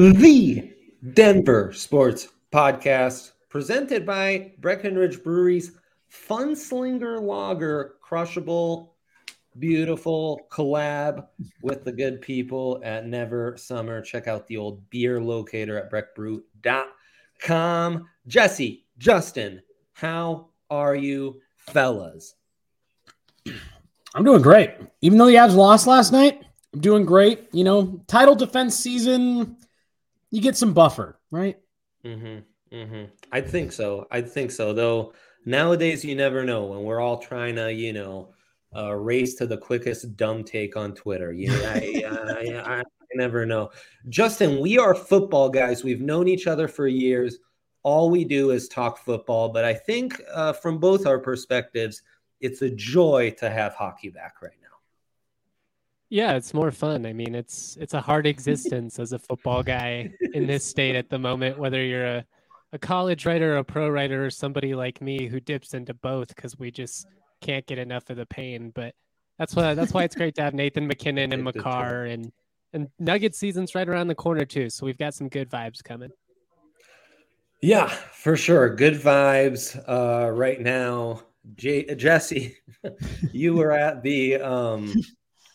the 0.00 0.72
Denver 1.12 1.74
Sports 1.74 2.28
Podcast, 2.50 3.32
presented 3.50 4.06
by 4.06 4.52
Breckenridge 4.58 5.22
Brewery's 5.22 5.72
Funslinger 6.10 7.20
Lager, 7.20 7.96
crushable, 8.00 8.94
beautiful 9.58 10.40
collab 10.50 11.26
with 11.60 11.84
the 11.84 11.92
good 11.92 12.22
people 12.22 12.80
at 12.82 13.06
Never 13.06 13.58
Summer. 13.58 14.00
Check 14.00 14.26
out 14.26 14.46
the 14.46 14.56
old 14.56 14.88
beer 14.88 15.22
locator 15.22 15.76
at 15.76 15.92
breckbrew.com. 15.92 18.08
Jesse, 18.26 18.86
Justin, 18.96 19.60
how 19.92 20.48
are 20.70 20.96
you, 20.96 21.42
fellas? 21.58 22.36
I'm 24.14 24.24
doing 24.24 24.40
great. 24.40 24.70
Even 25.02 25.18
though 25.18 25.26
the 25.26 25.34
Avs 25.34 25.54
lost 25.54 25.86
last 25.86 26.10
night, 26.10 26.42
I'm 26.72 26.80
doing 26.80 27.04
great. 27.04 27.50
You 27.52 27.64
know, 27.64 28.02
title 28.06 28.34
defense 28.34 28.76
season, 28.76 29.58
you 30.30 30.40
get 30.40 30.56
some 30.56 30.72
buffer, 30.72 31.18
right? 31.30 31.58
Mm-hmm. 32.04 32.76
Mm-hmm. 32.76 33.04
I 33.32 33.40
think 33.40 33.72
so. 33.72 34.06
I 34.10 34.20
think 34.20 34.50
so. 34.50 34.72
Though 34.72 35.12
nowadays, 35.44 36.04
you 36.04 36.14
never 36.14 36.44
know 36.44 36.66
when 36.66 36.82
we're 36.82 37.00
all 37.00 37.18
trying 37.18 37.56
to, 37.56 37.72
you 37.72 37.92
know, 37.92 38.32
uh, 38.74 38.94
race 38.94 39.34
to 39.34 39.46
the 39.46 39.56
quickest 39.56 40.16
dumb 40.16 40.44
take 40.44 40.76
on 40.76 40.94
Twitter. 40.94 41.32
You 41.32 41.48
know, 41.48 41.62
I, 41.64 42.04
I, 42.06 42.74
I, 42.76 42.80
I 42.80 43.14
never 43.14 43.44
know. 43.44 43.70
Justin, 44.08 44.60
we 44.60 44.78
are 44.78 44.94
football 44.94 45.48
guys. 45.48 45.82
We've 45.82 46.00
known 46.00 46.28
each 46.28 46.46
other 46.46 46.68
for 46.68 46.86
years. 46.86 47.38
All 47.82 48.10
we 48.10 48.24
do 48.24 48.50
is 48.50 48.68
talk 48.68 48.98
football. 48.98 49.48
But 49.48 49.64
I 49.64 49.74
think 49.74 50.20
uh, 50.32 50.52
from 50.52 50.78
both 50.78 51.06
our 51.06 51.18
perspectives, 51.18 52.02
it's 52.40 52.62
a 52.62 52.70
joy 52.70 53.34
to 53.38 53.50
have 53.50 53.74
hockey 53.74 54.10
back 54.10 54.40
right. 54.42 54.52
Yeah, 56.10 56.32
it's 56.32 56.52
more 56.52 56.72
fun. 56.72 57.06
I 57.06 57.12
mean, 57.12 57.36
it's 57.36 57.78
it's 57.80 57.94
a 57.94 58.00
hard 58.00 58.26
existence 58.34 58.98
as 58.98 59.12
a 59.12 59.18
football 59.18 59.62
guy 59.62 60.10
in 60.34 60.46
this 60.46 60.64
state 60.64 60.96
at 60.96 61.08
the 61.08 61.18
moment, 61.18 61.58
whether 61.58 61.82
you're 61.82 62.04
a, 62.04 62.24
a 62.72 62.78
college 62.78 63.24
writer, 63.24 63.56
a 63.56 63.64
pro 63.64 63.88
writer, 63.88 64.26
or 64.26 64.30
somebody 64.30 64.74
like 64.74 65.00
me 65.00 65.28
who 65.28 65.40
dips 65.40 65.72
into 65.72 65.94
both 65.94 66.34
because 66.34 66.58
we 66.58 66.70
just 66.70 67.06
can't 67.40 67.66
get 67.66 67.78
enough 67.78 68.10
of 68.10 68.16
the 68.16 68.26
pain. 68.26 68.72
But 68.74 68.94
that's 69.38 69.54
why 69.54 69.74
that's 69.74 69.94
why 69.94 70.02
it's 70.02 70.16
great 70.16 70.34
to 70.34 70.42
have 70.42 70.52
Nathan 70.52 70.86
MacKinnon 70.88 71.32
and 71.32 71.44
Makar 71.44 72.06
and 72.06 72.32
and 72.72 72.88
Nugget 72.98 73.36
season's 73.36 73.74
right 73.74 73.88
around 73.88 74.08
the 74.08 74.14
corner 74.14 74.44
too. 74.44 74.68
So 74.68 74.86
we've 74.86 74.98
got 74.98 75.14
some 75.14 75.28
good 75.28 75.48
vibes 75.48 75.82
coming. 75.82 76.10
Yeah, 77.62 77.88
for 77.88 78.36
sure. 78.36 78.74
Good 78.74 78.94
vibes 78.94 79.78
uh, 79.88 80.30
right 80.30 80.60
now. 80.60 81.22
J- 81.56 81.94
Jesse, 81.94 82.56
you 83.32 83.54
were 83.54 83.72
at 83.72 84.02
the 84.02 84.36
um, 84.36 84.94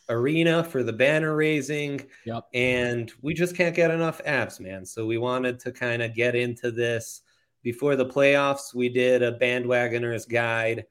arena 0.10 0.64
for 0.64 0.84
the 0.84 0.94
banner 0.94 1.36
raising. 1.36 2.06
Yep. 2.26 2.48
And 2.54 3.12
we 3.22 3.34
just 3.34 3.56
can't 3.56 3.76
get 3.76 3.92
enough 3.92 4.22
Avs, 4.26 4.60
man. 4.60 4.86
So 4.86 5.06
we 5.06 5.18
wanted 5.18 5.60
to 5.62 5.72
kind 5.72 6.02
of 6.02 6.14
get 6.14 6.36
into 6.36 6.72
this 6.72 7.22
before 7.64 7.96
the 7.96 8.06
playoffs. 8.06 8.74
We 8.74 8.90
did 8.90 9.24
a 9.24 9.38
bandwagoners 9.38 10.30
guide 10.30 10.86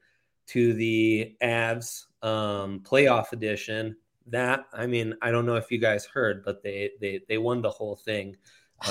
to 0.47 0.73
the 0.73 1.35
Avs 1.41 2.05
um, 2.21 2.81
playoff 2.81 3.31
edition. 3.31 3.95
That 4.27 4.65
I 4.73 4.87
mean, 4.87 5.15
I 5.21 5.31
don't 5.31 5.45
know 5.45 5.55
if 5.55 5.71
you 5.71 5.77
guys 5.77 6.05
heard, 6.05 6.43
but 6.43 6.63
they 6.63 6.91
they 6.99 7.21
they 7.27 7.37
won 7.37 7.61
the 7.61 7.69
whole 7.69 7.95
thing. 7.95 8.35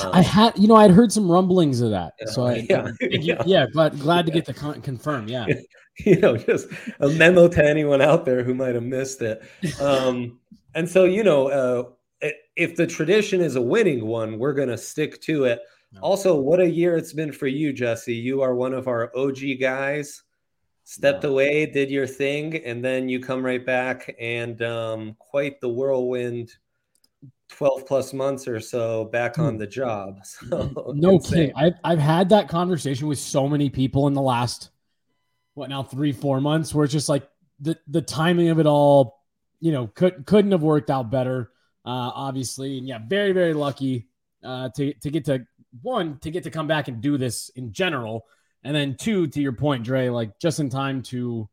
Um, 0.02 0.10
I 0.12 0.22
had, 0.22 0.58
you 0.58 0.66
know, 0.66 0.76
I'd 0.76 0.90
heard 0.90 1.12
some 1.12 1.30
rumblings 1.30 1.80
of 1.80 1.90
that. 1.90 2.14
So 2.26 2.46
I, 2.46 2.66
yeah, 2.68 2.90
yeah, 3.00 3.42
yeah, 3.46 3.66
glad 3.66 3.98
glad 4.00 4.26
to 4.26 4.32
get 4.32 4.46
the 4.46 4.54
con- 4.54 4.80
confirm. 4.80 5.28
Yeah, 5.28 5.46
you 5.98 6.18
know, 6.18 6.36
just 6.36 6.68
a 7.00 7.08
memo 7.10 7.48
to 7.48 7.64
anyone 7.64 8.00
out 8.00 8.24
there 8.24 8.42
who 8.42 8.54
might 8.54 8.74
have 8.74 8.84
missed 8.84 9.22
it. 9.22 9.42
Um, 9.80 10.38
and 10.74 10.88
so, 10.88 11.04
you 11.04 11.22
know, 11.22 11.48
uh, 11.48 12.28
if 12.56 12.76
the 12.76 12.86
tradition 12.86 13.40
is 13.40 13.56
a 13.56 13.62
winning 13.62 14.06
one, 14.06 14.38
we're 14.38 14.54
going 14.54 14.68
to 14.68 14.78
stick 14.78 15.20
to 15.22 15.44
it. 15.44 15.60
No. 15.92 16.00
Also, 16.00 16.34
what 16.34 16.60
a 16.60 16.68
year 16.68 16.96
it's 16.96 17.12
been 17.12 17.32
for 17.32 17.46
you, 17.46 17.72
Jesse. 17.72 18.14
You 18.14 18.42
are 18.42 18.54
one 18.54 18.74
of 18.74 18.88
our 18.88 19.12
OG 19.16 19.38
guys. 19.60 20.22
Stepped 20.86 21.24
away, 21.24 21.64
did 21.64 21.90
your 21.90 22.06
thing, 22.06 22.56
and 22.56 22.84
then 22.84 23.08
you 23.08 23.18
come 23.18 23.42
right 23.42 23.64
back 23.64 24.14
and 24.20 24.60
um, 24.60 25.16
quite 25.18 25.58
the 25.60 25.68
whirlwind 25.68 26.52
12 27.50 27.86
plus 27.86 28.12
months 28.12 28.48
or 28.48 28.58
so 28.58 29.04
back 29.06 29.38
on 29.38 29.56
the 29.56 29.66
job. 29.66 30.18
So 30.24 30.92
no 30.94 31.18
kidding. 31.18 31.52
I've, 31.54 31.74
I've 31.82 31.98
had 31.98 32.30
that 32.30 32.48
conversation 32.48 33.06
with 33.06 33.18
so 33.18 33.48
many 33.48 33.70
people 33.70 34.06
in 34.06 34.14
the 34.14 34.22
last 34.22 34.70
what 35.54 35.70
now 35.70 35.82
three 35.82 36.12
four 36.12 36.40
months 36.40 36.74
where 36.74 36.84
it's 36.84 36.92
just 36.92 37.08
like 37.08 37.28
the 37.60 37.78
the 37.86 38.02
timing 38.02 38.48
of 38.48 38.58
it 38.58 38.66
all 38.66 39.20
you 39.60 39.72
know 39.72 39.86
could 39.86 40.26
couldn't 40.26 40.52
have 40.52 40.62
worked 40.62 40.90
out 40.90 41.10
better 41.10 41.52
uh 41.86 42.10
obviously 42.14 42.78
and 42.78 42.88
yeah 42.88 42.98
very 43.08 43.32
very 43.32 43.54
lucky 43.54 44.08
uh 44.42 44.68
to 44.70 44.92
to 44.94 45.10
get 45.10 45.24
to 45.24 45.46
one 45.82 46.18
to 46.18 46.30
get 46.30 46.42
to 46.42 46.50
come 46.50 46.66
back 46.66 46.88
and 46.88 47.00
do 47.00 47.16
this 47.16 47.50
in 47.50 47.72
general 47.72 48.26
and 48.64 48.74
then 48.74 48.96
two 48.96 49.26
to 49.28 49.40
your 49.40 49.52
point 49.52 49.84
Dre 49.84 50.08
like 50.08 50.38
just 50.38 50.60
in 50.60 50.68
time 50.68 51.02
to 51.02 51.48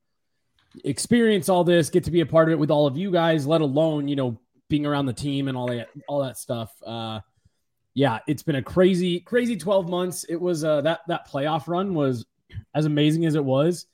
experience 0.83 1.49
all 1.49 1.63
this 1.63 1.89
get 1.89 2.05
to 2.05 2.11
be 2.11 2.21
a 2.21 2.25
part 2.25 2.49
of 2.49 2.53
it 2.53 2.59
with 2.59 2.71
all 2.71 2.87
of 2.87 2.97
you 2.97 3.11
guys 3.11 3.45
let 3.45 3.61
alone 3.61 4.07
you 4.07 4.15
know 4.15 4.39
being 4.71 4.87
around 4.87 5.05
the 5.05 5.13
team 5.13 5.47
and 5.47 5.55
all 5.55 5.67
that 5.67 5.89
all 6.07 6.23
that 6.23 6.37
stuff 6.37 6.73
uh 6.83 7.19
yeah 7.93 8.19
it's 8.27 8.41
been 8.41 8.55
a 8.55 8.63
crazy 8.63 9.19
crazy 9.19 9.55
12 9.55 9.87
months 9.87 10.23
it 10.23 10.39
was 10.41 10.63
uh 10.63 10.81
that 10.81 11.01
that 11.07 11.29
playoff 11.29 11.67
run 11.67 11.93
was 11.93 12.25
as 12.73 12.85
amazing 12.85 13.25
as 13.25 13.35
it 13.35 13.45
was 13.45 13.85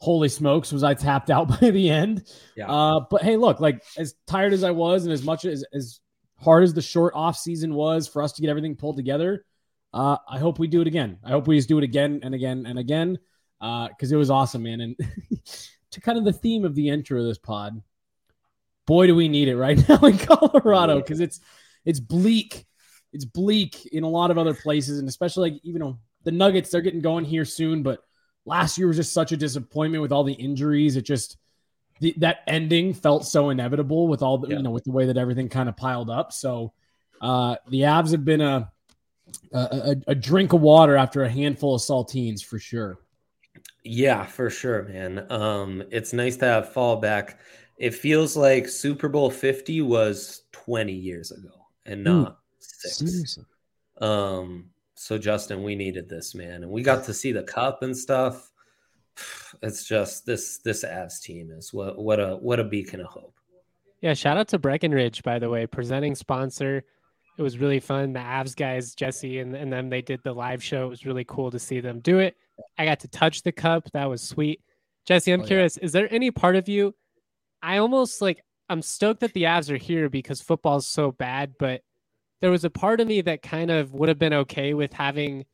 holy 0.00 0.28
smokes, 0.28 0.72
was 0.72 0.84
I 0.84 0.94
tapped 0.94 1.30
out 1.30 1.48
by 1.60 1.70
the 1.70 1.90
end. 1.90 2.24
Yeah. 2.56 2.70
Uh, 2.70 3.00
but 3.10 3.22
hey, 3.22 3.36
look, 3.36 3.60
like 3.60 3.82
as 3.96 4.14
tired 4.26 4.52
as 4.52 4.64
I 4.64 4.70
was 4.70 5.04
and 5.04 5.12
as 5.12 5.22
much 5.22 5.44
as 5.44 5.64
as 5.72 6.00
hard 6.36 6.62
as 6.62 6.72
the 6.72 6.82
short 6.82 7.14
off 7.14 7.36
season 7.36 7.74
was 7.74 8.06
for 8.06 8.22
us 8.22 8.32
to 8.34 8.42
get 8.42 8.50
everything 8.50 8.76
pulled 8.76 8.96
together, 8.96 9.44
uh, 9.92 10.16
I 10.28 10.38
hope 10.38 10.58
we 10.58 10.68
do 10.68 10.80
it 10.80 10.86
again. 10.86 11.18
I 11.24 11.30
hope 11.30 11.46
we 11.46 11.56
just 11.56 11.68
do 11.68 11.78
it 11.78 11.84
again 11.84 12.20
and 12.22 12.34
again 12.34 12.64
and 12.66 12.78
again 12.78 13.18
because 13.60 14.12
uh, 14.12 14.14
it 14.14 14.18
was 14.18 14.30
awesome, 14.30 14.62
man. 14.62 14.80
And 14.80 14.96
to 15.90 16.00
kind 16.00 16.18
of 16.18 16.24
the 16.24 16.32
theme 16.32 16.64
of 16.64 16.74
the 16.74 16.88
intro 16.88 17.20
of 17.20 17.26
this 17.26 17.38
pod, 17.38 17.82
boy, 18.88 19.06
do 19.06 19.14
we 19.14 19.28
need 19.28 19.48
it 19.48 19.56
right 19.56 19.78
now 19.88 20.00
in 20.00 20.18
Colorado 20.18 20.96
because 20.96 21.20
it's 21.20 21.40
it's 21.84 22.00
bleak. 22.00 22.64
It's 23.12 23.24
bleak 23.24 23.86
in 23.86 24.02
a 24.02 24.08
lot 24.08 24.30
of 24.32 24.38
other 24.38 24.54
places, 24.54 24.98
and 24.98 25.08
especially 25.08 25.50
like 25.50 25.60
even 25.62 25.80
know 25.80 25.98
the 26.24 26.32
Nuggets. 26.32 26.70
They're 26.70 26.80
getting 26.80 27.00
going 27.00 27.24
here 27.24 27.44
soon, 27.44 27.84
but 27.84 28.00
last 28.44 28.78
year 28.78 28.88
was 28.88 28.96
just 28.96 29.12
such 29.12 29.30
a 29.30 29.36
disappointment 29.36 30.02
with 30.02 30.10
all 30.10 30.24
the 30.24 30.32
injuries. 30.32 30.96
It 30.96 31.02
just 31.02 31.36
the, 32.00 32.14
that 32.18 32.38
ending 32.46 32.94
felt 32.94 33.24
so 33.24 33.50
inevitable 33.50 34.08
with 34.08 34.22
all 34.22 34.38
the 34.38 34.48
yeah. 34.48 34.56
you 34.56 34.62
know 34.62 34.70
with 34.70 34.84
the 34.84 34.92
way 34.92 35.06
that 35.06 35.16
everything 35.16 35.48
kind 35.48 35.68
of 35.68 35.76
piled 35.76 36.10
up. 36.10 36.32
So 36.32 36.72
uh, 37.20 37.56
the 37.68 37.82
Avs 37.82 38.10
have 38.10 38.24
been 38.24 38.40
a, 38.40 38.70
a 39.52 39.96
a 40.08 40.14
drink 40.14 40.52
of 40.54 40.60
water 40.60 40.96
after 40.96 41.22
a 41.22 41.28
handful 41.28 41.74
of 41.74 41.82
saltines 41.82 42.44
for 42.44 42.58
sure. 42.58 42.98
Yeah, 43.84 44.26
for 44.26 44.50
sure, 44.50 44.82
man. 44.82 45.30
Um, 45.30 45.82
it's 45.90 46.12
nice 46.12 46.36
to 46.38 46.44
have 46.44 46.72
fallback. 46.74 47.36
It 47.78 47.94
feels 47.94 48.36
like 48.36 48.68
Super 48.68 49.08
Bowl 49.08 49.30
50 49.30 49.82
was 49.82 50.42
20 50.52 50.92
years 50.92 51.30
ago 51.30 51.50
and 51.86 52.04
not 52.04 52.32
Ooh, 52.32 52.36
six. 52.58 52.96
Seriously. 52.98 53.44
Um, 54.00 54.70
so 54.94 55.16
Justin, 55.16 55.62
we 55.62 55.76
needed 55.76 56.08
this 56.08 56.34
man, 56.34 56.62
and 56.62 56.70
we 56.70 56.82
got 56.82 57.04
to 57.04 57.14
see 57.14 57.32
the 57.32 57.42
cup 57.42 57.82
and 57.82 57.96
stuff. 57.96 58.50
It's 59.62 59.84
just 59.84 60.26
this 60.26 60.58
this 60.58 60.84
Avs 60.84 61.22
team 61.22 61.50
is 61.50 61.72
what 61.72 61.98
what 61.98 62.20
a 62.20 62.36
what 62.36 62.60
a 62.60 62.64
beacon 62.64 63.00
of 63.00 63.06
hope. 63.06 63.34
Yeah, 64.02 64.12
shout 64.12 64.36
out 64.36 64.46
to 64.48 64.58
Breckenridge 64.58 65.22
by 65.22 65.38
the 65.38 65.48
way, 65.48 65.66
presenting 65.66 66.14
sponsor. 66.14 66.84
It 67.38 67.42
was 67.42 67.58
really 67.58 67.80
fun. 67.80 68.12
The 68.12 68.20
Avs 68.20 68.54
guys, 68.54 68.94
Jesse, 68.94 69.38
and, 69.38 69.56
and 69.56 69.72
then 69.72 69.88
they 69.88 70.02
did 70.02 70.20
the 70.22 70.34
live 70.34 70.62
show. 70.62 70.84
It 70.84 70.90
was 70.90 71.06
really 71.06 71.24
cool 71.24 71.50
to 71.50 71.58
see 71.58 71.80
them 71.80 72.00
do 72.00 72.18
it. 72.18 72.36
I 72.76 72.84
got 72.84 73.00
to 73.00 73.08
touch 73.08 73.42
the 73.42 73.52
cup. 73.52 73.90
That 73.92 74.04
was 74.04 74.22
sweet. 74.22 74.60
Jesse, 75.06 75.32
I'm 75.32 75.40
oh, 75.40 75.46
curious, 75.46 75.78
yeah. 75.78 75.86
is 75.86 75.92
there 75.92 76.12
any 76.12 76.30
part 76.30 76.56
of 76.56 76.68
you? 76.68 76.94
I 77.62 77.78
almost 77.78 78.20
like 78.22 78.42
I'm 78.68 78.82
stoked 78.82 79.20
that 79.20 79.32
the 79.32 79.44
Avs 79.44 79.70
are 79.70 79.76
here 79.76 80.08
because 80.08 80.40
football's 80.40 80.86
so 80.86 81.12
bad, 81.12 81.54
but 81.58 81.82
there 82.40 82.50
was 82.50 82.64
a 82.64 82.70
part 82.70 83.00
of 83.00 83.08
me 83.08 83.20
that 83.22 83.42
kind 83.42 83.70
of 83.70 83.92
would 83.94 84.08
have 84.08 84.18
been 84.18 84.32
okay 84.32 84.74
with 84.74 84.92
having 84.92 85.44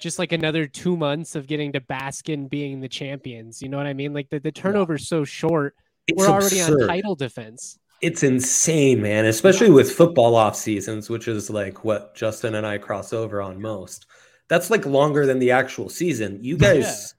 just 0.00 0.18
like 0.18 0.32
another 0.32 0.66
two 0.66 0.96
months 0.96 1.34
of 1.34 1.46
getting 1.46 1.72
to 1.72 1.80
bask 1.80 2.28
in 2.28 2.46
being 2.46 2.80
the 2.80 2.88
champions. 2.88 3.60
You 3.60 3.68
know 3.68 3.76
what 3.76 3.86
I 3.86 3.94
mean? 3.94 4.14
Like 4.14 4.28
the, 4.30 4.38
the 4.38 4.52
turnover's 4.52 5.08
so 5.08 5.24
short. 5.24 5.74
It's 6.06 6.16
we're 6.16 6.28
already 6.28 6.60
absurd. 6.60 6.82
on 6.82 6.88
title 6.88 7.14
defense. 7.14 7.78
It's 8.00 8.22
insane, 8.22 9.02
man, 9.02 9.24
especially 9.26 9.70
with 9.70 9.90
football 9.92 10.36
off 10.36 10.54
seasons, 10.54 11.10
which 11.10 11.26
is 11.26 11.50
like 11.50 11.84
what 11.84 12.14
Justin 12.14 12.54
and 12.54 12.64
I 12.64 12.78
cross 12.78 13.12
over 13.12 13.42
on 13.42 13.60
most. 13.60 14.06
That's 14.48 14.70
like 14.70 14.86
longer 14.86 15.26
than 15.26 15.40
the 15.40 15.50
actual 15.50 15.88
season. 15.88 16.38
You 16.42 16.56
guys. 16.58 17.14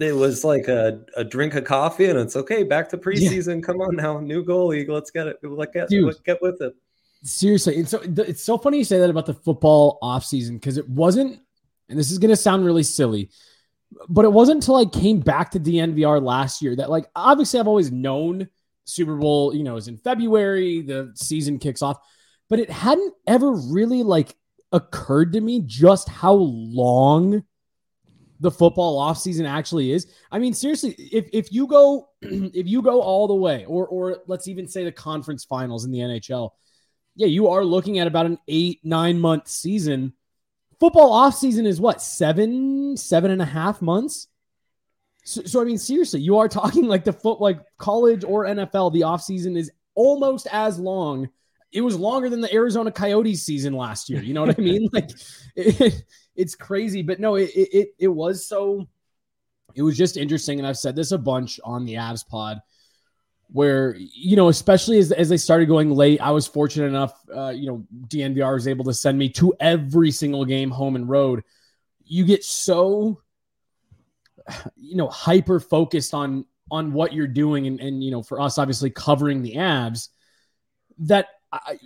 It 0.00 0.14
was 0.14 0.44
like 0.44 0.68
a, 0.68 1.00
a 1.16 1.24
drink 1.24 1.54
of 1.54 1.64
coffee 1.64 2.06
and 2.06 2.18
it's 2.18 2.36
okay. 2.36 2.62
Back 2.62 2.88
to 2.90 2.98
preseason. 2.98 3.56
Yeah. 3.56 3.66
Come 3.66 3.80
on 3.80 3.96
now, 3.96 4.18
new 4.18 4.44
goalie. 4.44 4.88
Let's 4.88 5.10
get 5.10 5.26
it. 5.26 5.38
Let's 5.42 5.72
get, 5.72 5.88
Dude, 5.88 6.14
get 6.24 6.40
with 6.42 6.60
it. 6.62 6.74
Seriously, 7.22 7.76
and 7.76 7.88
so 7.88 8.00
it's 8.02 8.42
so 8.42 8.56
funny 8.56 8.78
you 8.78 8.84
say 8.84 8.98
that 8.98 9.10
about 9.10 9.26
the 9.26 9.34
football 9.34 9.98
offseason 10.02 10.54
because 10.54 10.78
it 10.78 10.88
wasn't, 10.88 11.38
and 11.90 11.98
this 11.98 12.10
is 12.10 12.18
going 12.18 12.30
to 12.30 12.36
sound 12.36 12.64
really 12.64 12.82
silly, 12.82 13.28
but 14.08 14.24
it 14.24 14.32
wasn't 14.32 14.56
until 14.56 14.76
I 14.76 14.86
came 14.86 15.20
back 15.20 15.50
to 15.50 15.60
DNVR 15.60 16.22
last 16.22 16.62
year 16.62 16.74
that, 16.76 16.88
like, 16.88 17.10
obviously 17.14 17.60
I've 17.60 17.68
always 17.68 17.92
known 17.92 18.48
Super 18.84 19.16
Bowl, 19.16 19.54
you 19.54 19.62
know, 19.62 19.76
is 19.76 19.88
in 19.88 19.98
February, 19.98 20.80
the 20.80 21.12
season 21.14 21.58
kicks 21.58 21.82
off, 21.82 21.98
but 22.48 22.58
it 22.58 22.70
hadn't 22.70 23.12
ever 23.26 23.52
really 23.52 24.02
like 24.02 24.34
occurred 24.72 25.34
to 25.34 25.40
me 25.40 25.62
just 25.66 26.08
how 26.08 26.32
long 26.32 27.44
the 28.40 28.50
football 28.50 29.00
offseason 29.00 29.48
actually 29.48 29.92
is. 29.92 30.06
I 30.32 30.38
mean, 30.38 30.54
seriously, 30.54 30.92
if 30.98 31.28
if 31.32 31.52
you 31.52 31.66
go 31.66 32.08
if 32.22 32.66
you 32.66 32.82
go 32.82 33.00
all 33.00 33.28
the 33.28 33.34
way, 33.34 33.64
or 33.66 33.86
or 33.86 34.18
let's 34.26 34.48
even 34.48 34.66
say 34.66 34.84
the 34.84 34.92
conference 34.92 35.44
finals 35.44 35.84
in 35.84 35.90
the 35.90 35.98
NHL, 35.98 36.50
yeah, 37.14 37.26
you 37.26 37.48
are 37.48 37.64
looking 37.64 37.98
at 37.98 38.06
about 38.06 38.26
an 38.26 38.38
eight, 38.48 38.80
nine 38.82 39.18
month 39.18 39.48
season. 39.48 40.14
Football 40.78 41.12
offseason 41.12 41.66
is 41.66 41.78
what, 41.78 42.00
seven, 42.00 42.96
seven 42.96 43.30
and 43.30 43.42
a 43.42 43.46
half 43.46 43.82
months? 43.82 44.28
So, 45.24 45.42
so 45.42 45.60
I 45.60 45.64
mean, 45.64 45.76
seriously, 45.76 46.20
you 46.20 46.38
are 46.38 46.48
talking 46.48 46.86
like 46.86 47.04
the 47.04 47.12
foot 47.12 47.40
like 47.40 47.60
college 47.76 48.24
or 48.24 48.46
NFL, 48.46 48.94
the 48.94 49.02
offseason 49.02 49.58
is 49.58 49.70
almost 49.94 50.46
as 50.50 50.78
long. 50.78 51.28
It 51.72 51.82
was 51.82 51.96
longer 51.96 52.28
than 52.28 52.40
the 52.40 52.52
Arizona 52.52 52.90
Coyotes 52.90 53.44
season 53.44 53.74
last 53.74 54.10
year. 54.10 54.22
You 54.22 54.34
know 54.34 54.40
what 54.40 54.58
I 54.58 54.62
mean? 54.62 54.88
Like 54.92 55.10
it, 55.54 56.02
it's 56.40 56.54
crazy, 56.54 57.02
but 57.02 57.20
no, 57.20 57.34
it, 57.34 57.50
it 57.54 57.88
it 57.98 58.08
was 58.08 58.46
so. 58.46 58.88
It 59.74 59.82
was 59.82 59.96
just 59.96 60.16
interesting, 60.16 60.58
and 60.58 60.66
I've 60.66 60.78
said 60.78 60.96
this 60.96 61.12
a 61.12 61.18
bunch 61.18 61.60
on 61.62 61.84
the 61.84 61.94
Avs 61.94 62.26
pod, 62.26 62.60
where 63.48 63.94
you 63.96 64.36
know, 64.36 64.48
especially 64.48 64.98
as 64.98 65.12
as 65.12 65.28
they 65.28 65.36
started 65.36 65.66
going 65.66 65.90
late, 65.90 66.20
I 66.20 66.30
was 66.30 66.46
fortunate 66.46 66.86
enough, 66.86 67.12
uh, 67.34 67.50
you 67.50 67.66
know, 67.66 67.86
DNVR 68.08 68.54
was 68.54 68.66
able 68.66 68.86
to 68.86 68.94
send 68.94 69.18
me 69.18 69.28
to 69.30 69.54
every 69.60 70.10
single 70.10 70.46
game, 70.46 70.70
home 70.70 70.96
and 70.96 71.08
road. 71.08 71.44
You 72.04 72.24
get 72.24 72.42
so, 72.42 73.20
you 74.76 74.96
know, 74.96 75.08
hyper 75.08 75.60
focused 75.60 76.14
on 76.14 76.46
on 76.70 76.92
what 76.92 77.12
you're 77.12 77.28
doing, 77.28 77.66
and 77.66 77.80
and 77.80 78.02
you 78.02 78.10
know, 78.10 78.22
for 78.22 78.40
us, 78.40 78.56
obviously 78.56 78.90
covering 78.90 79.42
the 79.42 79.56
Avs, 79.56 80.08
that 81.00 81.26
I, 81.52 81.78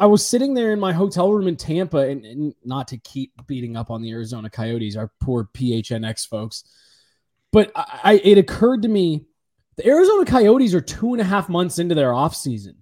I 0.00 0.06
was 0.06 0.26
sitting 0.26 0.54
there 0.54 0.72
in 0.72 0.80
my 0.80 0.92
hotel 0.92 1.32
room 1.32 1.48
in 1.48 1.56
Tampa, 1.56 1.98
and, 1.98 2.24
and, 2.24 2.54
not 2.64 2.88
to 2.88 2.98
keep 2.98 3.32
beating 3.46 3.76
up 3.76 3.90
on 3.90 4.02
the 4.02 4.10
Arizona 4.10 4.50
Coyotes, 4.50 4.96
our 4.96 5.10
poor 5.20 5.48
PHNX 5.54 6.28
folks, 6.28 6.64
but 7.50 7.72
I, 7.74 8.00
I, 8.02 8.12
it 8.22 8.38
occurred 8.38 8.82
to 8.82 8.88
me 8.88 9.24
the 9.76 9.86
Arizona 9.86 10.24
Coyotes 10.24 10.74
are 10.74 10.80
two 10.80 11.12
and 11.12 11.20
a 11.20 11.24
half 11.24 11.48
months 11.48 11.78
into 11.78 11.94
their 11.94 12.10
offseason, 12.10 12.74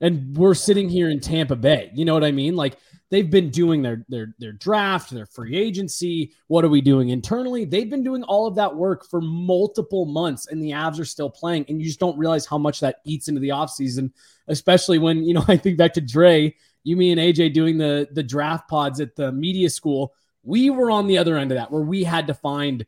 and 0.00 0.36
we're 0.36 0.54
sitting 0.54 0.88
here 0.88 1.10
in 1.10 1.20
Tampa 1.20 1.56
Bay. 1.56 1.90
You 1.94 2.04
know 2.04 2.14
what 2.14 2.24
I 2.24 2.32
mean? 2.32 2.56
Like 2.56 2.78
they've 3.10 3.30
been 3.30 3.50
doing 3.50 3.82
their 3.82 4.04
their 4.08 4.34
their 4.38 4.52
draft, 4.52 5.10
their 5.10 5.26
free 5.26 5.56
agency. 5.56 6.32
What 6.46 6.64
are 6.64 6.68
we 6.68 6.80
doing 6.80 7.08
internally? 7.08 7.64
They've 7.64 7.90
been 7.90 8.04
doing 8.04 8.22
all 8.24 8.46
of 8.46 8.54
that 8.56 8.74
work 8.74 9.08
for 9.08 9.20
multiple 9.20 10.06
months, 10.06 10.46
and 10.46 10.62
the 10.62 10.70
Avs 10.70 11.00
are 11.00 11.04
still 11.04 11.30
playing, 11.30 11.66
and 11.68 11.80
you 11.80 11.86
just 11.86 12.00
don't 12.00 12.18
realize 12.18 12.46
how 12.46 12.58
much 12.58 12.80
that 12.80 12.96
eats 13.04 13.28
into 13.28 13.40
the 13.40 13.50
offseason 13.50 14.12
especially 14.48 14.98
when, 14.98 15.22
you 15.22 15.34
know, 15.34 15.44
I 15.48 15.56
think 15.56 15.78
back 15.78 15.94
to 15.94 16.00
Dre, 16.00 16.54
you, 16.82 16.96
me, 16.96 17.12
and 17.12 17.20
AJ 17.20 17.52
doing 17.52 17.78
the 17.78 18.08
the 18.12 18.22
draft 18.22 18.68
pods 18.68 19.00
at 19.00 19.14
the 19.14 19.30
media 19.30 19.70
school. 19.70 20.14
We 20.42 20.70
were 20.70 20.90
on 20.90 21.06
the 21.06 21.18
other 21.18 21.36
end 21.36 21.52
of 21.52 21.56
that 21.56 21.70
where 21.70 21.82
we 21.82 22.02
had 22.02 22.28
to 22.28 22.34
find 22.34 22.86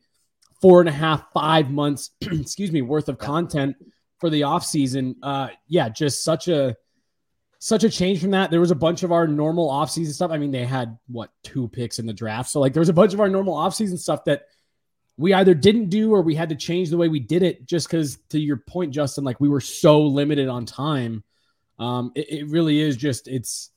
four 0.60 0.80
and 0.80 0.88
a 0.88 0.92
half, 0.92 1.32
five 1.32 1.70
months, 1.70 2.10
excuse 2.20 2.72
me, 2.72 2.82
worth 2.82 3.08
of 3.08 3.18
content 3.18 3.76
for 4.18 4.30
the 4.30 4.44
off 4.44 4.64
season. 4.64 5.16
Uh, 5.22 5.48
yeah, 5.68 5.88
just 5.88 6.24
such 6.24 6.48
a 6.48 6.76
such 7.60 7.84
a 7.84 7.90
change 7.90 8.20
from 8.20 8.32
that. 8.32 8.50
There 8.50 8.60
was 8.60 8.72
a 8.72 8.76
bunch 8.76 9.04
of 9.04 9.12
our 9.12 9.28
normal 9.28 9.70
offseason 9.70 10.12
stuff. 10.12 10.32
I 10.32 10.38
mean, 10.38 10.50
they 10.50 10.64
had 10.64 10.98
what 11.06 11.30
two 11.44 11.68
picks 11.68 12.00
in 12.00 12.06
the 12.06 12.12
draft. 12.12 12.50
So 12.50 12.58
like 12.58 12.72
there 12.72 12.80
was 12.80 12.88
a 12.88 12.94
bunch 12.94 13.14
of 13.14 13.20
our 13.20 13.28
normal 13.28 13.54
offseason 13.54 13.98
stuff 13.98 14.24
that 14.24 14.46
we 15.16 15.32
either 15.32 15.54
didn't 15.54 15.90
do 15.90 16.12
or 16.12 16.22
we 16.22 16.34
had 16.34 16.48
to 16.48 16.56
change 16.56 16.90
the 16.90 16.96
way 16.96 17.08
we 17.08 17.20
did 17.20 17.42
it 17.42 17.66
just 17.66 17.86
because 17.86 18.18
to 18.30 18.40
your 18.40 18.56
point, 18.56 18.92
Justin, 18.92 19.22
like 19.22 19.38
we 19.38 19.48
were 19.48 19.60
so 19.60 20.02
limited 20.02 20.48
on 20.48 20.66
time 20.66 21.22
um, 21.80 22.12
it, 22.14 22.30
it 22.30 22.46
really 22.48 22.78
is 22.78 22.96
just 22.96 23.26
it's 23.26 23.70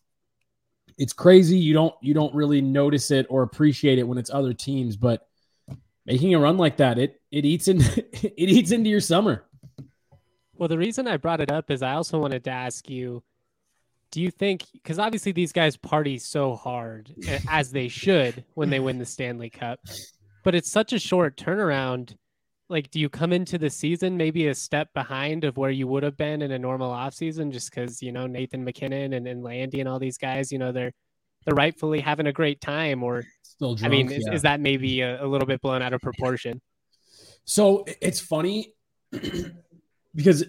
it's 0.97 1.13
crazy. 1.13 1.57
You 1.57 1.73
don't 1.73 1.95
you 2.01 2.13
don't 2.13 2.35
really 2.35 2.61
notice 2.61 3.09
it 3.09 3.25
or 3.29 3.41
appreciate 3.43 3.97
it 3.97 4.03
when 4.03 4.17
it's 4.17 4.29
other 4.29 4.53
teams, 4.53 4.97
but 4.97 5.25
making 6.05 6.35
a 6.35 6.39
run 6.39 6.57
like 6.57 6.77
that, 6.77 6.99
it 6.99 7.21
it 7.31 7.45
eats 7.45 7.69
in 7.69 7.79
it 8.11 8.33
eats 8.37 8.71
into 8.71 8.89
your 8.89 8.99
summer. 8.99 9.45
Well, 10.55 10.67
the 10.67 10.77
reason 10.77 11.07
I 11.07 11.17
brought 11.17 11.41
it 11.41 11.51
up 11.51 11.71
is 11.71 11.81
I 11.81 11.93
also 11.93 12.19
wanted 12.19 12.43
to 12.43 12.51
ask 12.51 12.89
you 12.89 13.23
do 14.13 14.21
you 14.21 14.29
think 14.29 14.65
because 14.73 14.99
obviously 14.99 15.31
these 15.31 15.51
guys 15.51 15.75
party 15.75 16.19
so 16.19 16.55
hard 16.55 17.11
eh, 17.27 17.39
as 17.49 17.71
they 17.71 17.87
should 17.87 18.45
when 18.53 18.69
they 18.69 18.79
win 18.79 18.99
the 18.99 19.05
Stanley 19.17 19.49
Cup, 19.49 19.79
but 20.43 20.53
it's 20.53 20.71
such 20.71 20.93
a 20.93 20.99
short 20.99 21.35
turnaround. 21.35 22.15
Like 22.69 22.91
do 22.91 22.99
you 22.99 23.09
come 23.09 23.33
into 23.33 23.57
the 23.57 23.71
season 23.71 24.15
maybe 24.15 24.47
a 24.47 24.53
step 24.53 24.93
behind 24.93 25.43
of 25.43 25.57
where 25.57 25.71
you 25.71 25.87
would 25.87 26.03
have 26.03 26.15
been 26.15 26.43
in 26.43 26.51
a 26.51 26.59
normal 26.59 26.91
offseason 26.91 27.51
just 27.51 27.69
because 27.69 28.01
you 28.01 28.11
know 28.11 28.25
nathan 28.25 28.63
mackinnon 28.63 29.13
and, 29.13 29.27
and 29.27 29.43
landy 29.43 29.79
and 29.79 29.89
all 29.89 29.99
these 29.99 30.17
guys 30.17 30.51
you 30.51 30.57
know 30.57 30.71
they're 30.71 30.91
they're 31.45 31.55
rightfully 31.55 31.99
having 31.99 32.27
a 32.27 32.31
great 32.31 32.61
time 32.61 33.03
or 33.03 33.23
still 33.43 33.75
drunk, 33.75 33.93
i 33.93 33.95
mean 33.95 34.11
is, 34.11 34.27
is 34.31 34.41
that 34.43 34.59
maybe 34.59 35.01
a, 35.01 35.23
a, 35.23 35.27
little 35.27 35.45
bit 35.45 35.61
blown 35.61 35.81
out 35.81 35.93
of 35.93 36.01
proportion? 36.01 36.61
So 37.45 37.83
it's 37.99 38.21
funny 38.21 38.73
because 40.15 40.45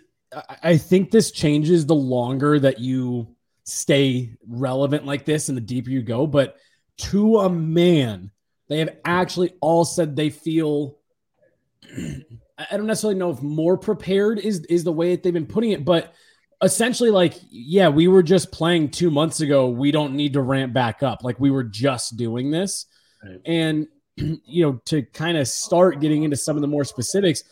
i 0.62 0.76
think 0.76 1.10
this 1.10 1.30
changes 1.30 1.86
the 1.86 1.94
longer 1.94 2.58
that 2.58 2.78
you 2.78 3.33
stay 3.64 4.36
relevant 4.46 5.04
like 5.04 5.24
this 5.24 5.48
and 5.48 5.56
the 5.56 5.62
deeper 5.62 5.90
you 5.90 6.02
go 6.02 6.26
but 6.26 6.56
to 6.96 7.40
a 7.40 7.50
man 7.50 8.30
they 8.68 8.78
have 8.78 8.96
actually 9.04 9.52
all 9.60 9.84
said 9.84 10.14
they 10.14 10.30
feel 10.30 10.98
I 12.58 12.76
don't 12.76 12.86
necessarily 12.86 13.18
know 13.18 13.30
if 13.30 13.42
more 13.42 13.76
prepared 13.76 14.38
is 14.38 14.64
is 14.66 14.84
the 14.84 14.92
way 14.92 15.10
that 15.10 15.22
they've 15.22 15.32
been 15.32 15.46
putting 15.46 15.72
it, 15.72 15.84
but 15.84 16.14
essentially 16.62 17.10
like 17.10 17.34
yeah, 17.50 17.88
we 17.88 18.08
were 18.08 18.22
just 18.22 18.52
playing 18.52 18.90
2 18.90 19.10
months 19.10 19.40
ago. 19.40 19.68
We 19.68 19.90
don't 19.90 20.14
need 20.14 20.34
to 20.34 20.40
ramp 20.40 20.72
back 20.72 21.02
up. 21.02 21.24
Like 21.24 21.40
we 21.40 21.50
were 21.50 21.64
just 21.64 22.16
doing 22.16 22.50
this. 22.50 22.86
Right. 23.22 23.40
And 23.44 23.88
you 24.16 24.64
know, 24.64 24.80
to 24.86 25.02
kind 25.02 25.36
of 25.36 25.48
start 25.48 26.00
getting 26.00 26.22
into 26.22 26.36
some 26.36 26.56
of 26.56 26.62
the 26.62 26.68
more 26.68 26.84
specifics, 26.84 27.42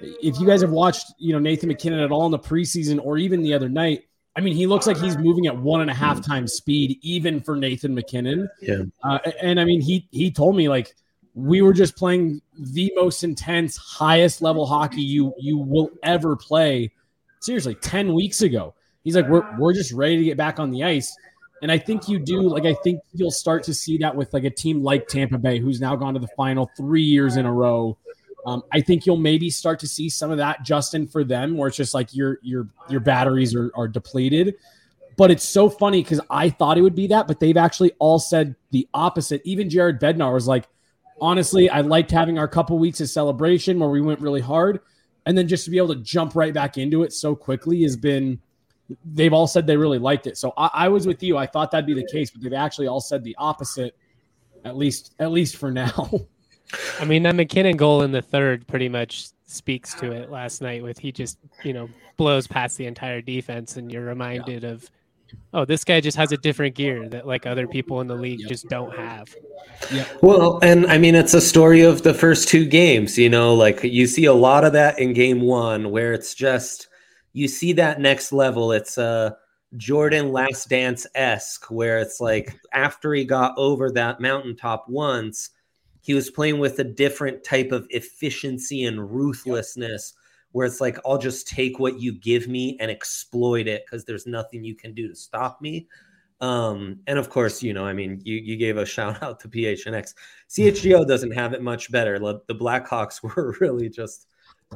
if 0.00 0.38
you 0.38 0.46
guys 0.46 0.60
have 0.60 0.70
watched, 0.70 1.06
you 1.18 1.32
know, 1.32 1.38
Nathan 1.38 1.68
MacKinnon 1.68 2.00
at 2.00 2.12
all 2.12 2.26
in 2.26 2.32
the 2.32 2.38
preseason 2.38 3.00
or 3.02 3.16
even 3.16 3.42
the 3.42 3.54
other 3.54 3.68
night, 3.68 4.04
I 4.34 4.40
mean, 4.40 4.54
he 4.54 4.66
looks 4.66 4.86
like 4.86 4.96
he's 4.96 5.18
moving 5.18 5.46
at 5.46 5.56
one 5.56 5.82
and 5.82 5.90
a 5.90 5.94
half 5.94 6.24
times 6.24 6.54
speed, 6.54 6.98
even 7.02 7.40
for 7.40 7.54
Nathan 7.54 7.94
MacKinnon. 7.94 8.48
Yeah. 8.60 8.82
Uh, 9.04 9.18
and 9.42 9.60
I 9.60 9.64
mean, 9.64 9.80
he 9.80 10.08
he 10.10 10.30
told 10.30 10.56
me 10.56 10.68
like 10.68 10.94
we 11.34 11.62
were 11.62 11.72
just 11.72 11.96
playing 11.96 12.40
the 12.58 12.92
most 12.96 13.24
intense, 13.24 13.76
highest 13.76 14.42
level 14.42 14.66
hockey 14.66 15.02
you 15.02 15.34
you 15.38 15.58
will 15.58 15.90
ever 16.02 16.36
play. 16.36 16.92
Seriously, 17.40 17.74
10 17.74 18.14
weeks 18.14 18.42
ago. 18.42 18.74
He's 19.04 19.16
like, 19.16 19.28
we're 19.28 19.44
we're 19.58 19.74
just 19.74 19.92
ready 19.92 20.16
to 20.16 20.24
get 20.24 20.36
back 20.36 20.58
on 20.58 20.70
the 20.70 20.84
ice. 20.84 21.14
And 21.60 21.70
I 21.70 21.78
think 21.78 22.08
you 22.08 22.18
do, 22.18 22.42
like, 22.42 22.64
I 22.64 22.74
think 22.74 23.00
you'll 23.12 23.30
start 23.30 23.62
to 23.64 23.74
see 23.74 23.96
that 23.98 24.16
with 24.16 24.34
like 24.34 24.42
a 24.42 24.50
team 24.50 24.82
like 24.82 25.06
Tampa 25.06 25.38
Bay, 25.38 25.60
who's 25.60 25.80
now 25.80 25.94
gone 25.94 26.14
to 26.14 26.20
the 26.20 26.28
final 26.36 26.68
three 26.76 27.04
years 27.04 27.36
in 27.36 27.46
a 27.46 27.52
row. 27.52 27.96
Um, 28.44 28.62
I 28.72 28.80
think 28.80 29.06
you'll 29.06 29.16
maybe 29.16 29.50
start 29.50 29.78
to 29.80 29.88
see 29.88 30.08
some 30.08 30.30
of 30.30 30.38
that, 30.38 30.64
Justin, 30.64 31.06
for 31.06 31.22
them, 31.22 31.56
where 31.56 31.68
it's 31.68 31.76
just 31.76 31.94
like 31.94 32.14
your 32.14 32.38
your 32.42 32.68
your 32.88 33.00
batteries 33.00 33.54
are, 33.54 33.70
are 33.74 33.88
depleted. 33.88 34.56
But 35.16 35.30
it's 35.30 35.44
so 35.44 35.68
funny 35.68 36.02
because 36.02 36.20
I 36.30 36.48
thought 36.48 36.78
it 36.78 36.82
would 36.82 36.94
be 36.94 37.06
that, 37.08 37.28
but 37.28 37.38
they've 37.38 37.56
actually 37.56 37.92
all 37.98 38.18
said 38.18 38.56
the 38.70 38.88
opposite. 38.94 39.42
Even 39.44 39.68
Jared 39.68 40.00
Bednar 40.00 40.32
was 40.32 40.48
like, 40.48 40.66
honestly, 41.20 41.68
I 41.68 41.82
liked 41.82 42.10
having 42.10 42.38
our 42.38 42.48
couple 42.48 42.78
weeks 42.78 43.00
of 43.00 43.08
celebration 43.08 43.78
where 43.78 43.90
we 43.90 44.00
went 44.00 44.20
really 44.20 44.40
hard. 44.40 44.80
And 45.26 45.36
then 45.38 45.46
just 45.46 45.64
to 45.66 45.70
be 45.70 45.76
able 45.76 45.94
to 45.94 46.00
jump 46.00 46.34
right 46.34 46.52
back 46.52 46.78
into 46.78 47.02
it 47.04 47.12
so 47.12 47.36
quickly 47.36 47.82
has 47.82 47.96
been, 47.96 48.40
they've 49.04 49.32
all 49.32 49.46
said 49.46 49.66
they 49.66 49.76
really 49.76 49.98
liked 49.98 50.26
it. 50.26 50.36
So 50.36 50.52
I, 50.56 50.70
I 50.72 50.88
was 50.88 51.06
with 51.06 51.22
you. 51.22 51.36
I 51.36 51.46
thought 51.46 51.70
that'd 51.70 51.86
be 51.86 51.94
the 51.94 52.08
case, 52.10 52.30
but 52.30 52.42
they've 52.42 52.52
actually 52.52 52.88
all 52.88 53.00
said 53.00 53.22
the 53.22 53.36
opposite, 53.38 53.94
at 54.64 54.76
least, 54.76 55.14
at 55.20 55.30
least 55.30 55.56
for 55.56 55.70
now. 55.70 56.10
I 57.00 57.04
mean, 57.04 57.22
that 57.24 57.34
MacKinnon 57.34 57.76
goal 57.76 58.02
in 58.02 58.12
the 58.12 58.22
third 58.22 58.66
pretty 58.66 58.88
much 58.88 59.28
speaks 59.46 59.94
to 59.94 60.12
it 60.12 60.30
last 60.30 60.62
night 60.62 60.82
with 60.82 60.98
he 60.98 61.12
just, 61.12 61.38
you 61.62 61.72
know, 61.72 61.88
blows 62.16 62.46
past 62.46 62.78
the 62.78 62.86
entire 62.86 63.20
defense 63.20 63.76
and 63.76 63.90
you're 63.90 64.04
reminded 64.04 64.62
yeah. 64.62 64.70
of 64.70 64.90
oh, 65.54 65.64
this 65.64 65.84
guy 65.84 66.00
just 66.00 66.16
has 66.16 66.32
a 66.32 66.36
different 66.36 66.74
gear 66.74 67.08
that 67.08 67.26
like 67.26 67.46
other 67.46 67.66
people 67.66 68.00
in 68.00 68.06
the 68.06 68.14
league 68.14 68.40
yep. 68.40 68.48
just 68.48 68.68
don't 68.68 68.94
have. 68.96 69.34
Yeah. 69.90 70.06
Well, 70.22 70.58
and 70.62 70.86
I 70.86 70.98
mean, 70.98 71.14
it's 71.14 71.34
a 71.34 71.40
story 71.40 71.82
of 71.82 72.02
the 72.02 72.14
first 72.14 72.48
two 72.48 72.66
games, 72.66 73.18
you 73.18 73.28
know, 73.28 73.54
like 73.54 73.82
you 73.82 74.06
see 74.06 74.24
a 74.26 74.32
lot 74.32 74.64
of 74.64 74.72
that 74.72 74.98
in 74.98 75.12
game 75.12 75.40
one 75.40 75.90
where 75.90 76.12
it's 76.12 76.34
just, 76.34 76.88
you 77.32 77.48
see 77.48 77.72
that 77.74 78.00
next 78.00 78.32
level. 78.32 78.72
It's 78.72 78.98
a 78.98 79.36
Jordan 79.76 80.32
last 80.32 80.68
dance 80.68 81.06
esque 81.14 81.70
where 81.70 81.98
it's 81.98 82.20
like 82.20 82.58
after 82.72 83.14
he 83.14 83.24
got 83.24 83.56
over 83.56 83.90
that 83.90 84.20
mountaintop 84.20 84.88
once, 84.88 85.50
he 86.02 86.14
was 86.14 86.30
playing 86.30 86.58
with 86.58 86.78
a 86.78 86.84
different 86.84 87.44
type 87.44 87.72
of 87.72 87.86
efficiency 87.90 88.84
and 88.84 89.14
ruthlessness. 89.14 90.14
Where 90.50 90.66
it's 90.66 90.82
like 90.82 90.98
I'll 91.06 91.16
just 91.16 91.48
take 91.48 91.78
what 91.78 91.98
you 91.98 92.12
give 92.12 92.46
me 92.46 92.76
and 92.78 92.90
exploit 92.90 93.66
it 93.66 93.84
because 93.86 94.04
there's 94.04 94.26
nothing 94.26 94.62
you 94.62 94.74
can 94.74 94.92
do 94.92 95.08
to 95.08 95.14
stop 95.14 95.62
me. 95.62 95.88
Um, 96.42 96.98
and 97.06 97.18
of 97.18 97.30
course, 97.30 97.62
you 97.62 97.72
know, 97.72 97.86
I 97.86 97.94
mean, 97.94 98.20
you 98.22 98.36
you 98.36 98.58
gave 98.58 98.76
a 98.76 98.84
shout 98.96 99.22
out 99.22 99.40
to 99.40 99.48
PHNX. 99.48 100.12
CHGO 100.50 101.06
doesn't 101.08 101.30
have 101.30 101.54
it 101.54 101.62
much 101.62 101.90
better. 101.90 102.18
The 102.18 102.54
Blackhawks 102.54 103.22
were 103.36 103.56
really 103.60 103.88
just 103.88 104.26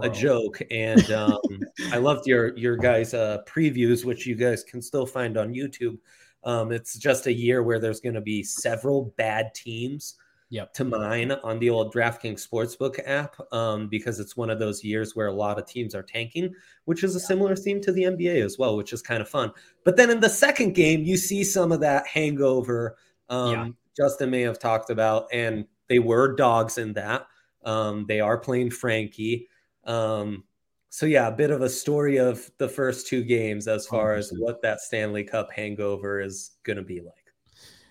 a 0.00 0.08
joke, 0.08 0.62
and 0.70 1.10
um, 1.10 1.60
I 1.92 1.98
loved 1.98 2.26
your 2.26 2.56
your 2.56 2.76
guys' 2.76 3.12
uh, 3.12 3.38
previews, 3.46 4.04
which 4.04 4.26
you 4.26 4.34
guys 4.34 4.62
can 4.62 4.80
still 4.80 5.04
find 5.04 5.36
on 5.36 5.52
YouTube. 5.52 5.98
Um, 6.44 6.70
it's 6.70 6.96
just 6.96 7.26
a 7.26 7.32
year 7.32 7.62
where 7.62 7.80
there's 7.80 8.00
going 8.00 8.14
to 8.14 8.20
be 8.20 8.42
several 8.44 9.12
bad 9.18 9.52
teams 9.54 10.14
yep. 10.50 10.72
to 10.74 10.84
mine 10.84 11.32
on 11.32 11.58
the 11.58 11.70
old 11.70 11.92
DraftKings 11.92 12.46
Sportsbook 12.46 12.98
app 13.06 13.36
um, 13.52 13.88
because 13.88 14.20
it's 14.20 14.36
one 14.36 14.50
of 14.50 14.58
those 14.58 14.84
years 14.84 15.16
where 15.16 15.26
a 15.26 15.32
lot 15.32 15.58
of 15.58 15.66
teams 15.66 15.94
are 15.94 16.02
tanking, 16.02 16.54
which 16.84 17.04
is 17.04 17.14
a 17.14 17.20
similar 17.20 17.56
theme 17.56 17.80
to 17.82 17.92
the 17.92 18.04
NBA 18.04 18.44
as 18.44 18.58
well, 18.58 18.76
which 18.76 18.92
is 18.92 19.02
kind 19.02 19.20
of 19.20 19.28
fun. 19.28 19.52
But 19.84 19.96
then 19.96 20.10
in 20.10 20.20
the 20.20 20.28
second 20.28 20.74
game, 20.74 21.02
you 21.02 21.16
see 21.16 21.44
some 21.44 21.72
of 21.72 21.80
that 21.80 22.06
hangover 22.06 22.96
um, 23.28 23.52
yeah. 23.52 23.68
Justin 23.96 24.30
may 24.30 24.42
have 24.42 24.58
talked 24.58 24.90
about, 24.90 25.26
and 25.32 25.66
they 25.88 25.98
were 25.98 26.34
dogs 26.34 26.78
in 26.78 26.92
that. 26.94 27.26
Um, 27.64 28.04
they 28.06 28.20
are 28.20 28.38
playing 28.38 28.70
Frankie. 28.70 29.48
Um, 29.84 30.44
so 30.90 31.06
yeah, 31.06 31.28
a 31.28 31.32
bit 31.32 31.50
of 31.50 31.62
a 31.62 31.68
story 31.68 32.18
of 32.18 32.50
the 32.58 32.68
first 32.68 33.06
two 33.06 33.22
games 33.24 33.68
as 33.68 33.86
far 33.86 34.14
100%. 34.14 34.18
as 34.18 34.32
what 34.38 34.62
that 34.62 34.80
Stanley 34.80 35.24
Cup 35.24 35.52
hangover 35.52 36.20
is 36.20 36.52
going 36.62 36.76
to 36.76 36.82
be 36.82 37.00
like. 37.00 37.25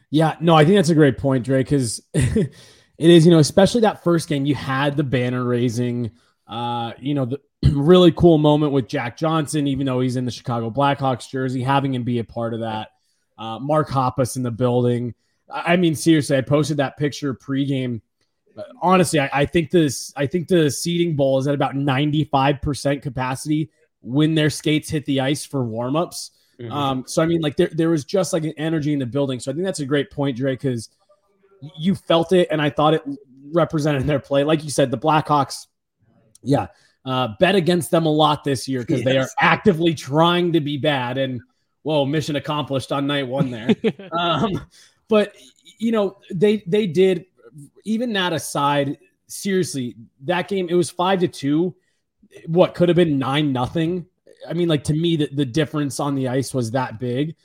Yeah, 0.09 0.35
no, 0.39 0.55
I 0.55 0.65
think 0.65 0.75
that's 0.77 0.89
a 0.89 0.95
great 0.95 1.17
point, 1.17 1.45
Dre, 1.45 1.59
because 1.59 2.01
it 2.13 2.49
is, 2.97 3.25
you 3.25 3.31
know, 3.31 3.39
especially 3.39 3.81
that 3.81 4.03
first 4.03 4.29
game, 4.29 4.45
you 4.45 4.55
had 4.55 4.95
the 4.95 5.03
banner 5.03 5.43
raising, 5.43 6.11
uh, 6.47 6.93
you 6.99 7.13
know, 7.13 7.25
the 7.25 7.41
really 7.73 8.11
cool 8.11 8.37
moment 8.37 8.71
with 8.71 8.87
Jack 8.87 9.17
Johnson, 9.17 9.67
even 9.67 9.85
though 9.85 9.99
he's 9.99 10.15
in 10.15 10.25
the 10.25 10.31
Chicago 10.31 10.69
Blackhawks 10.69 11.29
jersey, 11.29 11.61
having 11.61 11.93
him 11.93 12.03
be 12.03 12.19
a 12.19 12.23
part 12.23 12.53
of 12.53 12.61
that. 12.61 12.89
Uh, 13.37 13.59
Mark 13.59 13.89
Hoppus 13.89 14.37
in 14.37 14.43
the 14.43 14.51
building. 14.51 15.13
I 15.51 15.75
mean, 15.75 15.95
seriously, 15.95 16.37
I 16.37 16.41
posted 16.41 16.77
that 16.77 16.97
picture 16.97 17.33
pregame. 17.33 18.01
Uh, 18.57 18.63
honestly, 18.81 19.19
I, 19.19 19.29
I 19.33 19.45
think 19.45 19.71
this, 19.71 20.13
I 20.15 20.25
think 20.25 20.47
the 20.47 20.71
seating 20.71 21.15
bowl 21.15 21.39
is 21.39 21.47
at 21.47 21.53
about 21.53 21.75
95% 21.75 23.01
capacity 23.01 23.69
when 24.01 24.35
their 24.35 24.49
skates 24.49 24.89
hit 24.89 25.05
the 25.05 25.19
ice 25.19 25.45
for 25.45 25.63
warmups. 25.65 26.29
Mm-hmm. 26.59 26.71
Um, 26.71 27.03
so 27.07 27.21
I 27.21 27.25
mean, 27.25 27.41
like 27.41 27.57
there, 27.57 27.69
there 27.71 27.89
was 27.89 28.05
just 28.05 28.33
like 28.33 28.43
an 28.43 28.53
energy 28.57 28.93
in 28.93 28.99
the 28.99 29.05
building. 29.05 29.39
So 29.39 29.51
I 29.51 29.53
think 29.53 29.65
that's 29.65 29.79
a 29.79 29.85
great 29.85 30.09
point, 30.09 30.37
Dre, 30.37 30.53
because 30.53 30.89
you 31.77 31.95
felt 31.95 32.31
it, 32.31 32.47
and 32.51 32.61
I 32.61 32.69
thought 32.69 32.93
it 32.93 33.03
represented 33.51 34.03
their 34.07 34.19
play. 34.19 34.43
Like 34.43 34.63
you 34.63 34.69
said, 34.69 34.91
the 34.91 34.97
Blackhawks, 34.97 35.67
yeah, 36.41 36.67
uh, 37.05 37.29
bet 37.39 37.55
against 37.55 37.91
them 37.91 38.05
a 38.05 38.11
lot 38.11 38.43
this 38.43 38.67
year 38.67 38.81
because 38.81 38.99
yes. 38.99 39.05
they 39.05 39.17
are 39.17 39.27
actively 39.39 39.93
trying 39.93 40.53
to 40.53 40.61
be 40.61 40.77
bad. 40.77 41.17
And 41.17 41.41
whoa, 41.83 42.05
mission 42.05 42.35
accomplished 42.35 42.91
on 42.91 43.07
night 43.07 43.27
one 43.27 43.51
there. 43.51 43.69
um, 44.11 44.65
but 45.07 45.33
you 45.77 45.91
know, 45.91 46.17
they 46.33 46.63
they 46.67 46.87
did. 46.87 47.25
Even 47.85 48.11
that 48.13 48.33
aside, 48.33 48.97
seriously, 49.27 49.95
that 50.23 50.47
game 50.47 50.67
it 50.69 50.73
was 50.73 50.89
five 50.89 51.19
to 51.19 51.27
two. 51.27 51.75
What 52.47 52.75
could 52.75 52.89
have 52.89 52.97
been 52.97 53.17
nine 53.17 53.53
nothing 53.53 54.07
I 54.47 54.53
mean, 54.53 54.67
like 54.67 54.83
to 54.85 54.93
me, 54.93 55.15
the, 55.15 55.29
the 55.31 55.45
difference 55.45 55.99
on 55.99 56.15
the 56.15 56.27
ice 56.27 56.53
was 56.53 56.71
that 56.71 56.99
big. 56.99 57.35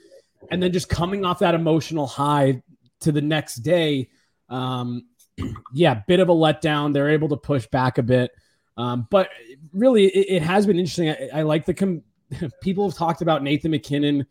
And 0.50 0.62
then 0.62 0.72
just 0.72 0.88
coming 0.88 1.24
off 1.24 1.40
that 1.40 1.54
emotional 1.54 2.06
high 2.06 2.62
to 3.00 3.12
the 3.12 3.20
next 3.20 3.56
day, 3.56 4.10
um, 4.48 5.06
yeah, 5.72 6.02
bit 6.06 6.20
of 6.20 6.28
a 6.28 6.34
letdown. 6.34 6.92
They're 6.92 7.10
able 7.10 7.28
to 7.28 7.36
push 7.36 7.66
back 7.66 7.98
a 7.98 8.02
bit. 8.02 8.30
Um, 8.76 9.06
but 9.10 9.28
really, 9.72 10.06
it, 10.06 10.36
it, 10.36 10.42
has 10.42 10.66
been 10.66 10.78
interesting. 10.78 11.10
I, 11.10 11.40
I 11.40 11.42
like 11.42 11.66
the 11.66 11.74
com- 11.74 12.02
people 12.62 12.88
have 12.88 12.96
talked 12.96 13.22
about 13.22 13.42
Nathan 13.42 13.70
MacKinnon 13.70 14.26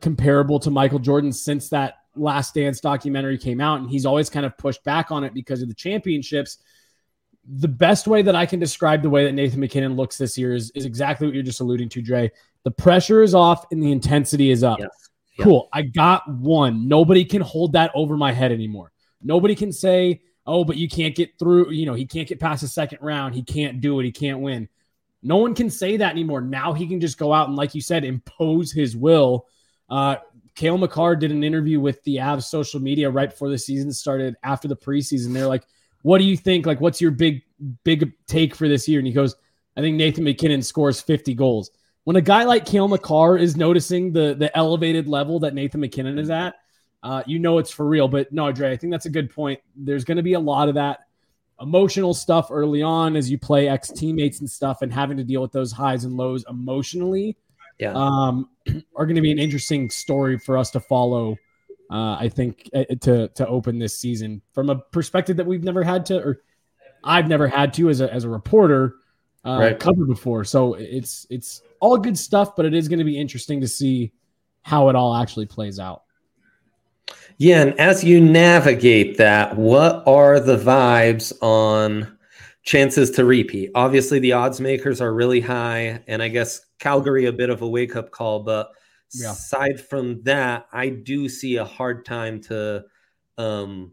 comparable 0.00 0.58
to 0.60 0.70
Michael 0.70 0.98
Jordan 0.98 1.32
since 1.32 1.68
that 1.70 1.98
Last 2.16 2.54
Dance 2.54 2.80
documentary 2.80 3.38
came 3.38 3.60
out, 3.60 3.80
and 3.80 3.90
he's 3.90 4.06
always 4.06 4.30
kind 4.30 4.46
of 4.46 4.56
pushed 4.56 4.84
back 4.84 5.10
on 5.10 5.24
it 5.24 5.34
because 5.34 5.62
of 5.62 5.68
the 5.68 5.74
championships 5.74 6.58
the 7.46 7.68
best 7.68 8.06
way 8.06 8.22
that 8.22 8.34
I 8.34 8.46
can 8.46 8.58
describe 8.58 9.02
the 9.02 9.10
way 9.10 9.24
that 9.24 9.32
Nathan 9.32 9.60
MacKinnon 9.60 9.96
looks 9.96 10.16
this 10.16 10.38
year 10.38 10.54
is, 10.54 10.70
is 10.74 10.84
exactly 10.84 11.26
what 11.26 11.34
you're 11.34 11.42
just 11.42 11.60
alluding 11.60 11.88
to, 11.90 12.02
Dre. 12.02 12.30
The 12.62 12.70
pressure 12.70 13.22
is 13.22 13.34
off 13.34 13.66
and 13.70 13.82
the 13.82 13.92
intensity 13.92 14.50
is 14.50 14.62
up. 14.64 14.78
Yes. 14.78 15.10
Cool. 15.40 15.68
I 15.72 15.82
got 15.82 16.22
one. 16.32 16.88
Nobody 16.88 17.24
can 17.24 17.42
hold 17.42 17.72
that 17.72 17.90
over 17.94 18.16
my 18.16 18.32
head 18.32 18.52
anymore. 18.52 18.92
Nobody 19.22 19.54
can 19.54 19.72
say, 19.72 20.22
oh, 20.46 20.64
but 20.64 20.76
you 20.76 20.88
can't 20.88 21.14
get 21.14 21.38
through. 21.38 21.70
You 21.72 21.86
know, 21.86 21.94
he 21.94 22.06
can't 22.06 22.28
get 22.28 22.40
past 22.40 22.62
the 22.62 22.68
second 22.68 22.98
round. 23.02 23.34
He 23.34 23.42
can't 23.42 23.80
do 23.80 23.98
it. 24.00 24.04
He 24.04 24.12
can't 24.12 24.40
win. 24.40 24.68
No 25.22 25.38
one 25.38 25.54
can 25.54 25.70
say 25.70 25.96
that 25.96 26.12
anymore. 26.12 26.40
Now 26.40 26.72
he 26.72 26.86
can 26.86 27.00
just 27.00 27.18
go 27.18 27.32
out 27.32 27.48
and, 27.48 27.56
like 27.56 27.74
you 27.74 27.80
said, 27.80 28.04
impose 28.04 28.70
his 28.70 28.96
will. 28.96 29.46
Uh, 29.88 30.16
Cale 30.54 30.78
Makar 30.78 31.16
did 31.16 31.32
an 31.32 31.42
interview 31.42 31.80
with 31.80 32.02
the 32.04 32.16
Avs 32.16 32.44
social 32.44 32.80
media 32.80 33.10
right 33.10 33.30
before 33.30 33.48
the 33.48 33.58
season 33.58 33.92
started 33.92 34.36
after 34.44 34.68
the 34.68 34.76
preseason. 34.76 35.32
They're 35.32 35.46
like, 35.46 35.64
what 36.04 36.18
do 36.18 36.24
you 36.24 36.36
think? 36.36 36.66
Like, 36.66 36.82
what's 36.82 37.00
your 37.00 37.10
big, 37.10 37.42
big 37.82 38.12
take 38.26 38.54
for 38.54 38.68
this 38.68 38.86
year? 38.86 39.00
And 39.00 39.06
he 39.06 39.12
goes, 39.12 39.34
I 39.74 39.80
think 39.80 39.96
Nathan 39.96 40.22
MacKinnon 40.22 40.60
scores 40.60 41.00
50 41.00 41.32
goals. 41.32 41.70
When 42.04 42.16
a 42.16 42.20
guy 42.20 42.44
like 42.44 42.66
Cale 42.66 42.88
Makar 42.88 43.38
is 43.38 43.56
noticing 43.56 44.12
the 44.12 44.34
the 44.34 44.54
elevated 44.54 45.08
level 45.08 45.40
that 45.40 45.54
Nathan 45.54 45.80
MacKinnon 45.80 46.18
is 46.18 46.28
at, 46.28 46.56
uh, 47.02 47.22
you 47.24 47.38
know 47.38 47.56
it's 47.56 47.70
for 47.70 47.86
real. 47.86 48.06
But 48.06 48.30
no, 48.34 48.52
Dre, 48.52 48.70
I 48.70 48.76
think 48.76 48.90
that's 48.90 49.06
a 49.06 49.10
good 49.10 49.30
point. 49.30 49.60
There's 49.74 50.04
going 50.04 50.18
to 50.18 50.22
be 50.22 50.34
a 50.34 50.40
lot 50.40 50.68
of 50.68 50.74
that 50.74 51.06
emotional 51.58 52.12
stuff 52.12 52.48
early 52.50 52.82
on 52.82 53.16
as 53.16 53.30
you 53.30 53.38
play 53.38 53.70
ex 53.70 53.90
teammates 53.90 54.40
and 54.40 54.50
stuff, 54.50 54.82
and 54.82 54.92
having 54.92 55.16
to 55.16 55.24
deal 55.24 55.40
with 55.40 55.52
those 55.52 55.72
highs 55.72 56.04
and 56.04 56.14
lows 56.14 56.44
emotionally. 56.50 57.34
Yeah, 57.78 57.94
um, 57.94 58.50
are 58.94 59.06
going 59.06 59.16
to 59.16 59.22
be 59.22 59.32
an 59.32 59.38
interesting 59.38 59.88
story 59.88 60.38
for 60.38 60.58
us 60.58 60.70
to 60.72 60.80
follow 60.80 61.38
uh, 61.90 62.16
I 62.18 62.28
think 62.28 62.70
uh, 62.74 62.84
to 63.02 63.28
to 63.28 63.46
open 63.46 63.78
this 63.78 63.98
season 63.98 64.42
from 64.52 64.70
a 64.70 64.76
perspective 64.76 65.36
that 65.36 65.46
we've 65.46 65.64
never 65.64 65.82
had 65.82 66.06
to, 66.06 66.18
or 66.18 66.42
I've 67.02 67.28
never 67.28 67.46
had 67.46 67.74
to 67.74 67.90
as 67.90 68.00
a 68.00 68.12
as 68.12 68.24
a 68.24 68.28
reporter 68.28 68.96
uh, 69.44 69.58
right. 69.60 69.78
cover 69.78 70.04
before. 70.04 70.44
So 70.44 70.74
it's 70.74 71.26
it's 71.30 71.62
all 71.80 71.98
good 71.98 72.18
stuff, 72.18 72.56
but 72.56 72.64
it 72.64 72.74
is 72.74 72.88
going 72.88 72.98
to 72.98 73.04
be 73.04 73.18
interesting 73.18 73.60
to 73.60 73.68
see 73.68 74.12
how 74.62 74.88
it 74.88 74.96
all 74.96 75.14
actually 75.14 75.46
plays 75.46 75.78
out. 75.78 76.02
Yeah, 77.36 77.62
and 77.62 77.78
as 77.80 78.04
you 78.04 78.20
navigate 78.20 79.18
that, 79.18 79.56
what 79.56 80.02
are 80.06 80.40
the 80.40 80.56
vibes 80.56 81.32
on 81.42 82.16
chances 82.62 83.10
to 83.12 83.24
repeat? 83.24 83.70
Obviously, 83.74 84.20
the 84.20 84.32
odds 84.32 84.60
makers 84.60 85.00
are 85.00 85.12
really 85.12 85.40
high, 85.40 86.02
and 86.06 86.22
I 86.22 86.28
guess 86.28 86.64
Calgary 86.78 87.26
a 87.26 87.32
bit 87.32 87.50
of 87.50 87.60
a 87.60 87.68
wake 87.68 87.96
up 87.96 88.10
call, 88.10 88.40
but 88.40 88.70
yeah. 89.12 89.32
aside 89.32 89.80
from 89.80 90.22
that, 90.22 90.66
I 90.72 90.88
do 90.88 91.28
see 91.28 91.56
a 91.56 91.64
hard 91.64 92.04
time 92.04 92.40
to 92.42 92.84
um 93.36 93.92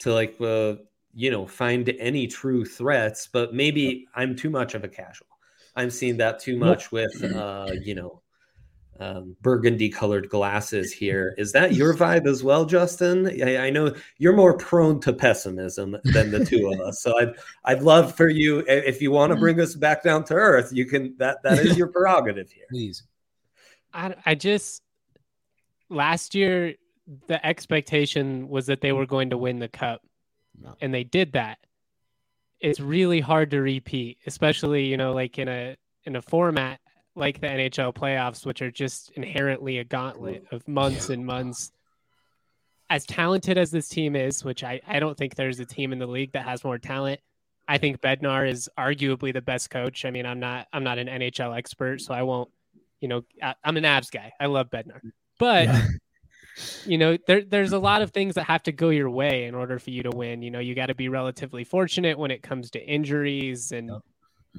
to 0.00 0.12
like 0.12 0.40
uh, 0.40 0.74
you 1.14 1.30
know 1.30 1.46
find 1.46 1.88
any 1.98 2.26
true 2.26 2.64
threats, 2.64 3.28
but 3.32 3.54
maybe 3.54 4.06
I'm 4.14 4.36
too 4.36 4.50
much 4.50 4.74
of 4.74 4.84
a 4.84 4.88
casual. 4.88 5.26
I'm 5.76 5.90
seeing 5.90 6.16
that 6.18 6.40
too 6.40 6.56
much 6.56 6.90
with 6.90 7.22
uh, 7.22 7.70
you 7.82 7.94
know 7.94 8.22
um, 9.00 9.34
burgundy 9.40 9.88
colored 9.88 10.28
glasses 10.28 10.92
here. 10.92 11.34
Is 11.38 11.52
that 11.52 11.74
your 11.74 11.94
vibe 11.96 12.26
as 12.26 12.44
well, 12.44 12.64
Justin? 12.64 13.26
I, 13.42 13.66
I, 13.66 13.70
know 13.70 13.94
you're 14.18 14.36
more 14.36 14.56
prone 14.56 15.00
to 15.00 15.12
pessimism 15.12 15.96
than 16.04 16.30
the 16.30 16.44
two 16.44 16.70
of 16.72 16.80
us. 16.80 17.02
So 17.02 17.18
I'd 17.18 17.34
I'd 17.64 17.82
love 17.82 18.14
for 18.14 18.28
you 18.28 18.62
if 18.66 19.00
you 19.00 19.10
want 19.10 19.32
to 19.32 19.38
bring 19.38 19.60
us 19.60 19.74
back 19.74 20.02
down 20.02 20.24
to 20.24 20.34
earth, 20.34 20.70
you 20.72 20.84
can 20.84 21.14
that 21.18 21.42
that 21.42 21.58
is 21.58 21.76
your 21.78 21.88
prerogative 21.88 22.50
here. 22.50 22.66
Please. 22.70 23.02
I, 23.92 24.14
I 24.24 24.34
just 24.34 24.82
last 25.88 26.34
year 26.34 26.74
the 27.26 27.44
expectation 27.44 28.48
was 28.48 28.66
that 28.66 28.80
they 28.80 28.92
were 28.92 29.06
going 29.06 29.30
to 29.30 29.38
win 29.38 29.58
the 29.58 29.68
cup, 29.68 30.02
no. 30.58 30.74
and 30.80 30.94
they 30.94 31.04
did 31.04 31.32
that. 31.32 31.58
It's 32.60 32.80
really 32.80 33.20
hard 33.20 33.50
to 33.52 33.60
repeat, 33.60 34.18
especially 34.26 34.86
you 34.86 34.96
know 34.96 35.12
like 35.12 35.38
in 35.38 35.48
a 35.48 35.76
in 36.04 36.16
a 36.16 36.22
format 36.22 36.80
like 37.16 37.40
the 37.40 37.48
NHL 37.48 37.94
playoffs, 37.94 38.46
which 38.46 38.62
are 38.62 38.70
just 38.70 39.10
inherently 39.12 39.78
a 39.78 39.84
gauntlet 39.84 40.46
of 40.52 40.66
months 40.68 41.10
and 41.10 41.26
months. 41.26 41.72
As 42.88 43.04
talented 43.06 43.56
as 43.56 43.70
this 43.70 43.88
team 43.88 44.16
is, 44.16 44.44
which 44.44 44.64
I, 44.64 44.80
I 44.86 44.98
don't 44.98 45.16
think 45.16 45.36
there's 45.36 45.60
a 45.60 45.64
team 45.64 45.92
in 45.92 46.00
the 46.00 46.06
league 46.06 46.32
that 46.32 46.44
has 46.44 46.64
more 46.64 46.78
talent. 46.78 47.20
I 47.68 47.78
think 47.78 48.00
Bednar 48.00 48.48
is 48.48 48.68
arguably 48.76 49.32
the 49.32 49.42
best 49.42 49.70
coach. 49.70 50.04
I 50.04 50.10
mean, 50.10 50.26
I'm 50.26 50.40
not 50.40 50.66
I'm 50.72 50.82
not 50.82 50.98
an 50.98 51.06
NHL 51.06 51.56
expert, 51.56 52.00
so 52.00 52.14
I 52.14 52.22
won't 52.22 52.50
you 53.00 53.08
know, 53.08 53.22
I, 53.42 53.54
am 53.64 53.76
an 53.76 53.84
Avs 53.84 54.10
guy. 54.10 54.32
I 54.38 54.46
love 54.46 54.70
Bednar, 54.70 55.00
but 55.38 55.66
yeah. 55.66 55.86
you 56.86 56.98
know, 56.98 57.16
there 57.26 57.42
there's 57.42 57.72
a 57.72 57.78
lot 57.78 58.02
of 58.02 58.10
things 58.10 58.34
that 58.34 58.44
have 58.44 58.62
to 58.64 58.72
go 58.72 58.90
your 58.90 59.10
way 59.10 59.44
in 59.44 59.54
order 59.54 59.78
for 59.78 59.90
you 59.90 60.02
to 60.04 60.10
win. 60.10 60.42
You 60.42 60.50
know, 60.50 60.58
you 60.58 60.74
got 60.74 60.86
to 60.86 60.94
be 60.94 61.08
relatively 61.08 61.64
fortunate 61.64 62.18
when 62.18 62.30
it 62.30 62.42
comes 62.42 62.70
to 62.72 62.84
injuries 62.84 63.72
and. 63.72 63.90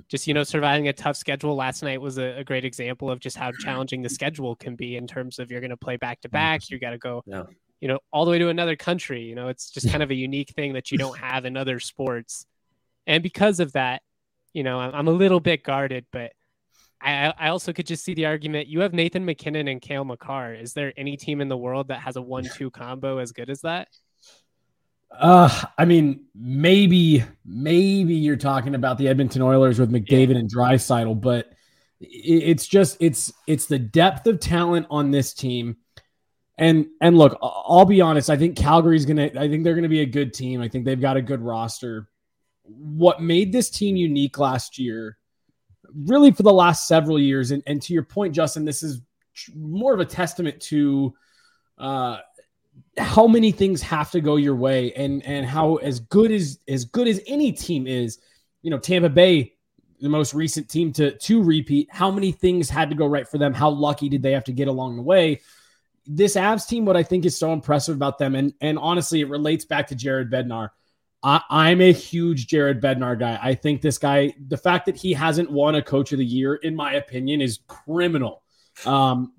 Just 0.08 0.26
you 0.26 0.34
know, 0.34 0.46
surviving 0.46 0.88
a 0.88 0.94
tough 0.94 1.18
schedule 1.18 1.54
last 1.54 1.84
night 1.84 2.00
was 2.00 2.18
a, 2.18 2.38
a, 2.38 2.44
great 2.46 2.64
example 2.64 3.12
of 3.12 3.20
just 3.20 3.36
how 3.36 3.52
challenging 3.52 4.02
the 4.02 4.08
schedule 4.08 4.56
can 4.56 4.78
be 4.78 4.96
in 4.96 5.06
terms 5.06 5.38
of 5.38 5.52
you're 5.52 5.60
going 5.60 5.70
to 5.70 5.76
play 5.76 5.98
back 5.98 6.22
to 6.22 6.30
back. 6.30 6.70
You 6.70 6.80
got 6.80 6.92
to 6.92 6.98
go, 6.98 7.22
yeah. 7.26 7.44
you 7.82 7.90
know, 7.90 8.00
all 8.10 8.24
the 8.24 8.32
way 8.32 8.40
to 8.40 8.48
another 8.48 8.78
country. 8.78 9.24
You 9.24 9.36
know, 9.36 9.50
it's 9.50 9.70
just 9.70 9.90
kind 9.90 10.02
of 10.02 10.10
a 10.10 10.16
unique 10.16 10.52
thing 10.52 10.72
that 10.76 10.94
you 10.94 10.98
don't 10.98 11.18
have 11.18 11.44
in 11.44 11.58
other 11.58 11.82
sports, 11.82 12.46
and 13.06 13.22
because 13.22 13.60
of 13.60 13.74
that, 13.74 14.02
you 14.54 14.64
know, 14.64 14.80
I'm, 14.80 14.96
I'm 14.96 15.08
a 15.10 15.12
little 15.12 15.42
bit 15.42 15.62
guarded, 15.62 16.06
but 16.10 16.32
I, 17.02 17.34
I 17.38 17.50
also 17.50 17.74
could 17.74 17.88
just 17.88 18.04
see 18.04 18.14
the 18.14 18.26
argument. 18.26 18.68
You 18.68 18.82
have 18.82 18.94
Nathan 18.94 19.26
MacKinnon 19.26 19.68
and 19.68 19.82
Cale 19.82 20.06
Makar. 20.06 20.54
Is 20.54 20.74
there 20.74 20.94
any 20.98 21.18
team 21.18 21.42
in 21.42 21.50
the 21.50 21.58
world 21.58 21.88
that 21.88 22.00
has 22.02 22.16
a 22.16 22.22
one-two 22.22 22.70
combo 22.72 23.18
as 23.18 23.32
good 23.32 23.50
as 23.50 23.62
that? 23.62 23.88
Uh, 25.12 25.50
I 25.78 25.86
mean, 25.86 26.26
maybe, 26.36 27.24
maybe 27.46 28.14
you're 28.16 28.38
talking 28.38 28.76
about 28.76 28.98
the 28.98 29.08
Edmonton 29.08 29.42
Oilers 29.42 29.80
with 29.80 29.92
McDavid 29.92 30.34
yeah. 30.34 30.40
and 30.40 30.54
Draisaitl, 30.54 31.20
but 31.20 31.52
it's 32.00 32.66
just 32.66 32.98
it's 33.00 33.32
it's 33.48 33.68
the 33.68 33.80
depth 33.80 34.26
of 34.28 34.40
talent 34.40 34.88
on 34.90 35.12
this 35.12 35.34
team. 35.34 35.78
And 36.58 36.88
and 37.02 37.18
look, 37.18 37.38
I'll 37.42 37.86
be 37.86 38.02
honest. 38.02 38.30
I 38.30 38.38
think 38.38 38.58
Calgary's 38.58 39.06
gonna. 39.06 39.32
I 39.38 39.50
think 39.50 39.64
they're 39.64 39.76
gonna 39.76 39.90
be 39.90 40.02
a 40.02 40.06
good 40.06 40.34
team. 40.34 40.62
I 40.62 40.68
think 40.68 40.86
they've 40.86 41.00
got 41.00 41.18
a 41.18 41.22
good 41.22 41.42
roster. 41.42 42.08
What 42.64 43.22
made 43.22 43.52
this 43.52 43.70
team 43.70 43.96
unique 43.96 44.38
last 44.38 44.78
year, 44.78 45.18
really 45.96 46.32
for 46.32 46.44
the 46.44 46.54
last 46.54 46.88
several 46.88 47.20
years, 47.20 47.52
and, 47.52 47.64
and 47.68 47.82
to 47.82 47.94
your 47.94 48.04
point, 48.04 48.34
Justin, 48.34 48.66
this 48.66 48.84
is 48.84 49.02
more 49.56 49.94
of 49.94 50.00
a 50.00 50.06
testament 50.06 50.62
to 50.62 51.14
uh, 51.78 52.18
how 52.98 53.28
many 53.28 53.52
things 53.52 53.82
have 53.82 54.12
to 54.12 54.22
go 54.22 54.36
your 54.36 54.56
way, 54.56 54.94
and 54.94 55.24
and 55.26 55.46
how 55.46 55.76
as 55.78 56.00
good 56.00 56.32
as 56.32 56.60
as 56.68 56.86
good 56.86 57.08
as 57.08 57.22
any 57.28 57.52
team 57.52 57.88
is, 57.88 58.20
you 58.62 58.70
know, 58.70 58.78
Tampa 58.78 59.10
Bay 59.10 59.54
the 60.02 60.10
most 60.10 60.34
recent 60.34 60.68
team 60.68 60.92
to 60.94 61.18
to 61.18 61.44
repeat. 61.44 61.88
How 61.92 62.12
many 62.12 62.32
things 62.32 62.70
had 62.70 62.90
to 62.90 62.96
go 62.96 63.06
right 63.06 63.28
for 63.28 63.38
them? 63.38 63.54
How 63.54 63.70
lucky 63.70 64.10
did 64.10 64.24
they 64.24 64.32
have 64.32 64.44
to 64.46 64.54
get 64.54 64.68
along 64.68 64.96
the 64.96 65.04
way? 65.04 65.42
This 66.08 66.36
Avs 66.36 66.68
team, 66.68 66.86
what 66.86 66.98
I 66.98 67.04
think 67.04 67.26
is 67.26 67.38
so 67.38 67.54
impressive 67.54 67.96
about 67.96 68.18
them, 68.18 68.36
and 68.36 68.54
and 68.62 68.78
honestly, 68.80 69.22
it 69.22 69.30
relates 69.30 69.66
back 69.66 69.88
to 69.88 69.96
Jared 69.96 70.32
Bednar. 70.32 70.70
I, 71.24 71.70
am 71.70 71.82
a 71.82 71.94
huge 71.94 72.48
Jared 72.48 72.82
Bednar 72.82 73.18
guy. 73.18 73.40
I 73.42 73.54
think 73.54 73.82
this 73.82 73.98
guy, 73.98 74.34
the 74.48 74.58
fact 74.58 74.88
that 74.88 74.96
he 74.96 75.14
hasn't 75.14 75.52
won 75.52 75.76
a 75.76 75.82
Coach 75.82 76.12
of 76.14 76.18
the 76.18 76.26
Year, 76.26 76.56
in 76.56 76.76
my 76.76 76.94
opinion, 76.94 77.42
is 77.42 77.60
criminal. 77.68 78.42
Um, 78.86 79.34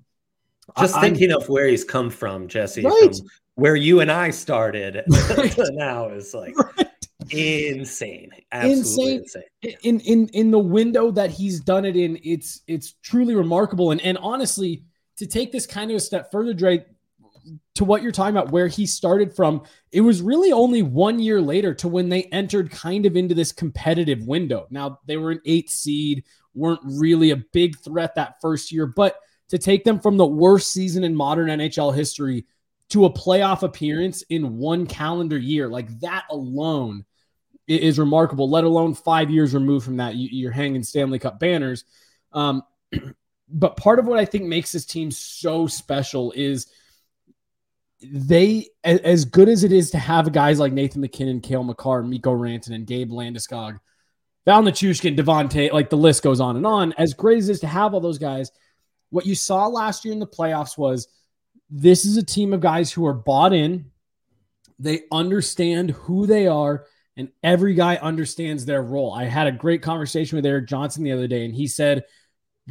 Just 0.79 0.95
I, 0.95 1.01
thinking 1.01 1.31
I'm, 1.31 1.41
of 1.41 1.49
where 1.49 1.67
he's 1.67 1.83
come 1.83 2.09
from, 2.09 2.47
Jesse, 2.47 2.83
right. 2.83 3.15
from 3.15 3.27
where 3.55 3.75
you 3.75 3.99
and 3.99 4.11
I 4.11 4.29
started 4.29 5.03
right. 5.37 5.55
now 5.73 6.09
is 6.09 6.33
like 6.33 6.55
right 6.57 6.87
insane 7.29 8.29
Absolutely 8.51 9.15
insane. 9.15 9.43
insane. 9.61 9.77
in 9.83 9.99
in 10.01 10.27
in 10.29 10.51
the 10.51 10.59
window 10.59 11.11
that 11.11 11.29
he's 11.29 11.59
done 11.59 11.85
it 11.85 11.95
in 11.95 12.19
it's 12.23 12.61
it's 12.67 12.95
truly 13.01 13.35
remarkable 13.35 13.91
and 13.91 14.01
and 14.01 14.17
honestly 14.17 14.83
to 15.17 15.25
take 15.25 15.51
this 15.51 15.65
kind 15.65 15.89
of 15.91 15.97
a 15.97 15.99
step 15.99 16.31
further 16.31 16.53
Dre 16.53 16.85
to 17.75 17.83
what 17.83 18.01
you're 18.01 18.11
talking 18.11 18.35
about 18.35 18.51
where 18.51 18.67
he 18.67 18.85
started 18.85 19.35
from 19.35 19.61
it 19.91 20.01
was 20.01 20.21
really 20.21 20.51
only 20.51 20.81
one 20.81 21.19
year 21.19 21.41
later 21.41 21.73
to 21.73 21.87
when 21.87 22.09
they 22.09 22.23
entered 22.25 22.71
kind 22.71 23.05
of 23.05 23.15
into 23.15 23.35
this 23.35 23.51
competitive 23.51 24.25
window 24.25 24.67
now 24.69 24.99
they 25.05 25.17
were 25.17 25.31
an 25.31 25.41
eight 25.45 25.69
seed 25.69 26.23
weren't 26.53 26.81
really 26.83 27.31
a 27.31 27.43
big 27.53 27.77
threat 27.79 28.15
that 28.15 28.35
first 28.41 28.71
year 28.71 28.85
but 28.85 29.17
to 29.49 29.57
take 29.57 29.83
them 29.83 29.99
from 29.99 30.17
the 30.17 30.25
worst 30.25 30.71
season 30.71 31.03
in 31.03 31.15
modern 31.15 31.47
nhl 31.47 31.93
history 31.93 32.45
to 32.89 33.05
a 33.05 33.13
playoff 33.13 33.63
appearance 33.63 34.21
in 34.29 34.57
one 34.57 34.85
calendar 34.85 35.37
year 35.37 35.67
like 35.67 35.99
that 35.99 36.25
alone 36.29 37.05
is 37.67 37.99
remarkable, 37.99 38.49
let 38.49 38.63
alone 38.63 38.93
five 38.93 39.29
years 39.29 39.53
removed 39.53 39.85
from 39.85 39.97
that. 39.97 40.15
You, 40.15 40.47
are 40.47 40.51
hanging 40.51 40.83
Stanley 40.83 41.19
Cup 41.19 41.39
banners. 41.39 41.85
Um, 42.31 42.63
but 43.49 43.77
part 43.77 43.99
of 43.99 44.07
what 44.07 44.19
I 44.19 44.25
think 44.25 44.45
makes 44.45 44.71
this 44.71 44.85
team 44.85 45.11
so 45.11 45.67
special 45.67 46.31
is 46.35 46.67
they, 48.11 48.67
as 48.83 49.25
good 49.25 49.49
as 49.49 49.63
it 49.63 49.71
is 49.71 49.91
to 49.91 49.97
have 49.97 50.31
guys 50.31 50.59
like 50.59 50.73
Nathan 50.73 51.01
MacKinnon, 51.01 51.41
Cale 51.41 51.63
Makar, 51.63 52.03
Mikko 52.03 52.35
Rantanen, 52.35 52.75
and 52.75 52.87
Gabe 52.87 53.11
Landeskog, 53.11 53.79
Val 54.45 54.63
Nichushkin, 54.63 55.15
Devon 55.15 55.47
Toews, 55.47 55.71
like 55.71 55.89
the 55.89 55.97
list 55.97 56.23
goes 56.23 56.39
on 56.39 56.57
and 56.57 56.65
on. 56.65 56.93
As 56.93 57.13
great 57.13 57.37
as 57.37 57.49
it 57.49 57.53
is 57.53 57.59
to 57.61 57.67
have 57.67 57.93
all 57.93 58.01
those 58.01 58.17
guys, 58.17 58.51
what 59.09 59.25
you 59.25 59.35
saw 59.35 59.67
last 59.67 60.03
year 60.03 60.13
in 60.13 60.19
the 60.19 60.27
playoffs 60.27 60.77
was 60.77 61.07
this 61.69 62.05
is 62.05 62.17
a 62.17 62.23
team 62.23 62.53
of 62.53 62.59
guys 62.59 62.91
who 62.91 63.05
are 63.05 63.13
bought 63.13 63.53
in. 63.53 63.91
They 64.79 65.03
understand 65.11 65.91
who 65.91 66.25
they 66.25 66.47
are 66.47 66.85
and 67.15 67.29
every 67.43 67.75
guy 67.75 67.95
understands 67.97 68.65
their 68.65 68.81
role. 68.81 69.13
I 69.13 69.25
had 69.25 69.47
a 69.47 69.51
great 69.51 69.81
conversation 69.81 70.35
with 70.35 70.45
Erik 70.45 70.67
Johnson 70.67 71.03
the 71.03 71.11
other 71.11 71.27
day, 71.27 71.45
and 71.45 71.53
he 71.53 71.67
said 71.67 72.05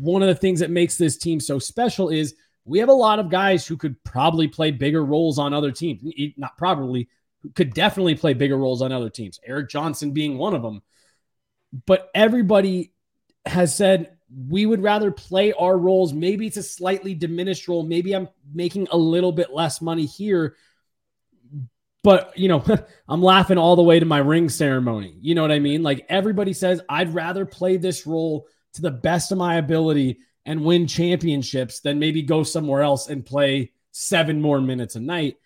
one 0.01 0.23
of 0.23 0.29
the 0.29 0.35
things 0.35 0.61
that 0.61 0.71
makes 0.71 0.97
this 0.97 1.17
team 1.17 1.39
so 1.39 1.59
special 1.59 2.09
is 2.09 2.35
we 2.65 2.79
have 2.79 2.89
a 2.89 2.95
lot 2.95 3.19
of 3.19 3.31
guys 3.31 3.67
who 3.67 3.77
could 3.77 4.03
probably 4.05 4.49
play 4.49 4.71
bigger 4.71 5.05
roles 5.05 5.39
on 5.39 5.53
other 5.53 5.73
teams. 5.73 6.03
Not 6.37 6.57
probably, 6.57 7.09
could 7.55 7.75
definitely 7.75 8.15
play 8.15 8.35
bigger 8.35 8.57
roles 8.57 8.83
on 8.83 8.93
other 8.93 9.11
teams. 9.11 9.41
Erik 9.45 9.69
Johnson 9.69 10.13
being 10.13 10.39
one 10.39 10.55
of 10.55 10.63
them. 10.63 10.83
But 11.87 12.11
everybody 12.15 12.93
has 13.45 13.75
said 13.75 14.17
we 14.49 14.65
would 14.67 14.83
rather 14.83 15.11
play 15.11 15.53
our 15.53 15.77
roles. 15.77 16.13
Maybe 16.13 16.47
it's 16.47 16.57
a 16.57 16.63
slightly 16.63 17.15
diminished 17.15 17.67
role. 17.67 17.83
Maybe 17.83 18.15
I'm 18.15 18.29
making 18.55 18.89
a 18.91 18.97
little 18.97 19.33
bit 19.33 19.53
less 19.53 19.81
money 19.81 20.07
here 20.07 20.57
but 22.03 22.37
you 22.37 22.49
know 22.49 22.65
i'm 23.09 23.23
laughing 23.23 23.59
all 23.59 23.77
the 23.77 23.83
way 23.83 23.99
to 23.99 24.07
my 24.07 24.19
ring 24.19 24.49
ceremony 24.49 25.17
you 25.21 25.35
know 25.35 25.43
what 25.43 25.53
i 25.53 25.59
mean 25.59 25.83
like 25.83 26.05
everybody 26.09 26.53
says 26.53 26.81
i'd 26.89 27.15
rather 27.15 27.47
play 27.47 27.77
this 27.77 28.07
role 28.07 28.47
to 28.75 28.83
the 28.83 28.91
best 28.91 29.33
of 29.33 29.39
my 29.39 29.57
ability 29.57 30.19
and 30.45 30.65
win 30.65 30.87
championships 30.87 31.81
than 31.81 31.99
maybe 31.99 32.23
go 32.23 32.43
somewhere 32.43 32.83
else 32.83 33.09
and 33.09 33.25
play 33.25 33.73
seven 33.93 34.41
more 34.41 34.61
minutes 34.61 34.97
a 34.97 35.01
night 35.01 35.37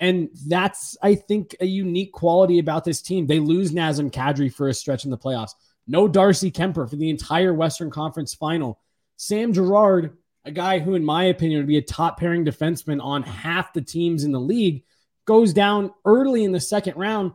and 0.00 0.28
that's 0.48 0.96
i 1.02 1.14
think 1.14 1.54
a 1.60 1.66
unique 1.66 2.12
quality 2.12 2.58
about 2.58 2.84
this 2.84 3.00
team 3.00 3.26
they 3.26 3.38
lose 3.38 3.72
nazem 3.72 4.10
kadri 4.10 4.52
for 4.52 4.68
a 4.68 4.74
stretch 4.74 5.04
in 5.04 5.10
the 5.10 5.18
playoffs 5.18 5.52
no 5.86 6.08
darcy 6.08 6.50
Kuemper 6.50 6.88
for 6.88 6.96
the 6.96 7.10
entire 7.10 7.54
western 7.54 7.90
conference 7.90 8.34
final 8.34 8.80
sam 9.16 9.52
girard 9.52 10.16
a 10.44 10.50
guy 10.50 10.80
who 10.80 10.94
in 10.94 11.04
my 11.04 11.24
opinion 11.24 11.60
would 11.60 11.68
be 11.68 11.78
a 11.78 11.82
top 11.82 12.18
pairing 12.18 12.44
defenseman 12.44 13.02
on 13.02 13.22
half 13.22 13.72
the 13.72 13.82
teams 13.82 14.24
in 14.24 14.32
the 14.32 14.40
league 14.40 14.82
goes 15.24 15.52
down 15.52 15.92
early 16.04 16.44
in 16.44 16.52
the 16.52 16.60
second 16.60 16.96
round, 16.96 17.32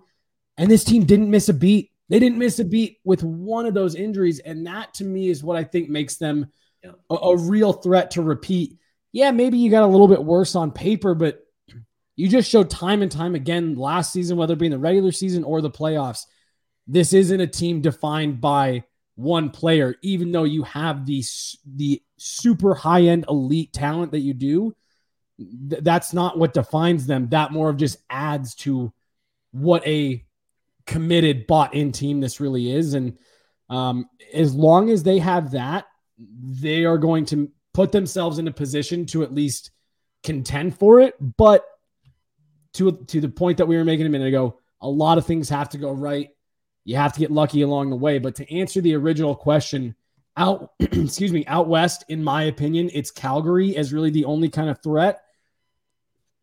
and 0.58 0.70
this 0.70 0.84
team 0.84 1.06
didn't 1.06 1.30
miss 1.30 1.50
a 1.50 1.54
beat. 1.54 1.92
They 2.10 2.20
didn't 2.20 2.40
miss 2.40 2.60
a 2.60 2.66
beat 2.66 3.00
with 3.04 3.24
one 3.24 3.66
of 3.66 3.74
those 3.74 3.96
injuries. 3.96 4.40
And 4.40 4.66
that 4.68 4.94
to 4.96 5.04
me 5.04 5.30
is 5.30 5.44
what 5.44 5.58
I 5.58 5.64
think 5.64 5.90
makes 5.90 6.16
them 6.16 6.52
a, 6.84 7.16
a 7.16 7.38
real 7.38 7.74
threat 7.74 8.12
to 8.12 8.22
repeat. 8.22 8.78
Yeah, 9.12 9.32
maybe 9.32 9.58
you 9.58 9.72
got 9.72 9.84
a 9.84 9.88
little 9.88 10.08
bit 10.08 10.24
worse 10.24 10.56
on 10.56 10.72
paper, 10.72 11.16
but 11.16 11.44
you 12.16 12.28
just 12.28 12.50
showed 12.50 12.70
time 12.70 13.02
and 13.02 13.12
time 13.12 13.36
again 13.36 13.76
last 13.76 14.12
season, 14.12 14.38
whether 14.38 14.54
it 14.54 14.60
be 14.60 14.66
in 14.66 14.72
the 14.72 14.80
regular 14.80 15.12
season 15.12 15.44
or 15.44 15.62
the 15.62 15.70
playoffs, 15.70 16.26
this 16.88 17.14
isn't 17.14 17.42
a 17.42 17.48
team 17.48 17.82
defined 17.82 18.42
by 18.42 18.84
one 19.16 19.50
player, 19.50 19.96
even 20.02 20.32
though 20.32 20.44
you 20.44 20.64
have 20.64 21.06
the, 21.06 21.24
the 21.66 22.02
super 22.18 22.74
high 22.74 23.04
end 23.04 23.26
elite 23.30 23.74
talent 23.74 24.12
that 24.12 24.20
you 24.20 24.34
do 24.34 24.76
th- 25.38 25.84
that's 25.84 26.14
not 26.14 26.38
what 26.38 26.54
defines 26.54 27.06
them. 27.06 27.30
That 27.30 27.52
more 27.52 27.70
of 27.70 27.78
just 27.78 27.98
adds 28.10 28.56
to 28.56 28.94
what 29.52 29.86
a 29.88 30.24
committed, 30.86 31.48
bought 31.48 31.74
in 31.74 31.92
team 31.92 32.20
this 32.20 32.40
really 32.40 32.72
is. 32.72 32.94
And 32.94 33.18
um, 33.70 34.10
as 34.34 34.54
long 34.54 34.90
as 34.90 35.04
they 35.04 35.20
have 35.20 35.52
that, 35.52 35.86
they 36.18 36.86
are 36.86 36.98
going 36.98 37.26
to 37.26 37.52
put 37.74 37.92
themselves 37.92 38.40
in 38.40 38.48
a 38.48 38.52
position 38.52 39.06
to 39.08 39.24
at 39.24 39.34
least 39.34 39.72
contend 40.24 40.78
for 40.78 41.00
it. 41.00 41.16
But 41.38 41.66
to 42.74 42.92
to 43.08 43.22
the 43.22 43.30
point 43.30 43.58
that 43.58 43.68
we 43.68 43.78
were 43.78 43.86
making 43.86 44.06
a 44.06 44.10
minute 44.10 44.28
ago, 44.28 44.60
a 44.82 44.90
lot 44.90 45.18
of 45.18 45.26
things 45.26 45.50
have 45.50 45.70
to 45.70 45.78
go 45.78 45.92
right. 45.92 46.30
You 46.86 46.96
have 46.96 47.14
to 47.14 47.20
get 47.20 47.32
lucky 47.32 47.62
along 47.62 47.90
the 47.90 47.96
way. 47.96 48.18
But 48.20 48.36
to 48.36 48.54
answer 48.54 48.82
the 48.82 48.96
original 48.96 49.36
question, 49.36 49.96
out 50.36 50.72
excuse 50.80 51.34
me, 51.34 51.46
out 51.46 51.68
west, 51.68 52.06
in 52.10 52.24
my 52.24 52.44
opinion, 52.44 52.90
it's 52.94 53.12
Calgary 53.12 53.76
as 53.76 53.94
really 53.94 54.12
the 54.12 54.26
only 54.26 54.50
kind 54.50 54.70
of 54.70 54.82
threat 54.82 55.22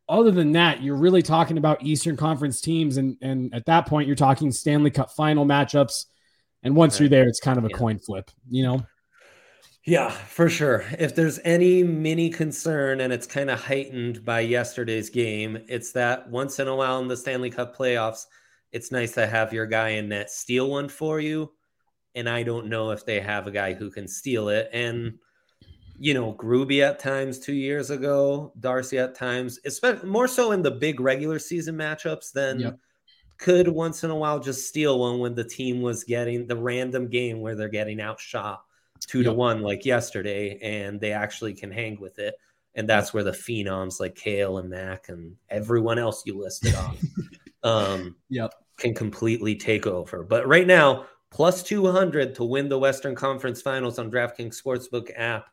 other 0.08 0.30
than 0.30 0.52
that, 0.52 0.82
you're 0.82 0.96
really 0.96 1.22
talking 1.22 1.58
about 1.58 1.82
Eastern 1.82 2.16
Conference 2.16 2.60
teams, 2.60 2.96
and 2.96 3.16
and 3.22 3.54
at 3.54 3.66
that 3.66 3.86
point, 3.86 4.06
you're 4.06 4.16
talking 4.16 4.52
Stanley 4.52 4.90
Cup 4.90 5.10
final 5.12 5.44
matchups. 5.44 6.06
And 6.62 6.74
once 6.74 6.98
you're 6.98 7.10
there, 7.10 7.28
it's 7.28 7.40
kind 7.40 7.58
of 7.58 7.64
a 7.64 7.68
yeah. 7.70 7.76
coin 7.76 7.98
flip, 7.98 8.30
you 8.48 8.62
know. 8.62 8.86
Yeah, 9.86 10.10
for 10.10 10.48
sure. 10.48 10.84
If 10.98 11.14
there's 11.14 11.38
any 11.44 11.82
mini 11.82 12.30
concern, 12.30 13.00
and 13.00 13.12
it's 13.12 13.26
kind 13.26 13.50
of 13.50 13.60
heightened 13.60 14.24
by 14.24 14.40
yesterday's 14.40 15.10
game, 15.10 15.58
it's 15.68 15.92
that 15.92 16.28
once 16.30 16.58
in 16.58 16.68
a 16.68 16.74
while 16.74 17.00
in 17.00 17.08
the 17.08 17.16
Stanley 17.16 17.50
Cup 17.50 17.76
playoffs, 17.76 18.24
it's 18.72 18.90
nice 18.90 19.12
to 19.12 19.26
have 19.26 19.52
your 19.52 19.66
guy 19.66 19.90
in 19.90 20.08
net 20.08 20.30
steal 20.30 20.70
one 20.70 20.88
for 20.88 21.20
you. 21.20 21.52
And 22.14 22.28
I 22.28 22.44
don't 22.44 22.68
know 22.68 22.92
if 22.92 23.04
they 23.04 23.20
have 23.20 23.46
a 23.46 23.50
guy 23.50 23.74
who 23.74 23.90
can 23.90 24.08
steal 24.08 24.48
it. 24.48 24.70
And 24.72 25.18
you 25.98 26.14
know, 26.14 26.32
Gruby 26.32 26.82
at 26.82 26.98
times 26.98 27.38
two 27.38 27.52
years 27.52 27.90
ago, 27.90 28.52
Darcy 28.58 28.98
at 28.98 29.14
times, 29.14 29.60
especially 29.64 30.08
more 30.08 30.26
so 30.26 30.52
in 30.52 30.62
the 30.62 30.70
big 30.70 30.98
regular 30.98 31.38
season 31.38 31.76
matchups 31.76 32.32
than 32.32 32.58
yep. 32.58 32.78
could 33.38 33.68
once 33.68 34.02
in 34.02 34.10
a 34.10 34.16
while 34.16 34.40
just 34.40 34.66
steal 34.66 34.98
one 34.98 35.20
when 35.20 35.34
the 35.34 35.44
team 35.44 35.82
was 35.82 36.02
getting 36.02 36.46
the 36.46 36.56
random 36.56 37.08
game 37.08 37.40
where 37.40 37.54
they're 37.54 37.68
getting 37.68 38.00
outshot 38.00 38.64
two 39.06 39.18
yep. 39.18 39.26
to 39.26 39.32
one 39.32 39.62
like 39.62 39.84
yesterday 39.84 40.58
and 40.62 41.00
they 41.00 41.12
actually 41.12 41.54
can 41.54 41.70
hang 41.70 42.00
with 42.00 42.18
it. 42.18 42.34
And 42.74 42.88
that's 42.88 43.14
where 43.14 43.22
the 43.22 43.30
phenoms 43.30 44.00
like 44.00 44.14
Cale 44.16 44.58
and 44.58 44.68
Mac 44.68 45.08
and 45.08 45.36
everyone 45.48 45.98
else 45.98 46.22
you 46.26 46.38
listed 46.38 46.74
off 46.74 46.96
um, 47.62 48.16
yep. 48.28 48.52
can 48.76 48.94
completely 48.94 49.54
take 49.54 49.86
over. 49.86 50.24
But 50.24 50.46
right 50.48 50.66
now, 50.66 51.06
plus 51.30 51.62
200 51.62 52.34
to 52.36 52.44
win 52.44 52.68
the 52.68 52.78
Western 52.78 53.14
Conference 53.14 53.62
Finals 53.62 53.98
on 53.98 54.10
DraftKings 54.10 54.60
Sportsbook 54.60 55.10
app 55.16 55.46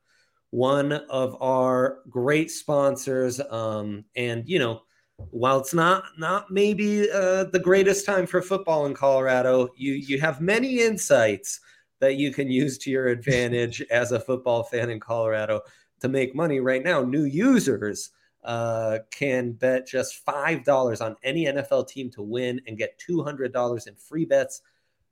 one 0.51 0.91
of 0.91 1.41
our 1.41 1.99
great 2.09 2.51
sponsors. 2.51 3.39
Um, 3.49 4.05
and, 4.15 4.47
you 4.47 4.59
know, 4.59 4.83
while 5.29 5.59
it's 5.59 5.73
not 5.73 6.03
not 6.17 6.51
maybe 6.51 7.09
uh, 7.09 7.45
the 7.45 7.59
greatest 7.59 8.05
time 8.05 8.25
for 8.25 8.41
football 8.41 8.85
in 8.85 8.93
Colorado, 8.93 9.69
you 9.75 9.93
you 9.93 10.19
have 10.19 10.41
many 10.41 10.81
insights 10.81 11.59
that 12.01 12.17
you 12.17 12.33
can 12.33 12.51
use 12.51 12.77
to 12.79 12.91
your 12.91 13.07
advantage 13.07 13.81
as 13.91 14.11
a 14.11 14.19
football 14.19 14.63
fan 14.63 14.89
in 14.89 14.99
Colorado 14.99 15.61
to 16.01 16.09
make 16.09 16.35
money 16.35 16.59
right 16.59 16.83
now. 16.83 17.01
New 17.01 17.23
users 17.23 18.09
uh, 18.43 18.99
can 19.11 19.53
bet 19.53 19.87
just 19.87 20.25
five 20.25 20.63
dollars 20.63 20.99
on 20.99 21.15
any 21.23 21.45
NFL 21.45 21.87
team 21.87 22.09
to 22.11 22.21
win 22.21 22.59
and 22.67 22.77
get 22.77 22.97
two 22.97 23.23
hundred 23.23 23.53
dollars 23.53 23.87
in 23.87 23.95
free 23.95 24.25
bets 24.25 24.61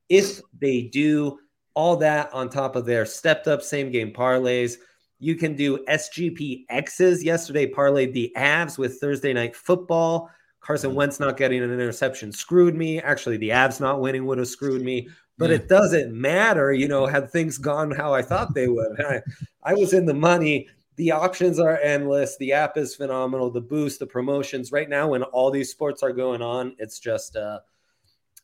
if 0.10 0.41
they 0.60 0.82
do. 0.82 1.39
All 1.75 1.95
that 1.97 2.34
on 2.34 2.49
top 2.49 2.75
of 2.75 2.86
their 2.86 3.06
stepped 3.06 3.47
up 3.47 3.62
same 3.62 3.89
game 3.89 4.12
parlays 4.12 4.78
you 5.19 5.36
can 5.36 5.56
do 5.56 5.84
SGP 5.86 6.65
X's. 6.69 7.23
Yesterday 7.23 7.69
parlayed 7.69 8.13
the 8.13 8.32
Avs 8.38 8.78
with 8.78 8.99
Thursday 8.99 9.34
night 9.34 9.56
football. 9.56 10.32
Carson 10.62 10.95
Wentz 10.95 11.19
not 11.19 11.38
getting 11.38 11.62
an 11.62 11.71
interception 11.71 12.32
screwed 12.32 12.75
me. 12.75 12.99
Actually, 13.02 13.38
the 13.38 13.49
Avs 13.49 13.80
not 13.80 14.02
winning 14.02 14.25
would 14.25 14.38
have 14.38 14.47
screwed 14.47 14.82
me, 14.82 15.10
but 15.39 15.49
yeah. 15.49 15.56
it 15.56 15.69
doesn't 15.69 16.13
matter. 16.13 16.71
You 16.71 16.88
know, 16.88 17.08
had 17.08 17.32
things 17.32 17.58
gone 17.58 17.89
how 17.89 18.13
I 18.13 18.21
thought 18.21 18.54
they 18.54 18.67
would, 18.67 19.02
I, 19.06 19.21
I 19.63 19.73
was 19.73 19.93
in 19.93 20.06
the 20.06 20.13
money. 20.13 20.67
The 20.97 21.12
options 21.12 21.60
are 21.60 21.80
endless. 21.80 22.38
The 22.38 22.52
app 22.52 22.78
is 22.78 22.93
phenomenal. 22.93 23.49
The 23.49 23.62
boost, 23.62 23.99
the 23.99 24.06
promotions. 24.06 24.73
Right 24.73 24.89
now, 24.89 25.08
when 25.08 25.23
all 25.23 25.49
these 25.49 25.71
sports 25.71 26.04
are 26.04 26.12
going 26.12 26.41
on, 26.41 26.75
it's 26.78 26.99
just 26.99 27.38
uh, 27.38 27.60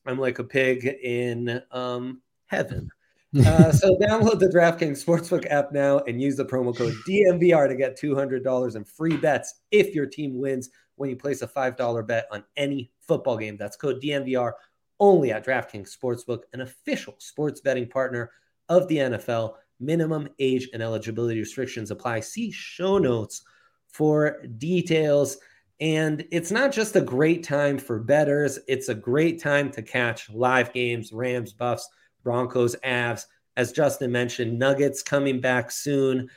I'm 0.06 0.18
like 0.18 0.40
a 0.40 0.44
pig 0.44 0.86
in 0.86 1.62
um, 1.72 2.22
heaven. 2.48 2.90
Uh, 3.46 3.70
so 3.70 3.98
download 3.98 4.40
the 4.40 4.48
DraftKings 4.48 5.04
Sportsbook 5.04 5.46
app 5.52 5.74
now 5.74 6.00
and 6.08 6.22
use 6.22 6.38
the 6.38 6.46
promo 6.46 6.74
code 6.74 6.94
DNVR 7.06 7.68
to 7.68 7.76
get 7.76 8.00
$200 8.00 8.76
in 8.78 8.86
free 8.86 9.18
bets 9.18 9.56
if 9.72 9.94
your 9.94 10.06
team 10.06 10.40
wins 10.40 10.70
when 10.96 11.10
you 11.10 11.18
place 11.18 11.42
a 11.42 11.48
$5 11.48 12.08
bet 12.08 12.28
on 12.32 12.46
any 12.56 12.94
football 13.02 13.36
game. 13.36 13.58
That's 13.58 13.76
code 13.76 14.02
DNVR 14.02 14.54
only 15.00 15.32
at 15.32 15.46
DraftKings 15.46 15.96
Sportsbook, 15.96 16.44
an 16.54 16.62
official 16.62 17.16
sports 17.20 17.62
betting 17.62 17.88
partner 17.88 18.32
of 18.70 18.88
the 18.88 18.98
NFL. 18.98 19.56
Minimum 19.80 20.30
age 20.40 20.70
and 20.74 20.82
eligibility 20.82 21.40
restrictions 21.40 21.92
apply. 21.92 22.22
See 22.22 22.52
show 22.52 22.98
notes 22.98 23.44
for 23.90 24.42
details. 24.58 25.38
And 25.82 26.26
it's 26.32 26.52
not 26.52 26.72
just 26.72 26.96
a 26.96 27.02
great 27.02 27.44
time 27.44 27.78
for 27.78 28.00
bettors, 28.00 28.60
it's 28.68 28.88
a 28.88 28.96
great 28.96 29.42
time 29.42 29.70
to 29.72 29.82
catch 29.82 30.30
live 30.30 30.72
games, 30.72 31.12
Rams, 31.12 31.52
Buffs 31.52 31.90
Broncos, 32.24 32.76
Avs. 32.84 33.26
As 33.58 33.72
Justin 33.72 34.12
mentioned, 34.12 34.60
Nuggets 34.60 35.02
coming 35.02 35.40
back 35.40 35.72
soon. 35.72 36.30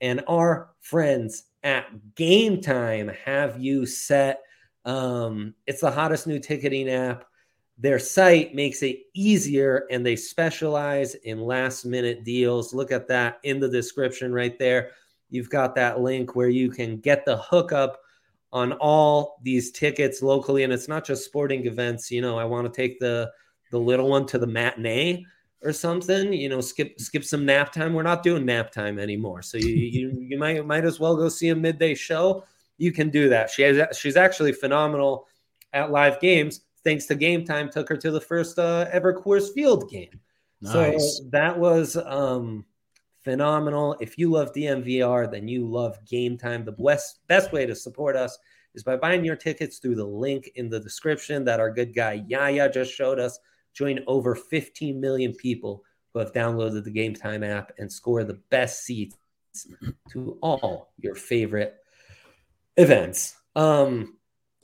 And 0.00 0.22
our 0.26 0.70
friends 0.80 1.44
at 1.62 1.86
Game 2.14 2.60
Time 2.60 3.08
have 3.24 3.60
you 3.60 3.84
set. 3.84 4.42
Um, 4.84 5.54
it's 5.66 5.82
the 5.82 5.90
hottest 5.90 6.26
new 6.26 6.38
ticketing 6.38 6.88
app. 6.88 7.26
Their 7.78 7.98
site 7.98 8.54
makes 8.54 8.82
it 8.82 9.00
easier 9.14 9.86
and 9.90 10.04
they 10.04 10.16
specialize 10.16 11.14
in 11.14 11.40
last 11.40 11.84
minute 11.84 12.24
deals. 12.24 12.74
Look 12.74 12.92
at 12.92 13.08
that 13.08 13.40
in 13.42 13.60
the 13.60 13.68
description 13.68 14.32
right 14.32 14.58
there. 14.58 14.90
You've 15.30 15.50
got 15.50 15.74
that 15.76 16.00
link 16.00 16.36
where 16.36 16.50
you 16.50 16.70
can 16.70 16.98
get 16.98 17.24
the 17.24 17.38
hookup 17.38 17.98
on 18.52 18.72
all 18.74 19.38
these 19.42 19.70
tickets 19.70 20.22
locally. 20.22 20.62
And 20.62 20.72
it's 20.72 20.88
not 20.88 21.04
just 21.06 21.24
sporting 21.24 21.66
events. 21.66 22.10
You 22.10 22.20
know, 22.20 22.38
I 22.38 22.44
want 22.44 22.72
to 22.72 22.76
take 22.76 23.00
the 23.00 23.32
the 23.70 23.78
little 23.78 24.08
one 24.08 24.26
to 24.26 24.38
the 24.38 24.46
matinee 24.46 25.24
or 25.64 25.72
something, 25.72 26.32
you 26.32 26.48
know, 26.48 26.60
skip 26.60 27.00
skip 27.00 27.24
some 27.24 27.46
nap 27.46 27.72
time. 27.72 27.94
We're 27.94 28.02
not 28.02 28.22
doing 28.22 28.44
nap 28.44 28.70
time 28.70 28.98
anymore. 28.98 29.42
So 29.42 29.56
you 29.58 29.68
you, 29.68 30.12
you 30.20 30.38
might 30.38 30.64
might 30.66 30.84
as 30.84 31.00
well 31.00 31.16
go 31.16 31.28
see 31.28 31.48
a 31.48 31.56
midday 31.56 31.94
show. 31.94 32.44
You 32.78 32.92
can 32.92 33.10
do 33.10 33.28
that. 33.30 33.50
She 33.50 33.62
has 33.62 33.96
she's 33.96 34.16
actually 34.16 34.52
phenomenal 34.52 35.26
at 35.72 35.90
live 35.90 36.20
games. 36.20 36.60
Thanks 36.84 37.06
to 37.06 37.14
Game 37.14 37.44
Time, 37.44 37.70
took 37.70 37.88
her 37.88 37.96
to 37.96 38.10
the 38.10 38.20
first 38.20 38.58
uh, 38.58 38.86
ever 38.90 39.14
Coors 39.14 39.52
Field 39.52 39.90
game. 39.90 40.20
Nice. 40.60 41.18
So 41.18 41.24
that 41.30 41.58
was 41.58 41.96
um, 41.96 42.64
phenomenal. 43.22 43.96
If 44.00 44.18
you 44.18 44.30
love 44.30 44.52
DNVR, 44.52 45.30
then 45.30 45.48
you 45.48 45.66
love 45.66 45.98
Game 46.06 46.36
Time. 46.36 46.64
The 46.64 46.72
best 46.72 47.26
best 47.28 47.52
way 47.52 47.66
to 47.66 47.74
support 47.74 48.16
us 48.16 48.38
is 48.74 48.82
by 48.82 48.96
buying 48.96 49.24
your 49.24 49.36
tickets 49.36 49.78
through 49.78 49.96
the 49.96 50.04
link 50.04 50.50
in 50.56 50.68
the 50.68 50.80
description 50.80 51.44
that 51.44 51.60
our 51.60 51.70
good 51.70 51.94
guy 51.94 52.24
Yaya 52.26 52.70
just 52.70 52.92
showed 52.92 53.18
us 53.18 53.38
join 53.74 54.00
over 54.06 54.34
15 54.34 55.00
million 55.00 55.32
people 55.34 55.84
who 56.12 56.20
have 56.20 56.32
downloaded 56.32 56.84
the 56.84 56.90
Game 56.90 57.14
Time 57.14 57.42
app 57.42 57.72
and 57.78 57.90
score 57.90 58.24
the 58.24 58.40
best 58.50 58.84
seats 58.84 59.16
to 60.10 60.38
all 60.42 60.92
your 60.98 61.14
favorite 61.14 61.76
events. 62.76 63.36
Um, 63.56 64.16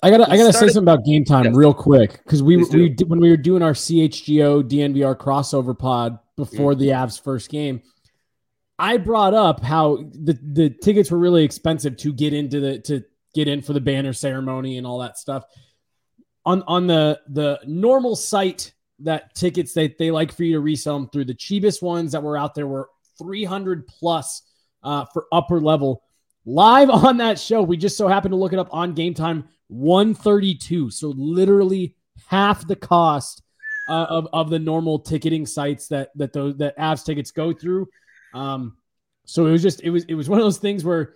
I 0.02 0.10
gotta, 0.10 0.30
I 0.30 0.36
gotta 0.36 0.52
started, 0.52 0.68
say 0.68 0.74
something 0.74 0.92
about 0.92 1.04
Game 1.04 1.24
Time 1.24 1.54
real 1.54 1.74
quick 1.74 2.22
because 2.22 2.42
we, 2.42 2.56
we 2.56 2.94
when 3.06 3.20
we 3.20 3.30
were 3.30 3.36
doing 3.36 3.62
our 3.62 3.72
CHGO 3.72 4.62
DNVR 4.62 5.16
crossover 5.16 5.76
pod 5.76 6.18
before 6.36 6.72
mm-hmm. 6.72 6.80
the 6.80 6.88
Avs 6.88 7.20
first 7.20 7.50
game, 7.50 7.82
I 8.78 8.96
brought 8.96 9.34
up 9.34 9.62
how 9.62 9.96
the 9.96 10.38
the 10.40 10.70
tickets 10.70 11.10
were 11.10 11.18
really 11.18 11.42
expensive 11.42 11.96
to 11.98 12.12
get 12.12 12.32
into 12.32 12.60
the 12.60 12.78
to 12.80 13.02
get 13.34 13.48
in 13.48 13.60
for 13.60 13.72
the 13.72 13.80
banner 13.80 14.12
ceremony 14.12 14.78
and 14.78 14.86
all 14.86 14.98
that 14.98 15.18
stuff. 15.18 15.44
On 16.46 16.62
on 16.68 16.86
the 16.86 17.20
the 17.28 17.58
normal 17.66 18.14
site 18.14 18.72
that 19.00 19.34
tickets 19.34 19.72
that 19.74 19.98
they 19.98 20.12
like 20.12 20.32
for 20.32 20.44
you 20.44 20.54
to 20.54 20.60
resell 20.60 20.98
them 20.98 21.08
through. 21.08 21.24
The 21.24 21.34
cheapest 21.34 21.82
ones 21.82 22.12
that 22.12 22.22
were 22.22 22.36
out 22.36 22.54
there 22.54 22.66
were 22.66 22.88
300 23.18 23.86
plus 23.86 24.42
uh, 24.82 25.06
for 25.12 25.26
upper 25.32 25.60
level. 25.60 26.02
Live 26.46 26.88
on 26.90 27.16
that 27.16 27.38
show, 27.38 27.62
we 27.62 27.76
just 27.76 27.96
so 27.96 28.06
happened 28.06 28.32
to 28.32 28.36
look 28.36 28.52
it 28.52 28.60
up 28.60 28.68
on 28.72 28.94
game 28.94 29.14
time 29.14 29.48
132. 29.68 30.90
So 30.90 31.08
literally 31.16 31.94
half 32.26 32.66
the 32.66 32.76
cost 32.76 33.42
uh, 33.88 34.06
of, 34.08 34.28
of 34.32 34.50
the 34.50 34.58
normal 34.58 34.98
ticketing 34.98 35.46
sites 35.46 35.88
that 35.88 36.10
that 36.16 36.32
those 36.32 36.56
that 36.58 36.76
Avs 36.76 37.04
tickets 37.04 37.30
go 37.30 37.52
through. 37.52 37.88
Um, 38.34 38.76
so 39.24 39.46
it 39.46 39.52
was 39.52 39.62
just 39.62 39.82
it 39.82 39.90
was 39.90 40.04
it 40.04 40.14
was 40.14 40.28
one 40.28 40.38
of 40.38 40.44
those 40.44 40.58
things 40.58 40.84
where, 40.84 41.14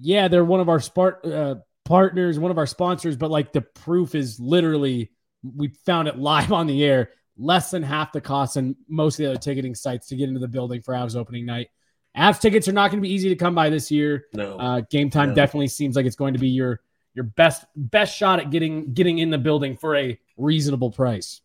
yeah, 0.00 0.28
they're 0.28 0.44
one 0.44 0.60
of 0.60 0.68
our 0.68 0.78
spart, 0.78 1.26
uh, 1.26 1.60
partners, 1.84 2.38
one 2.38 2.50
of 2.50 2.58
our 2.58 2.66
sponsors, 2.66 3.16
but 3.16 3.30
like 3.30 3.52
the 3.52 3.62
proof 3.62 4.14
is 4.14 4.40
literally 4.40 5.10
we 5.42 5.68
found 5.84 6.08
it 6.08 6.18
live 6.18 6.52
on 6.52 6.66
the 6.66 6.84
air, 6.84 7.10
less 7.36 7.70
than 7.70 7.82
half 7.82 8.12
the 8.12 8.20
cost 8.20 8.56
and 8.56 8.74
most 8.88 9.18
of 9.18 9.24
the 9.24 9.30
other 9.30 9.40
ticketing 9.40 9.74
sites 9.74 10.08
to 10.08 10.16
get 10.16 10.28
into 10.28 10.40
the 10.40 10.48
building 10.48 10.82
for 10.82 10.94
Avs 10.94 11.16
opening 11.16 11.46
night. 11.46 11.68
Avs 12.16 12.40
tickets 12.40 12.66
are 12.66 12.72
not 12.72 12.90
going 12.90 13.00
to 13.00 13.06
be 13.06 13.12
easy 13.12 13.28
to 13.28 13.36
come 13.36 13.54
by 13.54 13.70
this 13.70 13.90
year. 13.90 14.26
No, 14.32 14.58
uh, 14.58 14.80
game 14.90 15.10
time 15.10 15.30
no. 15.30 15.34
definitely 15.34 15.68
seems 15.68 15.94
like 15.94 16.06
it's 16.06 16.16
going 16.16 16.34
to 16.34 16.40
be 16.40 16.48
your 16.48 16.80
your 17.16 17.24
best 17.24 17.64
best 17.74 18.16
shot 18.16 18.38
at 18.38 18.50
getting 18.50 18.92
getting 18.92 19.18
in 19.18 19.30
the 19.30 19.38
building 19.38 19.76
for 19.76 19.96
a 19.96 20.20
reasonable 20.36 20.90
price. 20.92 21.40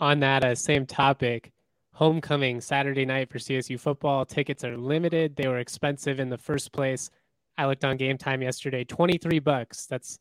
On 0.00 0.20
that 0.20 0.42
uh, 0.42 0.54
same 0.54 0.86
topic, 0.86 1.52
homecoming 1.92 2.60
Saturday 2.60 3.04
night 3.04 3.30
for 3.30 3.38
CSU 3.38 3.78
football 3.78 4.24
tickets 4.24 4.64
are 4.64 4.76
limited. 4.76 5.36
They 5.36 5.46
were 5.46 5.58
expensive 5.58 6.18
in 6.18 6.30
the 6.30 6.38
first 6.38 6.72
place. 6.72 7.10
I 7.56 7.66
looked 7.66 7.84
on 7.84 7.96
game 7.96 8.18
time 8.18 8.42
yesterday, 8.42 8.84
23 8.84 9.38
bucks. 9.38 9.86
That's 9.86 10.18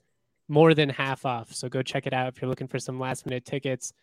more 0.48 0.74
than 0.74 0.90
half 0.90 1.26
off. 1.26 1.54
So 1.54 1.68
go 1.68 1.82
check 1.82 2.06
it 2.06 2.14
out 2.14 2.28
if 2.28 2.42
you're 2.42 2.50
looking 2.50 2.68
for 2.68 2.80
some 2.80 3.00
last 3.00 3.26
minute 3.26 3.46
tickets. 3.46 3.94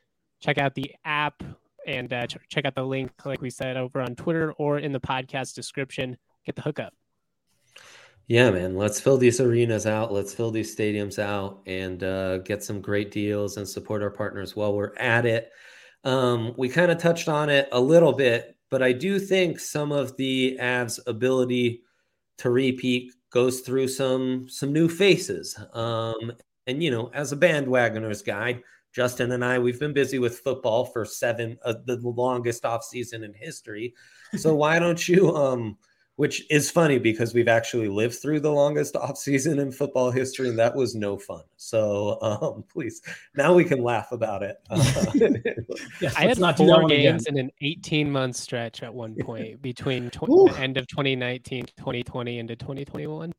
Check 0.40 0.58
out 0.58 0.74
the 0.74 0.94
app 1.04 1.42
and 1.86 2.12
uh, 2.12 2.26
ch- 2.26 2.38
check 2.48 2.64
out 2.64 2.74
the 2.74 2.82
link, 2.82 3.12
like 3.24 3.40
we 3.40 3.50
said, 3.50 3.76
over 3.76 4.00
on 4.00 4.16
Twitter 4.16 4.52
or 4.54 4.78
in 4.78 4.92
the 4.92 5.00
podcast 5.00 5.54
description. 5.54 6.16
Get 6.44 6.56
the 6.56 6.62
hookup. 6.62 6.94
Yeah, 8.30 8.52
man. 8.52 8.76
Let's 8.76 9.00
fill 9.00 9.18
these 9.18 9.40
arenas 9.40 9.86
out. 9.86 10.12
Let's 10.12 10.32
fill 10.32 10.52
these 10.52 10.76
stadiums 10.76 11.18
out 11.18 11.62
and 11.66 12.00
uh, 12.04 12.38
get 12.38 12.62
some 12.62 12.80
great 12.80 13.10
deals 13.10 13.56
and 13.56 13.68
support 13.68 14.04
our 14.04 14.10
partners 14.10 14.54
while 14.54 14.72
we're 14.72 14.94
at 14.98 15.26
it. 15.26 15.50
Um, 16.04 16.54
we 16.56 16.68
kind 16.68 16.92
of 16.92 16.98
touched 16.98 17.28
on 17.28 17.50
it 17.50 17.68
a 17.72 17.80
little 17.80 18.12
bit, 18.12 18.56
but 18.70 18.84
I 18.84 18.92
do 18.92 19.18
think 19.18 19.58
some 19.58 19.90
of 19.90 20.16
the 20.16 20.56
Avs' 20.60 21.00
ability 21.08 21.82
to 22.38 22.50
repeat 22.50 23.12
goes 23.32 23.62
through 23.62 23.88
some 23.88 24.48
some 24.48 24.72
new 24.72 24.88
faces. 24.88 25.58
Um, 25.72 26.30
and 26.68 26.80
you 26.80 26.92
know, 26.92 27.10
as 27.12 27.32
a 27.32 27.36
bandwagoners 27.36 28.24
guide, 28.24 28.62
Justin 28.94 29.32
and 29.32 29.44
I, 29.44 29.58
we've 29.58 29.80
been 29.80 29.92
busy 29.92 30.20
with 30.20 30.38
football 30.38 30.84
for 30.84 31.04
seven, 31.04 31.58
uh, 31.64 31.74
the 31.84 31.96
longest 31.96 32.64
off 32.64 32.84
season 32.84 33.24
in 33.24 33.34
history. 33.34 33.92
So 34.36 34.54
why 34.62 34.78
don't 34.78 35.08
you 35.08 35.34
um, 35.34 35.76
which 36.20 36.44
is 36.50 36.70
funny 36.70 36.98
because 36.98 37.32
we've 37.32 37.48
actually 37.48 37.88
lived 37.88 38.14
through 38.14 38.38
the 38.40 38.52
longest 38.52 38.92
offseason 39.06 39.58
in 39.58 39.72
football 39.72 40.10
history, 40.10 40.50
and 40.50 40.58
that 40.58 40.74
was 40.74 40.94
no 40.94 41.16
fun. 41.16 41.40
So 41.56 42.18
um, 42.20 42.62
please, 42.70 43.00
now 43.34 43.54
we 43.54 43.64
can 43.64 43.82
laugh 43.82 44.12
about 44.12 44.42
it. 44.42 44.58
Uh, 44.70 44.78
yes, 46.00 46.14
I 46.16 46.26
had 46.26 46.38
not 46.38 46.56
four 46.56 46.86
games 46.88 47.26
in 47.26 47.38
an 47.38 47.50
18 47.62 48.10
month 48.10 48.36
stretch 48.36 48.82
at 48.82 48.92
one 48.92 49.14
point 49.20 49.62
between 49.62 50.10
tw- 50.10 50.26
the 50.26 50.56
end 50.58 50.76
of 50.76 50.86
2019, 50.88 51.66
2020, 51.76 52.38
into 52.38 52.56
2021 52.56 53.32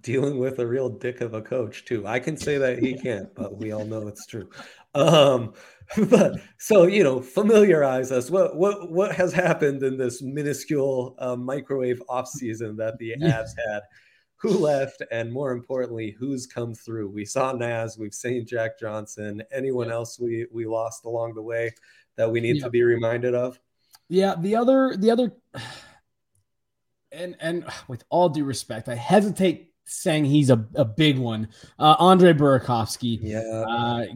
dealing 0.00 0.38
with 0.38 0.58
a 0.58 0.66
real 0.66 0.88
dick 0.88 1.22
of 1.22 1.34
a 1.34 1.42
coach 1.42 1.84
too. 1.84 2.06
I 2.06 2.20
can 2.20 2.36
say 2.36 2.58
that 2.58 2.78
he 2.78 2.94
can't, 2.94 3.34
but 3.34 3.56
we 3.56 3.72
all 3.72 3.84
know 3.84 4.06
it's 4.06 4.26
true. 4.26 4.48
Um, 4.94 5.54
but 6.10 6.40
so 6.58 6.86
you 6.86 7.02
know, 7.02 7.20
familiarize 7.20 8.12
us. 8.12 8.30
What 8.30 8.56
what 8.56 8.90
what 8.90 9.14
has 9.14 9.32
happened 9.32 9.82
in 9.82 9.96
this 9.96 10.22
minuscule 10.22 11.14
uh, 11.18 11.36
microwave 11.36 12.02
off 12.08 12.28
season 12.28 12.76
that 12.76 12.98
the 12.98 13.14
Avs 13.22 13.50
had? 13.68 13.82
who 14.38 14.50
left, 14.50 15.02
and 15.10 15.32
more 15.32 15.50
importantly, 15.50 16.14
who's 16.16 16.46
come 16.46 16.72
through. 16.72 17.08
We 17.10 17.24
saw 17.24 17.52
Naz, 17.52 17.98
we've 17.98 18.14
seen 18.14 18.46
Jack 18.46 18.78
Johnson. 18.78 19.42
Anyone 19.52 19.90
else 19.90 20.18
we 20.18 20.46
we 20.52 20.64
lost 20.64 21.04
along 21.04 21.34
the 21.34 21.42
way 21.42 21.74
that 22.16 22.30
we 22.30 22.40
need 22.40 22.56
yeah. 22.56 22.64
to 22.64 22.70
be 22.70 22.82
reminded 22.82 23.34
of? 23.34 23.58
Yeah, 24.08 24.36
the 24.38 24.56
other 24.56 24.96
the 24.96 25.10
other 25.10 25.32
and 27.12 27.36
and 27.40 27.64
with 27.88 28.04
all 28.10 28.28
due 28.28 28.44
respect, 28.44 28.88
I 28.88 28.94
hesitate 28.94 29.67
saying 29.88 30.24
he's 30.24 30.50
a, 30.50 30.64
a 30.74 30.84
big 30.84 31.18
one. 31.18 31.48
Uh, 31.78 31.96
Andre 31.98 32.32
Burakovsky, 32.32 33.18
yeah, 33.22 33.40
uh, 33.40 34.06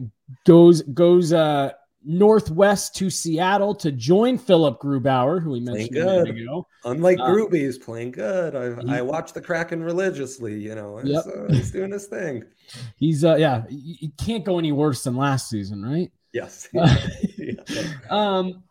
goes 0.45 0.81
goes 0.81 1.33
uh, 1.33 1.71
northwest 2.05 2.95
to 2.95 3.09
Seattle 3.09 3.73
to 3.75 3.91
join 3.91 4.37
Philip 4.37 4.79
Grubauer, 4.79 5.41
who 5.41 5.51
we 5.51 5.59
mentioned 5.59 5.93
good. 5.93 6.29
ago. 6.29 6.67
Unlike 6.85 7.19
uh, 7.19 7.27
Gruby, 7.27 7.59
he's 7.59 7.77
playing 7.77 8.11
good. 8.11 8.55
I 8.55 8.97
I 8.97 9.01
watch 9.01 9.33
the 9.33 9.41
Kraken 9.41 9.83
religiously. 9.83 10.59
You 10.59 10.75
know, 10.75 11.01
yep. 11.03 11.25
Uh, 11.25 11.51
he's 11.51 11.71
doing 11.71 11.91
his 11.91 12.07
thing. 12.07 12.43
He's 12.95 13.25
uh 13.25 13.35
yeah, 13.35 13.63
he 13.69 14.13
can't 14.17 14.45
go 14.45 14.57
any 14.57 14.71
worse 14.71 15.03
than 15.03 15.17
last 15.17 15.49
season, 15.49 15.83
right? 15.83 16.09
Yes. 16.33 16.67
um, 18.09 18.63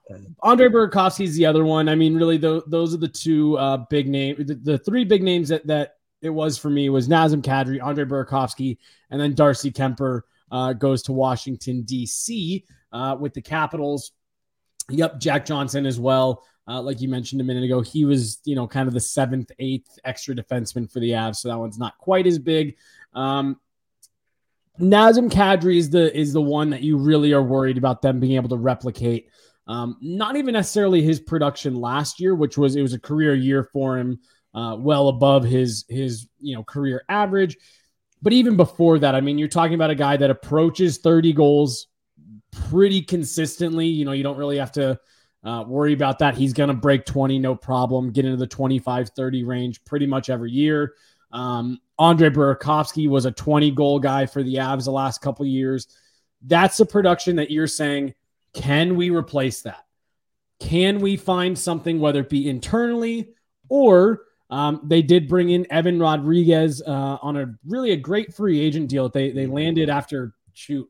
Andre 0.42 0.68
Burakovsky 0.68 1.24
is 1.24 1.36
the 1.36 1.46
other 1.46 1.64
one. 1.64 1.88
I 1.88 1.94
mean, 1.94 2.16
really, 2.16 2.36
the, 2.36 2.62
those 2.66 2.92
are 2.92 2.98
the 2.98 3.08
two 3.08 3.56
uh, 3.56 3.78
big 3.88 4.08
names. 4.08 4.46
The, 4.46 4.54
the, 4.54 4.78
three 4.78 5.04
big 5.04 5.22
names 5.22 5.48
that 5.48 5.66
that 5.68 5.96
it 6.22 6.30
was 6.30 6.56
for 6.56 6.70
me 6.70 6.88
was 6.88 7.08
Nazem 7.08 7.42
Kadri, 7.42 7.82
Andre 7.82 8.04
Burakovsky, 8.04 8.78
and 9.11 9.20
then 9.20 9.35
Darcy 9.35 9.70
Kuemper 9.70 10.22
uh, 10.50 10.72
goes 10.72 11.02
to 11.02 11.12
Washington 11.12 11.82
D.C. 11.82 12.64
Uh, 12.92 13.16
with 13.18 13.35
the 13.35 13.42
Capitals. 13.42 14.12
Yep, 14.88 15.20
Jack 15.20 15.44
Johnson 15.44 15.85
as 15.85 15.98
well. 15.98 16.44
Uh, 16.68 16.80
like 16.80 17.00
you 17.00 17.08
mentioned 17.08 17.40
a 17.40 17.44
minute 17.44 17.64
ago, 17.64 17.80
he 17.80 18.04
was 18.04 18.40
you 18.44 18.54
know 18.54 18.68
kind 18.68 18.87
of 18.87 18.94
the 18.94 19.00
seventh, 19.00 19.50
eighth 19.58 19.98
extra 20.04 20.35
defenseman 20.35 20.90
for 20.90 21.00
the 21.00 21.11
Avs, 21.11 21.37
so 21.37 21.48
that 21.48 21.58
one's 21.58 21.78
not 21.78 21.98
quite 21.98 22.26
as 22.26 22.38
big. 22.38 22.76
Um, 23.12 23.58
Nazem 24.80 25.30
Kadri 25.30 25.76
is 25.76 25.90
the 25.90 26.16
is 26.16 26.32
the 26.32 26.40
one 26.40 26.70
that 26.70 26.82
you 26.82 26.96
really 26.96 27.32
are 27.32 27.42
worried 27.42 27.78
about 27.78 28.00
them 28.00 28.20
being 28.20 28.37
able 28.37 28.48
to 28.50 28.56
replicate. 28.56 29.28
Um, 29.66 29.96
not 30.00 30.37
even 30.37 30.54
necessarily 30.54 31.02
his 31.02 31.20
production 31.20 31.74
last 31.74 32.20
year, 32.20 32.35
which 32.35 32.56
was 32.56 32.76
it 32.76 32.82
was 32.82 32.94
a 32.94 32.98
career 32.98 33.35
year 33.35 33.64
for 33.64 33.98
him, 33.98 34.20
uh, 34.54 34.76
well 34.78 35.08
above 35.08 35.44
his 35.44 35.84
his 35.88 36.28
you 36.40 36.54
know 36.54 36.62
career 36.62 37.04
average. 37.08 37.56
But 38.20 38.32
even 38.32 38.56
before 38.56 39.00
that, 39.00 39.14
I 39.14 39.20
mean, 39.20 39.36
you're 39.36 39.48
talking 39.48 39.74
about 39.74 39.90
a 39.90 39.96
guy 39.96 40.16
that 40.16 40.30
approaches 40.30 40.98
30 40.98 41.32
goals 41.32 41.88
pretty 42.52 43.02
consistently. 43.02 43.86
You 43.86 44.04
know, 44.04 44.12
you 44.12 44.22
don't 44.22 44.36
really 44.36 44.58
have 44.58 44.72
to 44.72 45.00
uh, 45.44 45.64
worry 45.66 45.92
about 45.92 46.20
that. 46.20 46.36
He's 46.36 46.52
going 46.52 46.68
to 46.68 46.74
break 46.74 47.04
20, 47.04 47.40
no 47.40 47.56
problem, 47.56 48.12
get 48.12 48.24
into 48.24 48.36
the 48.36 48.46
25, 48.46 49.08
30 49.08 49.44
range 49.44 49.84
pretty 49.84 50.06
much 50.06 50.30
every 50.30 50.52
year. 50.52 50.94
Um, 51.32 51.80
Andre 51.98 52.30
Burakovsky 52.30 53.08
was 53.08 53.24
a 53.24 53.32
20 53.32 53.72
goal 53.72 53.98
guy 53.98 54.26
for 54.26 54.42
the 54.42 54.56
Avs 54.56 54.84
the 54.84 54.92
last 54.92 55.20
couple 55.20 55.44
years. 55.46 55.88
That's 56.42 56.78
a 56.80 56.86
production 56.86 57.36
that 57.36 57.50
you're 57.50 57.66
saying, 57.66 58.14
can 58.54 58.96
we 58.96 59.10
replace 59.10 59.62
that? 59.62 59.84
Can 60.60 61.00
we 61.00 61.16
find 61.16 61.58
something, 61.58 61.98
whether 61.98 62.20
it 62.20 62.28
be 62.28 62.48
internally 62.48 63.34
or 63.68 64.22
um, 64.52 64.82
they 64.84 65.00
did 65.00 65.28
bring 65.28 65.48
in 65.48 65.66
Evan 65.72 65.98
Rodrigues 65.98 66.82
uh, 66.82 67.16
on 67.22 67.38
a 67.38 67.54
really 67.66 67.92
a 67.92 67.96
great 67.96 68.34
free 68.34 68.60
agent 68.60 68.90
deal. 68.90 69.08
They 69.08 69.30
they 69.30 69.46
landed 69.46 69.88
after 69.88 70.34
shoot 70.52 70.86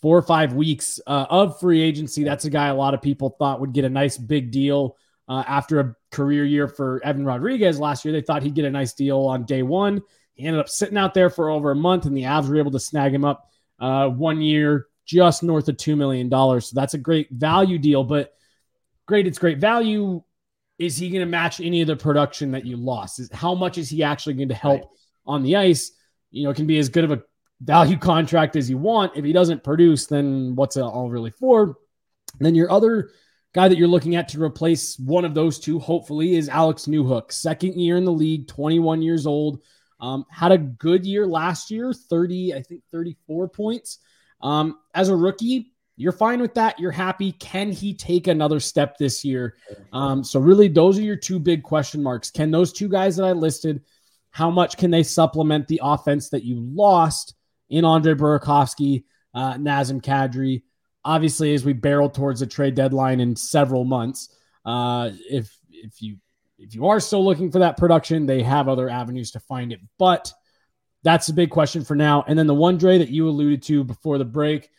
four 0.00 0.16
or 0.16 0.22
five 0.22 0.54
weeks 0.54 0.98
uh, 1.06 1.26
of 1.28 1.60
free 1.60 1.82
agency. 1.82 2.24
That's 2.24 2.46
a 2.46 2.50
guy 2.50 2.68
a 2.68 2.74
lot 2.74 2.94
of 2.94 3.02
people 3.02 3.36
thought 3.38 3.60
would 3.60 3.74
get 3.74 3.84
a 3.84 3.90
nice 3.90 4.16
big 4.16 4.50
deal 4.50 4.96
uh, 5.28 5.44
after 5.46 5.80
a 5.80 5.94
career 6.12 6.46
year 6.46 6.66
for 6.66 6.98
Evan 7.04 7.26
Rodrigues 7.26 7.78
last 7.78 8.06
year. 8.06 8.12
They 8.12 8.22
thought 8.22 8.42
he'd 8.42 8.54
get 8.54 8.64
a 8.64 8.70
nice 8.70 8.94
deal 8.94 9.18
on 9.20 9.44
day 9.44 9.62
one. 9.62 10.00
He 10.32 10.46
ended 10.46 10.60
up 10.60 10.70
sitting 10.70 10.96
out 10.96 11.12
there 11.12 11.28
for 11.28 11.50
over 11.50 11.72
a 11.72 11.76
month, 11.76 12.06
and 12.06 12.16
the 12.16 12.22
Avs 12.22 12.48
were 12.48 12.56
able 12.56 12.70
to 12.70 12.80
snag 12.80 13.12
him 13.12 13.26
up 13.26 13.50
uh, 13.80 14.08
one 14.08 14.40
year, 14.40 14.86
just 15.04 15.42
north 15.42 15.68
of 15.68 15.76
$2 15.76 15.94
million. 15.94 16.30
So 16.30 16.70
that's 16.72 16.94
a 16.94 16.98
great 16.98 17.30
value 17.30 17.76
deal, 17.76 18.02
but 18.02 18.32
great, 19.04 19.26
it's 19.26 19.38
great 19.38 19.58
value. 19.58 20.22
Is 20.78 20.96
he 20.96 21.08
going 21.10 21.20
to 21.20 21.26
match 21.26 21.60
any 21.60 21.80
of 21.80 21.86
the 21.86 21.96
production 21.96 22.50
that 22.52 22.66
you 22.66 22.76
lost? 22.76 23.20
Is, 23.20 23.30
how 23.32 23.54
much 23.54 23.78
is 23.78 23.88
he 23.88 24.02
actually 24.02 24.34
going 24.34 24.48
to 24.48 24.54
help 24.54 24.80
right. 24.80 24.88
on 25.26 25.42
the 25.42 25.56
ice? 25.56 25.92
You 26.30 26.44
know, 26.44 26.50
it 26.50 26.56
can 26.56 26.66
be 26.66 26.78
as 26.78 26.88
good 26.88 27.04
of 27.04 27.12
a 27.12 27.22
value 27.60 27.96
contract 27.98 28.56
as 28.56 28.68
you 28.68 28.78
want. 28.78 29.16
If 29.16 29.24
he 29.24 29.32
doesn't 29.32 29.64
produce, 29.64 30.06
then 30.06 30.56
what's 30.56 30.76
it 30.76 30.82
all 30.82 31.10
really 31.10 31.30
for? 31.30 31.76
then 32.40 32.54
your 32.54 32.70
other 32.70 33.10
guy 33.52 33.68
that 33.68 33.78
you're 33.78 33.88
looking 33.88 34.16
at 34.16 34.28
to 34.28 34.42
replace 34.42 34.98
one 34.98 35.24
of 35.24 35.34
those 35.34 35.60
two, 35.60 35.78
hopefully, 35.78 36.34
is 36.34 36.48
Alex 36.48 36.86
Newhook. 36.86 37.30
Second 37.30 37.80
year 37.80 37.96
in 37.96 38.04
the 38.04 38.12
league, 38.12 38.48
21 38.48 39.02
years 39.02 39.26
old. 39.26 39.60
Um, 40.00 40.26
had 40.28 40.52
a 40.52 40.58
good 40.58 41.06
year 41.06 41.26
last 41.26 41.70
year, 41.70 41.92
30, 41.92 42.54
I 42.54 42.62
think 42.62 42.82
34 42.90 43.48
points. 43.48 43.98
Um, 44.40 44.78
as 44.92 45.08
a 45.08 45.16
rookie, 45.16 45.73
you're 45.96 46.12
fine 46.12 46.40
with 46.40 46.54
that. 46.54 46.78
You're 46.80 46.90
happy. 46.90 47.32
Can 47.32 47.70
he 47.70 47.94
take 47.94 48.26
another 48.26 48.58
step 48.60 48.98
this 48.98 49.24
year? 49.24 49.56
Um, 49.92 50.24
so, 50.24 50.40
really, 50.40 50.68
those 50.68 50.98
are 50.98 51.02
your 51.02 51.16
two 51.16 51.38
big 51.38 51.62
question 51.62 52.02
marks. 52.02 52.30
Can 52.30 52.50
those 52.50 52.72
two 52.72 52.88
guys 52.88 53.16
that 53.16 53.24
I 53.24 53.32
listed, 53.32 53.82
how 54.30 54.50
much 54.50 54.76
can 54.76 54.90
they 54.90 55.02
supplement 55.02 55.68
the 55.68 55.80
offense 55.82 56.30
that 56.30 56.44
you 56.44 56.56
lost 56.58 57.34
in 57.70 57.84
Andre 57.84 58.14
Burakovsky, 58.14 59.04
uh, 59.34 59.54
Nazem 59.54 60.02
Kadri? 60.02 60.62
Obviously, 61.04 61.54
as 61.54 61.64
we 61.64 61.74
barrel 61.74 62.10
towards 62.10 62.40
the 62.40 62.46
trade 62.46 62.74
deadline 62.74 63.20
in 63.20 63.36
several 63.36 63.84
months, 63.84 64.34
uh, 64.64 65.10
if 65.30 65.56
if 65.70 66.02
you 66.02 66.16
if 66.58 66.74
you 66.74 66.86
are 66.86 66.98
still 66.98 67.24
looking 67.24 67.52
for 67.52 67.60
that 67.60 67.76
production, 67.76 68.26
they 68.26 68.42
have 68.42 68.68
other 68.68 68.88
avenues 68.88 69.30
to 69.32 69.40
find 69.40 69.72
it. 69.72 69.80
But 69.98 70.32
that's 71.04 71.26
the 71.26 71.32
big 71.34 71.50
question 71.50 71.84
for 71.84 71.94
now. 71.94 72.24
And 72.26 72.38
then 72.38 72.46
the 72.46 72.54
one 72.54 72.78
Dre 72.78 72.98
that 72.98 73.10
you 73.10 73.28
alluded 73.28 73.62
to 73.64 73.84
before 73.84 74.18
the 74.18 74.24
break, 74.24 74.70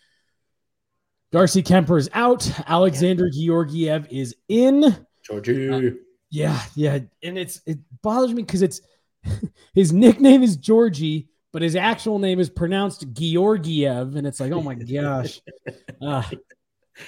Darcy 1.35 1.61
Kuemper 1.61 1.99
is 1.99 2.09
out. 2.13 2.49
Alexander 2.65 3.29
Georgiev 3.29 4.07
is 4.09 4.37
in. 4.47 5.05
Georgie. 5.21 5.69
Uh, 5.69 5.91
yeah, 6.29 6.61
yeah, 6.75 6.99
and 7.23 7.37
it's 7.37 7.59
it 7.65 7.77
bothers 8.01 8.33
me 8.33 8.41
because 8.41 8.61
it's 8.61 8.79
his 9.73 9.91
nickname 9.91 10.43
is 10.43 10.55
Georgie, 10.55 11.27
but 11.51 11.61
his 11.61 11.75
actual 11.75 12.19
name 12.19 12.39
is 12.39 12.49
pronounced 12.49 13.11
Georgiev, 13.11 14.15
and 14.15 14.25
it's 14.25 14.39
like, 14.39 14.53
oh 14.53 14.61
my 14.61 14.75
gosh, 14.75 15.41
uh, 16.01 16.23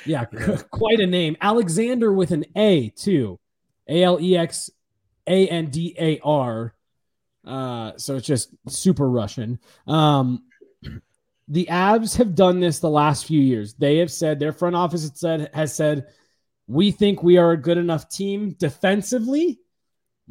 yeah, 0.06 0.26
quite 0.72 1.00
a 1.00 1.08
name. 1.08 1.38
Alexander 1.40 2.12
with 2.12 2.32
an 2.32 2.44
A 2.58 2.90
too. 2.90 3.40
A 3.88 4.04
L 4.04 4.20
E 4.20 4.36
X 4.36 4.70
A 5.26 5.48
N 5.48 5.68
D 5.68 5.96
A 5.98 6.20
R. 6.20 6.74
Uh, 7.46 7.94
so 7.96 8.18
it's 8.18 8.28
just 8.28 8.50
super 8.68 9.10
Russian. 9.10 9.58
Um, 9.88 10.44
the 11.48 11.68
Avs 11.70 12.18
have 12.18 12.36
done 12.36 12.60
this 12.60 12.80
the 12.80 12.90
last 12.90 13.26
few 13.26 13.40
years. 13.40 13.74
They 13.74 13.98
have 13.98 14.12
said 14.12 14.40
their 14.40 14.52
front 14.52 14.76
office 14.76 15.04
has 15.04 15.20
said 15.20 15.50
has 15.54 15.74
said 15.74 16.08
we 16.68 16.92
think 16.92 17.24
we 17.24 17.38
are 17.38 17.52
a 17.52 17.58
good 17.58 17.78
enough 17.78 18.10
team 18.10 18.52
defensively. 18.60 19.60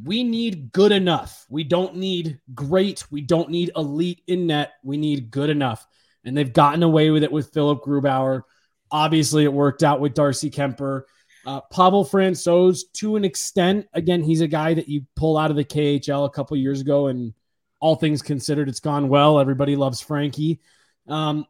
We 0.03 0.25
need 0.25 0.73
good 0.73 0.93
enough. 0.93 1.47
We 1.49 1.65
don't 1.65 1.97
need 1.97 2.39
great. 2.55 3.05
We 3.11 3.23
don't 3.23 3.49
need 3.49 3.71
elite 3.75 4.21
in 4.27 4.47
net. 4.47 4.73
We 4.83 4.99
need 4.99 5.31
good 5.31 5.49
enough. 5.49 5.87
And 6.25 6.37
they've 6.37 6.53
gotten 6.53 6.83
away 6.83 7.11
with 7.11 7.25
it 7.25 7.33
with 7.33 7.53
Philip 7.55 7.83
Grubauer. 7.83 8.43
Obviously, 8.91 9.45
it 9.45 9.53
worked 9.53 9.83
out 9.83 10.01
with 10.01 10.13
Darcy 10.13 10.51
Kuemper. 10.51 11.03
Uh, 11.47 11.61
Pavel 11.73 12.05
Francouz, 12.05 12.81
to 12.95 13.17
an 13.17 13.25
extent, 13.25 13.87
again, 13.95 14.23
he's 14.23 14.41
a 14.43 14.49
guy 14.49 14.75
that 14.75 14.89
you 14.89 15.07
pull 15.15 15.39
out 15.39 15.51
of 15.51 15.57
the 15.57 15.65
KHL 15.65 16.27
a 16.27 16.31
couple 16.31 16.57
years 16.57 16.81
ago, 16.81 17.07
and 17.07 17.33
all 17.81 17.95
things 17.95 18.21
considered, 18.21 18.69
it's 18.69 18.81
gone 18.81 19.09
well. 19.09 19.39
Everybody 19.39 19.77
loves 19.77 20.01
Frankie. 20.01 20.61
Um, 21.09 21.47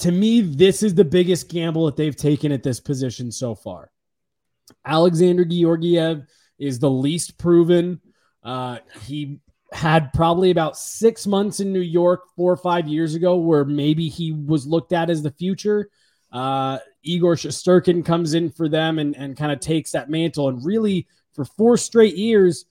to 0.00 0.10
me, 0.10 0.40
this 0.40 0.82
is 0.82 0.94
the 0.94 1.04
biggest 1.04 1.48
gamble 1.48 1.86
that 1.86 1.96
they've 1.96 2.16
taken 2.16 2.52
at 2.52 2.62
this 2.62 2.80
position 2.80 3.30
so 3.30 3.54
far. 3.54 3.90
Alexander 4.84 5.44
Georgiev 5.44 6.24
is 6.58 6.78
the 6.78 6.90
least 6.90 7.38
proven. 7.38 8.00
Uh, 8.42 8.78
he 9.04 9.40
had 9.72 10.12
probably 10.12 10.50
about 10.50 10.76
six 10.76 11.26
months 11.26 11.60
in 11.60 11.72
New 11.72 11.80
York 11.80 12.24
four 12.36 12.52
or 12.52 12.56
five 12.56 12.88
years 12.88 13.14
ago 13.14 13.36
where 13.36 13.64
maybe 13.64 14.08
he 14.08 14.32
was 14.32 14.66
looked 14.66 14.92
at 14.92 15.10
as 15.10 15.22
the 15.22 15.30
future. 15.30 15.88
Uh, 16.30 16.78
Igor 17.02 17.36
Shesterkin 17.36 18.04
comes 18.04 18.34
in 18.34 18.50
for 18.50 18.68
them 18.68 18.98
and, 18.98 19.16
and 19.16 19.36
kind 19.36 19.52
of 19.52 19.60
takes 19.60 19.92
that 19.92 20.10
mantle. 20.10 20.48
And 20.48 20.64
really, 20.64 21.06
for 21.34 21.44
four 21.44 21.76
straight 21.76 22.16
years, 22.16 22.64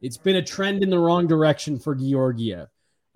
it's 0.00 0.16
been 0.16 0.36
a 0.36 0.42
trend 0.42 0.82
in 0.82 0.90
the 0.90 0.98
wrong 0.98 1.26
direction 1.26 1.78
for 1.78 1.94
Georgiev. 1.94 2.68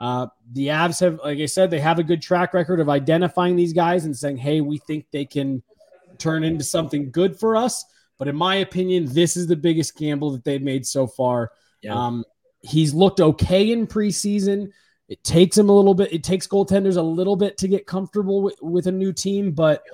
Uh, 0.03 0.27
the 0.51 0.67
Avs 0.67 0.99
have, 0.99 1.21
like 1.23 1.39
I 1.39 1.47
said, 1.47 1.71
they 1.71 1.79
have 1.79 2.01
a 2.01 2.03
good 2.03 2.21
track 2.21 2.55
record 2.55 2.81
of 2.81 2.89
identifying 2.89 3.55
these 3.55 3.73
guys 3.73 4.05
and 4.05 4.17
saying, 4.17 4.37
hey, 4.37 4.61
we 4.61 4.79
think 4.79 5.07
they 5.13 5.25
can 5.25 5.63
turn 6.19 6.43
into 6.43 6.65
something 6.65 7.13
good 7.13 7.39
for 7.39 7.55
us. 7.55 7.85
But 8.19 8.27
in 8.27 8.35
my 8.35 8.57
opinion, 8.57 9.07
this 9.15 9.37
is 9.37 9.47
the 9.47 9.55
biggest 9.55 9.97
gamble 9.97 10.33
that 10.33 10.43
they've 10.43 10.61
made 10.61 10.85
so 10.85 11.07
far. 11.07 11.53
Yeah. 11.83 11.95
Um, 11.95 12.25
he's 12.63 12.93
looked 12.93 13.21
okay 13.21 13.71
in 13.71 13.87
preseason. 13.87 14.73
It 15.09 15.23
takes 15.23 15.57
him 15.57 15.69
a 15.69 15.73
little 15.73 15.95
bit. 15.95 16.13
It 16.13 16.25
takes 16.25 16.49
goaltenders 16.49 16.97
a 16.97 17.03
little 17.03 17.37
bit 17.37 17.57
to 17.59 17.69
get 17.69 17.87
comfortable 17.87 18.43
with, 18.43 18.57
with 18.61 18.89
a 18.89 18.93
new 18.93 19.13
team, 19.13 19.53
but 19.53 19.85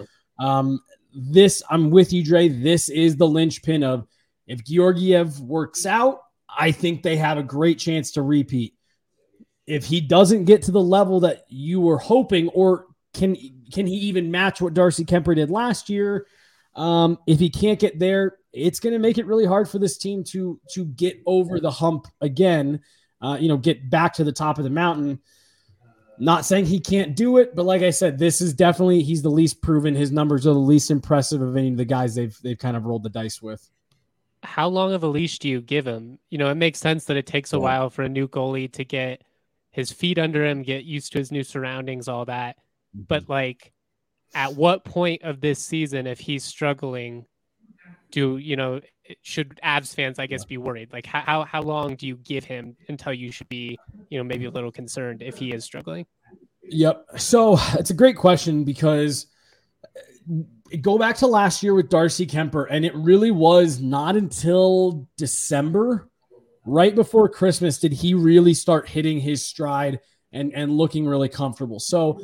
um, 0.40 0.80
this 1.12 1.62
I'm 1.68 1.90
with 1.90 2.14
you, 2.14 2.24
Dre. 2.24 2.48
This 2.48 2.88
is 2.88 3.16
the 3.16 3.26
linchpin 3.26 3.82
of 3.82 4.06
if 4.46 4.64
Georgiev 4.64 5.38
works 5.40 5.84
out, 5.84 6.20
I 6.48 6.72
think 6.72 7.02
they 7.02 7.16
have 7.16 7.36
a 7.36 7.42
great 7.42 7.78
chance 7.78 8.12
to 8.12 8.22
repeat. 8.22 8.74
If 9.68 9.84
he 9.84 10.00
doesn't 10.00 10.44
get 10.44 10.62
to 10.62 10.70
the 10.70 10.82
level 10.82 11.20
that 11.20 11.44
you 11.48 11.80
were 11.80 11.98
hoping, 11.98 12.48
or 12.48 12.86
can 13.12 13.36
can 13.72 13.86
he 13.86 13.94
even 13.94 14.30
match 14.30 14.60
what 14.60 14.74
Darcy 14.74 15.04
Kuemper 15.04 15.36
did 15.36 15.50
last 15.50 15.90
year? 15.90 16.26
Um, 16.74 17.18
if 17.26 17.38
he 17.38 17.50
can't 17.50 17.78
get 17.78 17.98
there, 17.98 18.38
it's 18.52 18.80
going 18.80 18.94
to 18.94 18.98
make 18.98 19.18
it 19.18 19.26
really 19.26 19.44
hard 19.44 19.68
for 19.68 19.78
this 19.78 19.98
team 19.98 20.24
to 20.24 20.58
to 20.72 20.86
get 20.86 21.20
over 21.26 21.60
the 21.60 21.70
hump 21.70 22.06
again. 22.20 22.80
Uh, 23.20 23.36
you 23.38 23.48
know, 23.48 23.56
get 23.56 23.90
back 23.90 24.14
to 24.14 24.24
the 24.24 24.32
top 24.32 24.58
of 24.58 24.64
the 24.64 24.70
mountain. 24.70 25.20
Not 26.20 26.44
saying 26.44 26.66
he 26.66 26.80
can't 26.80 27.14
do 27.14 27.36
it, 27.36 27.54
but 27.54 27.64
like 27.64 27.82
I 27.82 27.90
said, 27.90 28.18
this 28.18 28.40
is 28.40 28.52
definitely 28.54 29.02
he's 29.02 29.22
the 29.22 29.30
least 29.30 29.60
proven. 29.62 29.94
His 29.94 30.10
numbers 30.10 30.46
are 30.46 30.54
the 30.54 30.58
least 30.58 30.90
impressive 30.90 31.42
of 31.42 31.56
any 31.56 31.68
of 31.68 31.76
the 31.76 31.84
guys 31.84 32.14
they've 32.14 32.36
they've 32.42 32.58
kind 32.58 32.76
of 32.76 32.86
rolled 32.86 33.02
the 33.02 33.10
dice 33.10 33.42
with. 33.42 33.68
How 34.42 34.68
long 34.68 34.94
of 34.94 35.02
a 35.02 35.08
leash 35.08 35.40
do 35.40 35.48
you 35.48 35.60
give 35.60 35.86
him? 35.86 36.18
You 36.30 36.38
know, 36.38 36.48
it 36.48 36.54
makes 36.54 36.78
sense 36.78 37.04
that 37.06 37.16
it 37.16 37.26
takes 37.26 37.52
a 37.52 37.60
while 37.60 37.90
for 37.90 38.02
a 38.02 38.08
new 38.08 38.28
goalie 38.28 38.72
to 38.72 38.84
get 38.84 39.22
his 39.70 39.90
feet 39.92 40.18
under 40.18 40.44
him, 40.44 40.62
get 40.62 40.84
used 40.84 41.12
to 41.12 41.18
his 41.18 41.32
new 41.32 41.44
surroundings, 41.44 42.08
all 42.08 42.24
that. 42.24 42.56
Mm-hmm. 42.96 43.02
But 43.08 43.28
like, 43.28 43.72
at 44.34 44.54
what 44.54 44.84
point 44.84 45.22
of 45.22 45.40
this 45.40 45.58
season, 45.58 46.06
if 46.06 46.20
he's 46.20 46.44
struggling, 46.44 47.26
do 48.10 48.36
you 48.36 48.56
know? 48.56 48.80
Should 49.22 49.58
Avs 49.64 49.94
fans, 49.94 50.18
I 50.18 50.26
guess, 50.26 50.44
be 50.44 50.58
worried? 50.58 50.92
Like, 50.92 51.06
how 51.06 51.42
how 51.44 51.62
long 51.62 51.96
do 51.96 52.06
you 52.06 52.16
give 52.16 52.44
him 52.44 52.76
until 52.88 53.14
you 53.14 53.32
should 53.32 53.48
be, 53.48 53.78
you 54.10 54.18
know, 54.18 54.24
maybe 54.24 54.44
a 54.44 54.50
little 54.50 54.70
concerned 54.70 55.22
if 55.22 55.38
he 55.38 55.50
is 55.52 55.64
struggling? 55.64 56.04
Yep. 56.64 57.06
So 57.16 57.56
it's 57.78 57.88
a 57.88 57.94
great 57.94 58.16
question 58.16 58.64
because 58.64 59.26
uh, 59.82 60.36
go 60.82 60.98
back 60.98 61.16
to 61.16 61.26
last 61.26 61.62
year 61.62 61.72
with 61.72 61.88
Darcy 61.88 62.26
Kuemper, 62.26 62.66
and 62.68 62.84
it 62.84 62.94
really 62.94 63.30
was 63.30 63.80
not 63.80 64.16
until 64.16 65.08
December, 65.16 66.07
right 66.68 66.94
before 66.94 67.28
Christmas, 67.28 67.78
did 67.78 67.92
he 67.92 68.14
really 68.14 68.54
start 68.54 68.88
hitting 68.88 69.20
his 69.20 69.44
stride 69.44 70.00
and 70.32 70.52
and 70.54 70.76
looking 70.76 71.06
really 71.06 71.28
comfortable. 71.28 71.80
So 71.80 72.20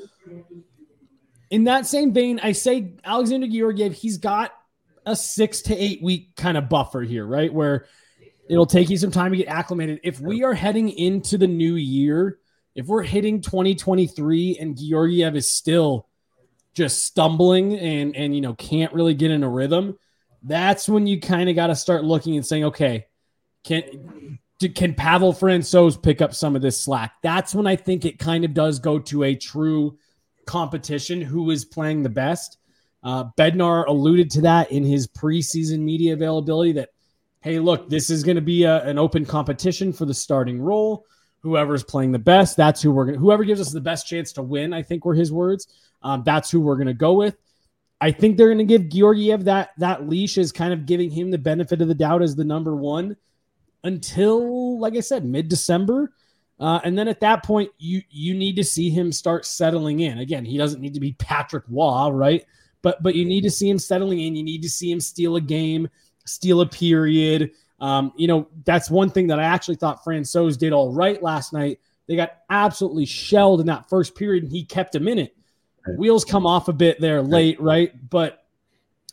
in 1.51 1.65
that 1.65 1.87
same 1.87 2.13
vein, 2.13 2.41
I 2.43 2.53
say 2.53 2.95
Alexander 3.05 3.47
Georgiev, 3.47 3.95
he's 3.95 4.19
got 4.19 4.53
a 5.07 5.17
six 5.17 5.63
to 5.63 5.77
eight 5.77 6.03
week 6.03 6.37
kind 6.37 6.57
of 6.57 6.69
buffer 6.69 7.03
here, 7.03 7.27
right? 7.27 7.53
Where 7.53 7.87
it'll 8.49 8.67
take 8.67 8.91
you 8.91 8.97
some 8.97 9.11
time 9.11 9.33
to 9.33 9.39
get 9.39 9.49
acclimated. 9.49 10.01
If 10.03 10.21
we 10.21 10.45
are 10.45 10.55
heading 10.55 10.91
into 10.91 11.39
the 11.39 11.47
new 11.47 11.77
year, 11.77 12.39
if 12.75 12.87
we're 12.87 13.03
hitting 13.03 13.41
2023 13.41 14.59
and 14.61 14.77
Georgiev 14.77 15.37
is 15.37 15.51
still 15.51 16.09
just 16.75 17.05
stumbling 17.05 17.79
and 17.79 18.17
and 18.17 18.35
you 18.35 18.41
know 18.41 18.55
can't 18.55 18.93
really 18.93 19.15
get 19.15 19.31
in 19.31 19.43
a 19.43 19.49
rhythm, 19.49 19.99
that's 20.43 20.89
when 20.89 21.07
you 21.07 21.21
kind 21.21 21.49
of 21.49 21.57
got 21.57 21.69
to 21.69 21.77
start 21.77 22.05
looking 22.05 22.37
and 22.37 22.45
saying, 22.45 22.65
okay, 22.65 23.07
can 23.65 24.39
can 24.75 24.95
Pavel 24.95 25.33
Francouz 25.33 26.01
pick 26.01 26.23
up 26.23 26.35
some 26.35 26.57
of 26.57 26.63
this 26.63 26.81
slack? 26.81 27.15
That's 27.23 27.55
when 27.55 27.67
I 27.67 27.77
think 27.77 28.05
it 28.05 28.19
kind 28.19 28.45
of 28.45 28.55
does 28.55 28.79
go 28.79 28.99
to 29.01 29.25
a 29.25 29.35
true 29.35 29.99
competition. 30.47 31.21
Who 31.21 31.51
is 31.51 31.65
playing 31.65 32.03
the 32.03 32.09
best? 32.09 32.59
Uh, 33.03 33.25
Bednar 33.37 33.87
alluded 33.87 34.31
to 34.33 34.41
that 34.43 34.73
in 34.73 34.85
his 34.85 35.07
preseason 35.07 35.81
media 35.81 36.15
availability 36.15 36.73
that, 36.73 36.91
hey, 37.41 37.59
look, 37.59 37.91
this 37.91 38.09
is 38.09 38.25
going 38.25 38.37
to 38.37 38.43
be 38.43 38.65
a, 38.65 38.83
an 38.85 38.99
open 38.99 39.27
competition 39.27 39.93
for 39.93 40.07
the 40.07 40.15
starting 40.15 40.61
role. 40.61 41.05
Whoever's 41.41 41.85
playing 41.85 42.13
the 42.13 42.19
best, 42.19 42.57
that's 42.57 42.81
who 42.81 42.91
we're 42.91 43.05
going 43.05 43.19
whoever 43.19 43.45
gives 43.45 43.61
us 43.61 43.71
the 43.71 43.81
best 43.81 44.07
chance 44.07 44.33
to 44.33 44.43
win, 44.43 44.73
I 44.73 44.83
think 44.83 45.05
were 45.05 45.15
his 45.15 45.31
words. 45.31 45.69
Um, 46.03 46.23
that's 46.25 46.51
who 46.51 46.61
we're 46.61 46.77
going 46.77 46.87
to 46.87 46.95
go 46.95 47.13
with. 47.13 47.37
I 48.01 48.13
think 48.13 48.37
they're 48.37 48.49
going 48.49 48.59
to 48.59 48.65
give 48.65 48.89
Georgiev 48.89 49.45
that 49.45 49.71
that 49.77 50.09
leash 50.09 50.39
is 50.39 50.53
kind 50.53 50.73
of 50.73 50.87
giving 50.87 51.11
him 51.11 51.31
the 51.31 51.39
benefit 51.39 51.83
of 51.83 51.89
the 51.89 51.95
doubt 51.95 52.23
as 52.23 52.35
the 52.35 52.45
number 52.45 52.75
one 52.75 53.17
until, 53.85 54.79
like 54.81 54.97
I 54.97 55.01
said, 55.01 55.25
mid 55.25 55.49
December. 55.49 56.13
Uh, 56.59 56.81
and 56.85 56.97
then 56.97 57.09
at 57.09 57.21
that 57.21 57.45
point, 57.45 57.71
you 57.79 58.03
you 58.11 58.35
need 58.35 58.57
to 58.57 58.65
see 58.65 58.91
him 58.91 59.13
start 59.13 59.45
settling 59.45 60.01
in. 60.01 60.19
Again, 60.19 60.45
he 60.45 60.57
doesn't 60.57 60.81
need 60.81 60.95
to 60.95 61.01
be 61.01 61.13
Patrick 61.13 61.65
Roy, 61.69 62.11
right? 62.11 62.45
But 62.83 63.03
but 63.03 63.15
you 63.15 63.25
need 63.25 63.43
to 63.43 63.51
see 63.51 63.69
him 63.69 63.79
settling 63.79 64.21
in. 64.21 64.37
You 64.37 64.43
need 64.43 64.63
to 64.63 64.71
see 64.71 64.91
him 64.91 65.01
steal 65.01 65.37
a 65.37 65.41
game, 65.41 65.89
steal 66.27 66.61
a 66.61 66.67
period. 66.67 67.53
Um, 67.81 68.13
you 68.17 68.29
know, 68.29 68.49
that's 68.65 68.91
one 68.91 69.11
thing 69.11 69.27
that 69.29 69.41
I 69.41 69.45
actually 69.45 69.77
thought 69.77 70.05
Francouz 70.05 70.57
did 70.57 70.73
all 70.73 70.93
right 70.93 71.23
last 71.23 71.53
night. 71.53 71.81
They 72.07 72.17
got 72.17 72.39
absolutely 72.51 73.07
shelled 73.07 73.61
in 73.61 73.67
that 73.67 73.89
first 73.89 74.15
period, 74.15 74.45
and 74.45 74.53
he 74.53 74.65
kept 74.65 74.95
him 74.95 75.09
in 75.09 75.19
it. 75.19 75.37
Wheels 75.99 76.25
come 76.25 76.47
off 76.47 76.69
a 76.69 76.73
bit 76.73 77.01
there 77.01 77.21
late, 77.21 77.61
right? 77.61 77.93
But 78.09 78.45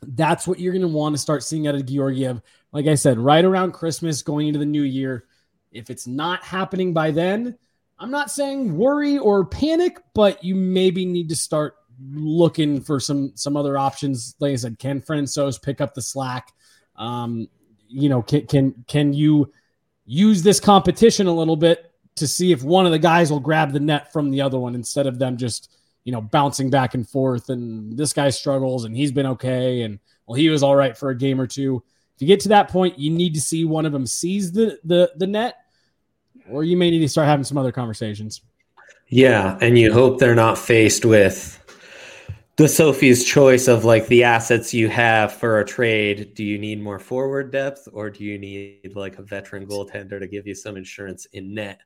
that's 0.01 0.47
what 0.47 0.60
you're 0.60 0.73
going 0.73 0.81
to 0.84 0.88
want 0.88 1.15
to 1.15 1.21
start 1.21 1.43
seeing 1.43 1.67
out 1.67 1.75
of 1.75 1.86
Georgiev. 1.86 2.41
Like 2.71 2.88
I 2.88 2.95
said, 2.95 3.17
right 3.17 3.43
around 3.43 3.73
Christmas, 3.73 4.21
going 4.21 4.47
into 4.47 4.60
the 4.60 4.65
new 4.65 4.84
year. 4.84 5.25
If 5.71 5.89
it's 5.89 6.07
not 6.07 6.43
happening 6.43 6.93
by 6.93 7.12
then, 7.12 7.57
I'm 7.99 8.12
not 8.12 8.31
saying 8.31 8.75
worry 8.75 9.17
or 9.17 9.45
panic, 9.45 9.99
but 10.13 10.43
you 10.43 10.55
maybe 10.55 11.05
need 11.05 11.29
to 11.29 11.36
start 11.36 11.75
looking 12.13 12.81
for 12.81 12.99
some 12.99 13.31
some 13.36 13.55
other 13.55 13.77
options. 13.77 14.36
Like 14.39 14.53
I 14.53 14.55
said, 14.55 14.79
can 14.79 15.01
Francouz 15.01 15.62
pick 15.62 15.81
up 15.81 15.93
the 15.93 16.01
slack? 16.01 16.51
Um, 16.95 17.47
you 17.88 18.10
know, 18.10 18.21
can 18.21 18.47
can 18.47 18.86
can 18.88 19.13
you 19.13 19.51
use 20.05 20.43
this 20.43 20.60
competition 20.60 21.27
a 21.27 21.34
little 21.34 21.55
bit 21.55 21.91
to 22.15 22.27
see 22.27 22.51
if 22.51 22.63
one 22.63 22.86
of 22.86 22.91
the 22.91 22.99
guys 22.99 23.31
will 23.31 23.39
grab 23.39 23.71
the 23.71 23.79
net 23.79 24.12
from 24.12 24.29
the 24.31 24.41
other 24.41 24.60
one 24.60 24.75
instead 24.75 25.07
of 25.07 25.19
them 25.19 25.38
just 25.38 25.77
you 26.03 26.12
know 26.12 26.21
bouncing 26.21 26.69
back 26.69 26.95
and 26.95 27.07
forth 27.07 27.49
and 27.49 27.97
this 27.97 28.13
guy 28.13 28.29
struggles 28.29 28.86
and 28.86 28.95
he's 28.95 29.12
been 29.12 29.25
okay 29.25 29.84
and 29.84 29.99
well 30.25 30.36
he 30.36 30.49
was 30.49 30.63
all 30.63 30.75
right 30.75 30.97
for 30.97 31.10
a 31.10 31.17
game 31.17 31.39
or 31.39 31.47
two. 31.47 31.84
You 32.21 32.27
get 32.27 32.39
to 32.41 32.49
that 32.49 32.69
point, 32.69 32.99
you 32.99 33.10
need 33.10 33.34
to 33.34 33.41
see 33.41 33.65
one 33.65 33.86
of 33.86 33.91
them 33.91 34.05
seize 34.05 34.51
the 34.51 34.79
the 34.84 35.12
the 35.15 35.27
net, 35.27 35.55
or 36.49 36.63
you 36.63 36.77
may 36.77 36.91
need 36.91 36.99
to 36.99 37.10
start 37.10 37.27
having 37.27 37.43
some 37.43 37.57
other 37.57 37.71
conversations. 37.71 38.41
Yeah, 39.07 39.57
and 39.60 39.77
you 39.77 39.91
hope 39.91 40.19
they're 40.19 40.36
not 40.36 40.57
faced 40.57 41.03
with 41.03 41.57
the 42.62 42.67
Sophie's 42.67 43.25
choice 43.25 43.67
of 43.67 43.86
like 43.86 44.07
the 44.07 44.23
assets 44.23 44.73
you 44.73 44.88
have 44.88 45.34
for 45.34 45.60
a 45.60 45.65
trade. 45.65 46.34
Do 46.36 46.43
you 46.43 46.60
need 46.60 46.81
more 46.81 46.99
forward 46.99 47.51
depth 47.51 47.88
or 47.91 48.10
do 48.10 48.23
you 48.23 48.38
need 48.38 48.95
like 48.95 49.17
a 49.17 49.23
veteran 49.23 49.65
goaltender 49.65 50.19
to 50.19 50.27
give 50.27 50.45
you 50.45 50.53
some 50.53 50.77
insurance 50.77 51.25
in 51.34 51.53
net? 51.53 51.81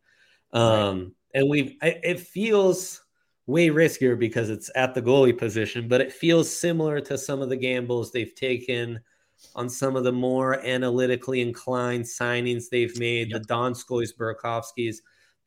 Um, 0.52 1.14
and 1.34 1.50
we 1.50 1.78
it 1.82 2.20
feels 2.20 3.02
way 3.48 3.70
riskier 3.70 4.20
because 4.20 4.50
it's 4.50 4.70
at 4.76 4.94
the 4.94 5.02
goalie 5.02 5.38
position, 5.38 5.88
but 5.88 6.02
it 6.02 6.12
feels 6.12 6.54
similar 6.54 7.00
to 7.02 7.18
some 7.18 7.42
of 7.42 7.50
the 7.50 7.56
gambles 7.56 8.12
they've 8.12 8.36
taken 8.36 9.00
on 9.56 9.70
some 9.70 9.96
of 9.96 10.04
the 10.04 10.12
more 10.12 10.66
analytically 10.66 11.42
inclined 11.42 12.04
signings 12.04 12.70
they've 12.70 12.98
made, 13.00 13.32
yep. 13.32 13.42
the 13.42 13.48
Donskois 13.48 14.16
Burakovskis 14.16 14.98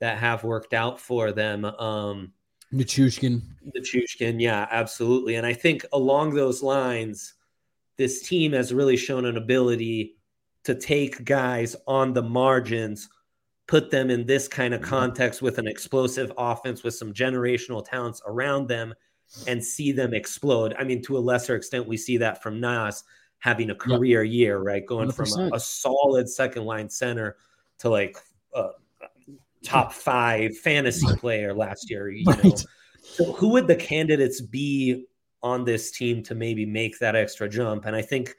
that 0.00 0.18
have 0.18 0.44
worked 0.44 0.74
out 0.74 1.00
for 1.00 1.32
them. 1.32 1.64
Um, 1.64 2.32
Nichushkin. 2.72 3.42
Nichushkin, 3.76 4.40
yeah, 4.40 4.66
absolutely. 4.70 5.36
And 5.36 5.46
I 5.46 5.52
think 5.52 5.84
along 5.92 6.34
those 6.34 6.62
lines, 6.62 7.34
this 7.96 8.22
team 8.22 8.52
has 8.52 8.72
really 8.72 8.96
shown 8.96 9.24
an 9.24 9.36
ability 9.36 10.16
to 10.64 10.74
take 10.74 11.24
guys 11.24 11.74
on 11.86 12.12
the 12.12 12.22
margins, 12.22 13.08
put 13.66 13.90
them 13.90 14.10
in 14.10 14.26
this 14.26 14.48
kind 14.48 14.74
of 14.74 14.80
mm-hmm. 14.80 14.90
context 14.90 15.42
with 15.42 15.58
an 15.58 15.66
explosive 15.66 16.32
offense 16.36 16.82
with 16.82 16.94
some 16.94 17.12
generational 17.12 17.84
talents 17.84 18.20
around 18.26 18.68
them 18.68 18.94
and 19.46 19.62
see 19.62 19.92
them 19.92 20.14
explode. 20.14 20.74
I 20.78 20.84
mean, 20.84 21.02
to 21.02 21.16
a 21.16 21.20
lesser 21.20 21.54
extent, 21.54 21.86
we 21.86 21.96
see 21.96 22.16
that 22.18 22.42
from 22.42 22.60
Nas 22.60 23.02
having 23.38 23.70
a 23.70 23.74
career 23.74 24.22
yep. 24.22 24.34
year, 24.34 24.58
right? 24.58 24.84
Going 24.86 25.10
100%. 25.10 25.14
from 25.14 25.52
a, 25.52 25.56
a, 25.56 25.60
solid 25.60 26.28
second 26.28 26.64
line 26.64 26.90
center 26.90 27.36
to 27.78 27.88
like 27.88 28.16
uh, 28.54 28.70
top 29.62 29.92
five 29.92 30.56
fantasy 30.58 31.06
player 31.16 31.54
last 31.54 31.90
year. 31.90 32.08
You 32.08 32.24
right. 32.26 32.44
know, 32.44 32.54
so 33.02 33.32
who 33.32 33.48
would 33.50 33.66
the 33.66 33.76
candidates 33.76 34.40
be 34.40 35.06
on 35.42 35.64
this 35.64 35.90
team 35.90 36.22
to 36.24 36.34
maybe 36.34 36.66
make 36.66 36.98
that 36.98 37.14
extra 37.14 37.48
jump? 37.48 37.84
And 37.84 37.94
I 37.94 38.02
think 38.02 38.34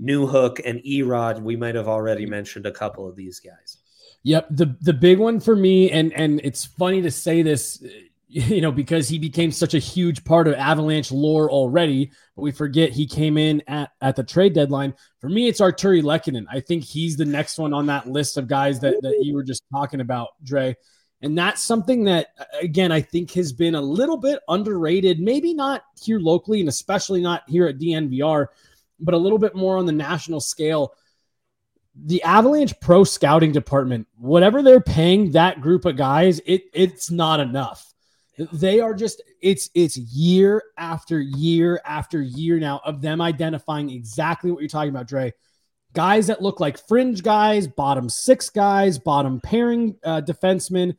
Newhook 0.00 0.60
and 0.64 0.80
Erod, 0.80 1.40
we 1.40 1.56
might 1.56 1.74
have 1.74 1.88
already 1.88 2.26
mentioned 2.26 2.66
a 2.66 2.72
couple 2.72 3.08
of 3.08 3.16
these 3.16 3.40
guys. 3.40 3.78
Yep, 4.22 4.48
the 4.50 4.76
the 4.82 4.92
big 4.92 5.18
one 5.18 5.40
for 5.40 5.56
me, 5.56 5.90
and 5.90 6.12
and 6.12 6.42
it's 6.44 6.66
funny 6.66 7.00
to 7.00 7.10
say 7.10 7.40
this, 7.40 7.82
you 8.32 8.60
know, 8.60 8.70
because 8.70 9.08
he 9.08 9.18
became 9.18 9.50
such 9.50 9.74
a 9.74 9.80
huge 9.80 10.22
part 10.22 10.46
of 10.46 10.54
Avalanche 10.54 11.10
lore 11.10 11.50
already. 11.50 12.12
But 12.36 12.42
we 12.42 12.52
forget 12.52 12.90
he 12.90 13.08
came 13.08 13.36
in 13.36 13.60
at, 13.66 13.90
at 14.00 14.14
the 14.14 14.22
trade 14.22 14.52
deadline. 14.52 14.94
For 15.20 15.28
me, 15.28 15.48
it's 15.48 15.60
Artturi 15.60 16.00
Lehkonen. 16.00 16.46
I 16.48 16.60
think 16.60 16.84
he's 16.84 17.16
the 17.16 17.24
next 17.24 17.58
one 17.58 17.74
on 17.74 17.86
that 17.86 18.08
list 18.08 18.36
of 18.36 18.46
guys 18.46 18.78
that, 18.80 19.02
that 19.02 19.18
you 19.22 19.34
were 19.34 19.42
just 19.42 19.64
talking 19.72 20.00
about, 20.00 20.28
Dre. 20.44 20.76
And 21.22 21.36
that's 21.36 21.60
something 21.60 22.04
that, 22.04 22.28
again, 22.60 22.92
I 22.92 23.00
think 23.00 23.32
has 23.32 23.52
been 23.52 23.74
a 23.74 23.80
little 23.80 24.16
bit 24.16 24.38
underrated, 24.48 25.18
maybe 25.18 25.52
not 25.52 25.82
here 26.00 26.20
locally 26.20 26.60
and 26.60 26.68
especially 26.68 27.20
not 27.20 27.42
here 27.48 27.66
at 27.66 27.78
DNVR, 27.78 28.46
but 29.00 29.14
a 29.14 29.18
little 29.18 29.38
bit 29.38 29.56
more 29.56 29.76
on 29.76 29.86
the 29.86 29.92
national 29.92 30.40
scale. 30.40 30.94
The 31.96 32.22
Avalanche 32.22 32.78
Pro 32.78 33.02
Scouting 33.02 33.50
Department, 33.50 34.06
whatever 34.16 34.62
they're 34.62 34.80
paying 34.80 35.32
that 35.32 35.60
group 35.60 35.84
of 35.84 35.96
guys, 35.96 36.40
it 36.46 36.62
it's 36.72 37.10
not 37.10 37.40
enough. 37.40 37.89
They 38.52 38.80
are 38.80 38.94
just 38.94 39.22
it's 39.42 39.70
it's 39.74 39.96
year 39.96 40.62
after 40.78 41.20
year 41.20 41.80
after 41.84 42.22
year 42.22 42.58
now 42.58 42.80
of 42.84 43.02
them 43.02 43.20
identifying 43.20 43.90
exactly 43.90 44.50
what 44.50 44.60
you're 44.60 44.68
talking 44.68 44.90
about, 44.90 45.08
Dre. 45.08 45.34
Guys 45.92 46.28
that 46.28 46.40
look 46.40 46.60
like 46.60 46.86
fringe 46.86 47.22
guys, 47.22 47.66
bottom 47.66 48.08
six 48.08 48.48
guys, 48.48 48.98
bottom 48.98 49.40
pairing 49.40 49.96
uh, 50.04 50.20
defensemen, 50.20 50.96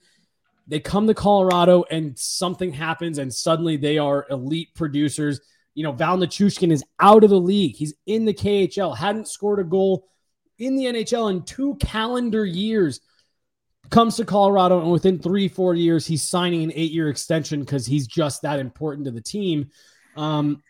They 0.68 0.80
come 0.80 1.08
to 1.08 1.14
Colorado 1.14 1.84
and 1.90 2.18
something 2.20 2.74
happens, 2.74 3.18
and 3.18 3.34
suddenly 3.34 3.78
they 3.78 3.98
are 3.98 4.28
elite 4.30 4.70
producers. 4.76 5.40
You 5.74 5.84
know, 5.84 5.94
Val 5.94 6.18
Nichushkin 6.18 6.72
is 6.72 6.84
out 7.00 7.24
of 7.24 7.30
the 7.30 7.40
league. 7.40 7.78
He's 7.78 7.94
in 8.06 8.26
the 8.26 8.34
KHL, 8.34 8.96
hadn't 8.98 9.30
scored 9.30 9.60
a 9.60 9.64
goal 9.64 10.08
in 10.60 10.76
the 10.76 10.86
NHL 10.86 11.32
in 11.32 11.44
two 11.44 11.76
calendar 11.76 12.46
years. 12.46 13.00
Comes 13.92 14.16
to 14.16 14.26
Colorado, 14.26 14.82
and 14.82 14.92
within 14.92 15.20
three, 15.20 15.48
four 15.48 15.76
years, 15.76 16.08
he's 16.08 16.24
signing 16.24 16.64
an 16.64 16.72
eight 16.74 16.92
year 16.92 17.10
extension 17.10 17.60
because 17.60 17.86
he's 17.86 18.08
just 18.08 18.42
that 18.42 18.60
important 18.60 19.06
to 19.06 19.12
the 19.12 19.22
team. 19.22 19.70
Um, 20.16 20.64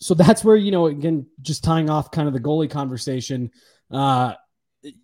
so 0.00 0.14
that's 0.14 0.44
where, 0.44 0.56
you 0.56 0.70
know, 0.70 0.86
again, 0.86 1.26
just 1.42 1.62
tying 1.62 1.90
off 1.90 2.10
kind 2.10 2.26
of 2.28 2.34
the 2.34 2.40
goalie 2.40 2.70
conversation. 2.70 3.50
Uh, 3.90 4.34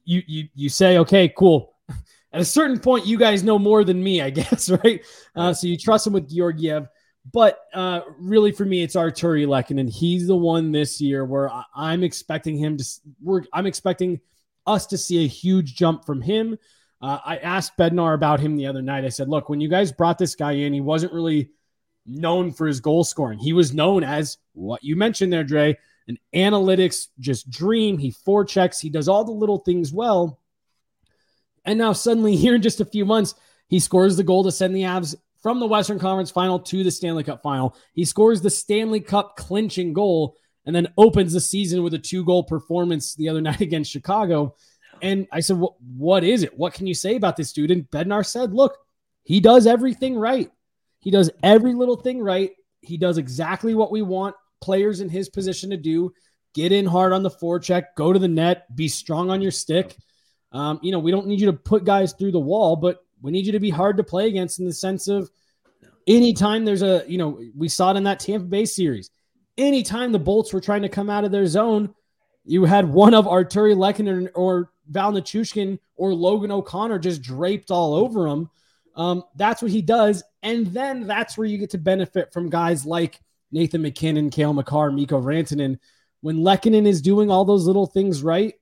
you, 0.04 0.22
you, 0.26 0.48
you 0.54 0.68
say, 0.68 0.98
okay, 0.98 1.28
cool 1.28 1.74
at 2.32 2.40
a 2.40 2.44
certain 2.44 2.78
point, 2.78 3.06
you 3.06 3.18
guys 3.18 3.42
know 3.42 3.58
more 3.58 3.84
than 3.84 4.02
me, 4.02 4.20
I 4.20 4.30
guess, 4.40 4.70
right? 4.70 5.04
Uh, 5.34 5.52
so 5.52 5.66
you 5.66 5.76
trust 5.76 6.06
him 6.06 6.12
with 6.12 6.28
Georgiev. 6.28 6.88
But 7.30 7.58
uh, 7.74 8.00
really, 8.18 8.52
for 8.52 8.64
me, 8.64 8.82
it's 8.82 8.96
Artturi 8.96 9.46
Lehkonen. 9.46 9.90
He's 9.90 10.26
the 10.26 10.36
one 10.36 10.72
this 10.72 11.00
year 11.00 11.24
where 11.24 11.50
I'm 11.74 12.02
expecting 12.02 12.56
him 12.56 12.78
to. 12.78 12.84
We're, 13.20 13.42
I'm 13.52 13.66
expecting 13.66 14.20
us 14.66 14.86
to 14.86 14.98
see 14.98 15.24
a 15.24 15.28
huge 15.28 15.74
jump 15.74 16.06
from 16.06 16.22
him. 16.22 16.56
Uh, 17.00 17.18
I 17.24 17.36
asked 17.38 17.76
Bednar 17.76 18.14
about 18.14 18.40
him 18.40 18.56
the 18.56 18.66
other 18.66 18.82
night. 18.82 19.04
I 19.04 19.08
said, 19.08 19.28
"Look, 19.28 19.48
when 19.48 19.60
you 19.60 19.68
guys 19.68 19.92
brought 19.92 20.18
this 20.18 20.34
guy 20.34 20.52
in, 20.52 20.72
he 20.72 20.80
wasn't 20.80 21.12
really 21.12 21.50
known 22.06 22.52
for 22.52 22.66
his 22.66 22.80
goal 22.80 23.04
scoring. 23.04 23.38
He 23.38 23.52
was 23.52 23.74
known 23.74 24.02
as 24.02 24.38
what 24.52 24.82
you 24.82 24.96
mentioned 24.96 25.32
there, 25.32 25.44
Dre, 25.44 25.78
an 26.08 26.18
analytics 26.34 27.08
just 27.20 27.50
dream. 27.50 27.98
He 27.98 28.12
forechecks. 28.12 28.80
He 28.80 28.90
does 28.90 29.08
all 29.08 29.24
the 29.24 29.32
little 29.32 29.58
things 29.58 29.92
well." 29.92 30.40
And 31.64 31.78
now 31.78 31.92
suddenly, 31.92 32.36
here 32.36 32.54
in 32.54 32.62
just 32.62 32.80
a 32.80 32.84
few 32.84 33.04
months, 33.04 33.34
he 33.68 33.78
scores 33.78 34.16
the 34.16 34.24
goal 34.24 34.44
to 34.44 34.52
send 34.52 34.74
the 34.74 34.82
Avs 34.82 35.14
from 35.42 35.60
the 35.60 35.66
Western 35.66 35.98
Conference 35.98 36.30
final 36.30 36.58
to 36.58 36.82
the 36.82 36.90
Stanley 36.90 37.22
Cup 37.22 37.42
final. 37.42 37.76
He 37.92 38.04
scores 38.04 38.40
the 38.40 38.50
Stanley 38.50 39.00
Cup 39.00 39.36
clinching 39.36 39.92
goal 39.92 40.36
and 40.66 40.74
then 40.74 40.92
opens 40.98 41.32
the 41.32 41.40
season 41.40 41.82
with 41.82 41.94
a 41.94 41.98
two 41.98 42.24
goal 42.24 42.44
performance 42.44 43.14
the 43.14 43.28
other 43.28 43.40
night 43.42 43.60
against 43.60 43.90
Chicago. 43.90 44.56
And 45.02 45.26
I 45.32 45.40
said, 45.40 45.60
What 45.96 46.24
is 46.24 46.42
it? 46.42 46.56
What 46.56 46.74
can 46.74 46.86
you 46.86 46.94
say 46.94 47.16
about 47.16 47.36
this 47.36 47.52
dude? 47.52 47.70
And 47.70 47.90
Bednar 47.90 48.24
said, 48.24 48.52
Look, 48.52 48.76
he 49.22 49.40
does 49.40 49.66
everything 49.66 50.16
right. 50.16 50.50
He 51.00 51.10
does 51.10 51.30
every 51.42 51.74
little 51.74 51.96
thing 51.96 52.20
right. 52.20 52.52
He 52.80 52.96
does 52.96 53.18
exactly 53.18 53.74
what 53.74 53.90
we 53.90 54.02
want 54.02 54.34
players 54.60 55.00
in 55.00 55.08
his 55.08 55.28
position 55.28 55.70
to 55.70 55.76
do 55.76 56.12
get 56.54 56.72
in 56.72 56.86
hard 56.86 57.12
on 57.12 57.22
the 57.22 57.30
forecheck, 57.30 57.84
go 57.96 58.12
to 58.12 58.18
the 58.18 58.28
net, 58.28 58.74
be 58.74 58.88
strong 58.88 59.30
on 59.30 59.40
your 59.40 59.50
stick. 59.50 59.96
Um, 60.50 60.80
you 60.82 60.92
know, 60.92 60.98
we 60.98 61.10
don't 61.10 61.26
need 61.26 61.40
you 61.40 61.46
to 61.46 61.52
put 61.52 61.84
guys 61.84 62.14
through 62.14 62.32
the 62.32 62.40
wall, 62.40 62.74
but 62.74 63.04
we 63.20 63.30
need 63.30 63.46
you 63.46 63.52
to 63.52 63.60
be 63.60 63.70
hard 63.70 63.96
to 63.98 64.02
play 64.02 64.28
against 64.28 64.58
in 64.58 64.66
the 64.66 64.72
sense 64.72 65.08
of 65.08 65.30
anytime 66.06 66.64
there's 66.64 66.82
a, 66.82 67.04
you 67.06 67.18
know, 67.18 67.40
we 67.56 67.68
saw 67.68 67.92
it 67.92 67.96
in 67.96 68.04
that 68.04 68.20
Tampa 68.20 68.46
Bay 68.46 68.64
series. 68.64 69.10
Anytime 69.56 70.10
the 70.10 70.18
Bolts 70.18 70.52
were 70.52 70.60
trying 70.60 70.82
to 70.82 70.88
come 70.88 71.10
out 71.10 71.24
of 71.24 71.32
their 71.32 71.46
zone, 71.46 71.94
you 72.44 72.64
had 72.64 72.88
one 72.88 73.14
of 73.14 73.26
Artturi 73.26 73.76
Lehkonen 73.76 74.30
or 74.34 74.70
Val 74.88 75.12
Nichushkin 75.12 75.78
or 75.96 76.14
Logan 76.14 76.50
O'Connor 76.50 76.98
just 76.98 77.22
draped 77.22 77.70
all 77.70 77.94
over 77.94 78.26
him. 78.26 78.50
Um, 78.94 79.22
that's 79.36 79.62
what 79.62 79.70
he 79.70 79.82
does. 79.82 80.22
And 80.42 80.66
then 80.68 81.06
that's 81.06 81.38
where 81.38 81.46
you 81.46 81.58
get 81.58 81.70
to 81.70 81.78
benefit 81.78 82.32
from 82.32 82.50
guys 82.50 82.84
like 82.84 83.20
Nathan 83.52 83.82
MacKinnon, 83.82 84.30
Cale 84.30 84.52
Makar, 84.52 84.90
Mikko 84.90 85.20
Rantanen. 85.20 85.78
When 86.20 86.38
Lehkonen 86.38 86.86
is 86.86 87.00
doing 87.00 87.30
all 87.30 87.44
those 87.44 87.66
little 87.66 87.86
things 87.86 88.22
right, 88.22 88.54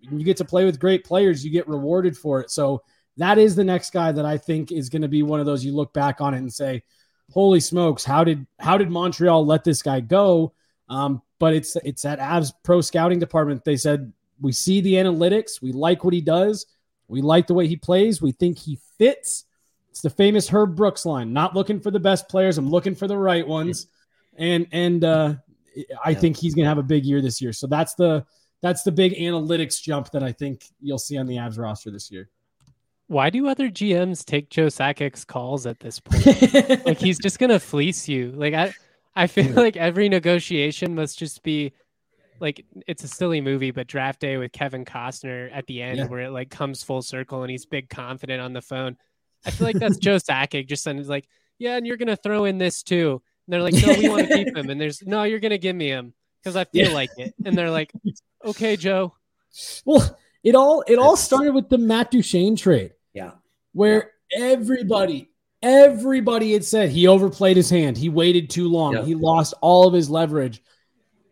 you 0.00 0.24
get 0.24 0.36
to 0.38 0.44
play 0.44 0.64
with 0.64 0.78
great 0.78 1.04
players, 1.04 1.44
you 1.44 1.50
get 1.50 1.68
rewarded 1.68 2.16
for 2.16 2.40
it. 2.40 2.50
So 2.50 2.82
that 3.16 3.38
is 3.38 3.54
the 3.54 3.64
next 3.64 3.92
guy 3.92 4.12
that 4.12 4.24
I 4.24 4.38
think 4.38 4.72
is 4.72 4.88
going 4.88 5.02
to 5.02 5.08
be 5.08 5.22
one 5.22 5.40
of 5.40 5.46
those 5.46 5.64
you 5.64 5.72
look 5.72 5.92
back 5.92 6.20
on 6.20 6.34
it 6.34 6.38
and 6.38 6.52
say, 6.52 6.82
"Holy 7.30 7.60
smokes, 7.60 8.04
how 8.04 8.24
did 8.24 8.46
how 8.58 8.78
did 8.78 8.90
Montreal 8.90 9.44
let 9.44 9.64
this 9.64 9.82
guy 9.82 10.00
go?" 10.00 10.54
Um, 10.88 11.22
but 11.38 11.54
it's 11.54 11.76
it's 11.84 12.02
that 12.02 12.20
Avs 12.20 12.52
pro 12.62 12.80
scouting 12.80 13.18
department. 13.18 13.64
They 13.64 13.76
said 13.76 14.12
we 14.42 14.52
see 14.52 14.80
the 14.80 14.94
analytics, 14.94 15.62
we 15.62 15.72
like 15.72 16.04
what 16.04 16.12
he 16.12 16.20
does, 16.20 16.66
we 17.08 17.22
like 17.22 17.46
the 17.46 17.54
way 17.54 17.66
he 17.66 17.76
plays, 17.76 18.20
we 18.20 18.32
think 18.32 18.58
he 18.58 18.78
fits. 18.98 19.44
It's 19.90 20.00
the 20.00 20.10
famous 20.10 20.48
Herb 20.48 20.74
Brooks 20.74 21.04
line: 21.04 21.32
"Not 21.32 21.54
looking 21.54 21.78
for 21.80 21.90
the 21.90 22.00
best 22.00 22.28
players, 22.28 22.58
I'm 22.58 22.68
looking 22.68 22.94
for 22.94 23.06
the 23.06 23.16
right 23.16 23.46
ones." 23.46 23.86
And 24.36 24.66
and 24.72 25.04
uh, 25.04 25.34
I 26.02 26.14
think 26.14 26.36
he's 26.36 26.54
going 26.54 26.64
to 26.64 26.68
have 26.68 26.78
a 26.78 26.82
big 26.82 27.04
year 27.04 27.20
this 27.20 27.42
year. 27.42 27.52
So 27.52 27.66
that's 27.66 27.94
the 27.94 28.24
that's 28.62 28.82
the 28.82 28.92
big 28.92 29.14
analytics 29.14 29.82
jump 29.82 30.10
that 30.12 30.22
I 30.22 30.32
think 30.32 30.64
you'll 30.80 30.98
see 30.98 31.18
on 31.18 31.26
the 31.26 31.36
Avs 31.36 31.58
roster 31.58 31.90
this 31.90 32.10
year. 32.10 32.30
Why 33.08 33.28
do 33.28 33.46
other 33.48 33.68
GMs 33.68 34.24
take 34.24 34.48
Joe 34.48 34.68
Sakic's 34.68 35.24
calls 35.24 35.66
at 35.66 35.80
this 35.80 36.00
point? 36.00 36.86
like 36.86 36.98
he's 36.98 37.18
just 37.18 37.38
gonna 37.38 37.60
fleece 37.60 38.08
you. 38.08 38.32
Like 38.32 38.54
I, 38.54 38.72
I 39.14 39.26
feel 39.26 39.52
like 39.52 39.76
every 39.76 40.08
negotiation 40.08 40.94
must 40.94 41.18
just 41.18 41.42
be 41.42 41.72
like 42.42 42.66
it's 42.88 43.04
a 43.04 43.08
silly 43.08 43.40
movie, 43.40 43.70
but 43.70 43.86
Draft 43.86 44.20
Day 44.20 44.36
with 44.36 44.52
Kevin 44.52 44.84
Costner 44.84 45.48
at 45.54 45.66
the 45.68 45.80
end, 45.80 45.98
yeah. 45.98 46.06
where 46.06 46.20
it 46.20 46.30
like 46.30 46.50
comes 46.50 46.82
full 46.82 47.00
circle 47.00 47.42
and 47.42 47.50
he's 47.50 47.64
big 47.64 47.88
confident 47.88 48.42
on 48.42 48.52
the 48.52 48.60
phone. 48.60 48.96
I 49.46 49.52
feel 49.52 49.66
like 49.68 49.78
that's 49.78 49.96
Joe 49.98 50.16
Sakic 50.16 50.68
just 50.68 50.82
saying 50.82 51.06
like, 51.06 51.28
yeah, 51.58 51.76
and 51.76 51.86
you're 51.86 51.96
gonna 51.96 52.16
throw 52.16 52.44
in 52.44 52.58
this 52.58 52.82
too. 52.82 53.22
And 53.46 53.52
they're 53.52 53.62
like, 53.62 53.74
no, 53.74 53.94
we 53.94 54.08
want 54.08 54.28
to 54.28 54.34
keep 54.34 54.56
him. 54.56 54.70
And 54.70 54.80
there's 54.80 55.02
no, 55.06 55.22
you're 55.22 55.38
gonna 55.38 55.56
give 55.56 55.76
me 55.76 55.88
him 55.88 56.12
because 56.42 56.56
I 56.56 56.64
feel 56.64 56.88
yeah. 56.88 56.94
like 56.94 57.10
it. 57.16 57.32
And 57.44 57.56
they're 57.56 57.70
like, 57.70 57.92
okay, 58.44 58.76
Joe. 58.76 59.14
Well, 59.84 60.18
it 60.42 60.56
all 60.56 60.82
it 60.88 60.98
all 60.98 61.16
started 61.16 61.54
with 61.54 61.68
the 61.68 61.78
Matt 61.78 62.10
Duchene 62.10 62.56
trade. 62.56 62.92
Yeah. 63.14 63.32
Where 63.72 64.10
yeah. 64.32 64.46
everybody, 64.46 65.30
everybody 65.62 66.54
had 66.54 66.64
said 66.64 66.90
he 66.90 67.06
overplayed 67.06 67.56
his 67.56 67.70
hand. 67.70 67.96
He 67.96 68.08
waited 68.08 68.50
too 68.50 68.68
long. 68.68 69.04
He 69.04 69.14
lost 69.14 69.54
all 69.60 69.86
of 69.86 69.94
his 69.94 70.10
leverage. 70.10 70.60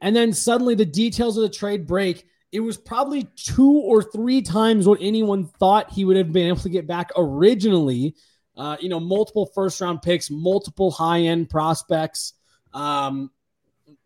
And 0.00 0.14
then 0.14 0.32
suddenly 0.32 0.74
the 0.74 0.86
details 0.86 1.36
of 1.36 1.42
the 1.42 1.48
trade 1.48 1.86
break. 1.86 2.26
It 2.52 2.60
was 2.60 2.76
probably 2.76 3.28
two 3.36 3.70
or 3.70 4.02
three 4.02 4.42
times 4.42 4.86
what 4.86 4.98
anyone 5.00 5.46
thought 5.46 5.92
he 5.92 6.04
would 6.04 6.16
have 6.16 6.32
been 6.32 6.48
able 6.48 6.60
to 6.60 6.68
get 6.68 6.86
back 6.86 7.10
originally. 7.16 8.16
Uh, 8.56 8.76
you 8.80 8.88
know, 8.88 9.00
multiple 9.00 9.46
first 9.54 9.80
round 9.80 10.02
picks, 10.02 10.30
multiple 10.30 10.90
high 10.90 11.20
end 11.20 11.48
prospects. 11.48 12.34
Um, 12.72 13.30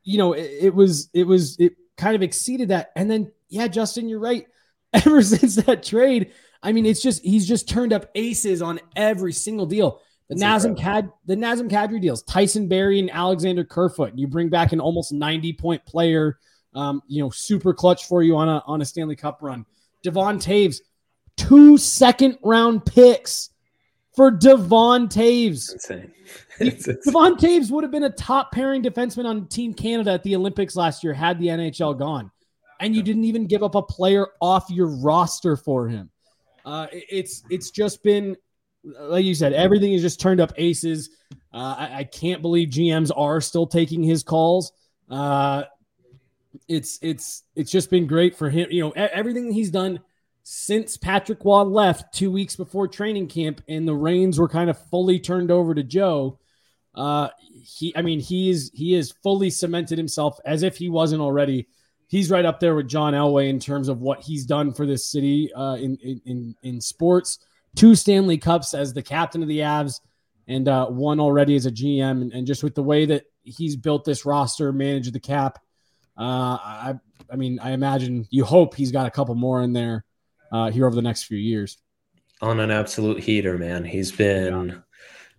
you 0.02 0.18
know, 0.18 0.34
it, 0.34 0.50
it 0.60 0.74
was 0.74 1.08
it 1.14 1.26
was 1.26 1.58
it 1.58 1.74
kind 1.96 2.14
of 2.14 2.22
exceeded 2.22 2.68
that. 2.68 2.92
And 2.96 3.10
then, 3.10 3.32
yeah, 3.48 3.68
Justin, 3.68 4.08
you're 4.08 4.20
right. 4.20 4.46
Ever 4.92 5.22
since 5.22 5.56
that 5.56 5.82
trade, 5.82 6.32
I 6.62 6.72
mean, 6.72 6.86
it's 6.86 7.02
just 7.02 7.24
he's 7.24 7.48
just 7.48 7.68
turned 7.68 7.92
up 7.92 8.10
aces 8.14 8.62
on 8.62 8.80
every 8.94 9.32
single 9.32 9.66
deal. 9.66 10.00
The 10.28 10.36
Nazem 10.36 10.76
Cad 10.76 11.10
the 11.26 11.36
Nazem 11.36 11.70
Kadri 11.70 12.00
deals, 12.00 12.22
Tyson 12.22 12.66
Barrie 12.66 12.98
and 12.98 13.10
Alexander 13.10 13.62
Kerfoot. 13.62 14.12
You 14.16 14.26
bring 14.26 14.48
back 14.48 14.72
an 14.72 14.80
almost 14.80 15.12
90 15.12 15.52
point 15.54 15.84
player, 15.84 16.38
um, 16.74 17.02
you 17.06 17.22
know, 17.22 17.30
super 17.30 17.74
clutch 17.74 18.06
for 18.06 18.22
you 18.22 18.36
on 18.36 18.48
a 18.48 18.62
on 18.66 18.80
a 18.80 18.84
Stanley 18.84 19.16
Cup 19.16 19.38
run. 19.42 19.66
Devon 20.02 20.38
Toews, 20.38 20.80
two 21.36 21.76
second 21.76 22.38
round 22.42 22.86
picks 22.86 23.50
for 24.16 24.30
Devon 24.30 25.08
Toews. 25.08 25.72
Insane. 25.72 26.12
it's, 26.60 26.88
it's... 26.88 27.04
Devon 27.04 27.36
Toews 27.36 27.70
would 27.70 27.84
have 27.84 27.90
been 27.90 28.04
a 28.04 28.10
top 28.10 28.50
pairing 28.50 28.82
defenseman 28.82 29.26
on 29.26 29.46
Team 29.48 29.74
Canada 29.74 30.12
at 30.12 30.22
the 30.22 30.34
Olympics 30.36 30.74
last 30.74 31.04
year 31.04 31.12
had 31.12 31.38
the 31.38 31.48
NHL 31.48 31.98
gone, 31.98 32.30
and 32.80 32.96
you 32.96 33.02
didn't 33.02 33.24
even 33.24 33.46
give 33.46 33.62
up 33.62 33.74
a 33.74 33.82
player 33.82 34.28
off 34.40 34.70
your 34.70 34.88
roster 34.88 35.54
for 35.56 35.86
him. 35.86 36.10
Uh, 36.64 36.86
it's 36.92 37.42
it's 37.50 37.70
just 37.70 38.02
been 38.02 38.34
like 38.84 39.24
you 39.24 39.34
said, 39.34 39.52
everything 39.52 39.92
has 39.92 40.02
just 40.02 40.20
turned 40.20 40.40
up 40.40 40.52
aces. 40.56 41.10
Uh, 41.52 41.74
I, 41.78 41.98
I, 41.98 42.04
can't 42.04 42.42
believe 42.42 42.68
GMs 42.68 43.10
are 43.16 43.40
still 43.40 43.66
taking 43.66 44.02
his 44.02 44.22
calls. 44.22 44.72
Uh, 45.08 45.64
it's 46.68 46.98
it's 47.02 47.42
it's 47.54 47.70
just 47.70 47.90
been 47.90 48.06
great 48.06 48.36
for 48.36 48.50
him. 48.50 48.68
You 48.70 48.82
know, 48.82 48.90
everything 48.90 49.52
he's 49.52 49.70
done 49.70 50.00
since 50.42 50.96
Patrick 50.96 51.44
Roy 51.44 51.62
left 51.62 52.14
two 52.14 52.30
weeks 52.30 52.56
before 52.56 52.86
training 52.86 53.28
camp 53.28 53.62
and 53.68 53.88
the 53.88 53.94
reins 53.94 54.38
were 54.38 54.48
kind 54.48 54.68
of 54.68 54.78
fully 54.90 55.18
turned 55.18 55.50
over 55.50 55.74
to 55.74 55.82
Joe. 55.82 56.38
Uh, 56.94 57.28
he, 57.62 57.96
I 57.96 58.02
mean, 58.02 58.20
he's 58.20 58.70
he 58.74 58.94
is 58.94 59.12
fully 59.22 59.50
cemented 59.50 59.98
himself 59.98 60.38
as 60.44 60.62
if 60.62 60.76
he 60.76 60.88
wasn't 60.88 61.22
already. 61.22 61.68
He's 62.06 62.30
right 62.30 62.44
up 62.44 62.60
there 62.60 62.74
with 62.74 62.88
John 62.88 63.14
Elway 63.14 63.48
in 63.48 63.58
terms 63.58 63.88
of 63.88 64.00
what 64.00 64.20
he's 64.20 64.44
done 64.44 64.72
for 64.72 64.86
this 64.86 65.06
city 65.06 65.52
uh, 65.54 65.76
in, 65.76 65.96
in 65.96 66.54
in 66.62 66.80
sports. 66.80 67.38
Two 67.74 67.94
Stanley 67.94 68.38
Cups 68.38 68.74
as 68.74 68.92
the 68.92 69.02
captain 69.02 69.42
of 69.42 69.48
the 69.48 69.60
Avs, 69.60 70.00
and 70.46 70.68
uh, 70.68 70.86
one 70.86 71.20
already 71.20 71.56
as 71.56 71.66
a 71.66 71.70
GM, 71.70 72.22
and, 72.22 72.32
and 72.32 72.46
just 72.46 72.62
with 72.62 72.74
the 72.74 72.82
way 72.82 73.06
that 73.06 73.24
he's 73.42 73.76
built 73.76 74.04
this 74.04 74.24
roster, 74.24 74.72
managed 74.72 75.12
the 75.12 75.20
cap. 75.20 75.58
Uh, 76.18 76.58
I, 76.60 76.94
I 77.30 77.36
mean, 77.36 77.58
I 77.60 77.70
imagine 77.72 78.26
you 78.30 78.44
hope 78.44 78.74
he's 78.74 78.92
got 78.92 79.06
a 79.06 79.10
couple 79.10 79.34
more 79.34 79.62
in 79.62 79.72
there 79.72 80.04
uh, 80.52 80.70
here 80.70 80.86
over 80.86 80.94
the 80.94 81.02
next 81.02 81.24
few 81.24 81.38
years. 81.38 81.78
On 82.40 82.60
an 82.60 82.70
absolute 82.70 83.20
heater, 83.20 83.58
man. 83.58 83.84
He's 83.84 84.12
been 84.12 84.68
yeah. 84.68 84.74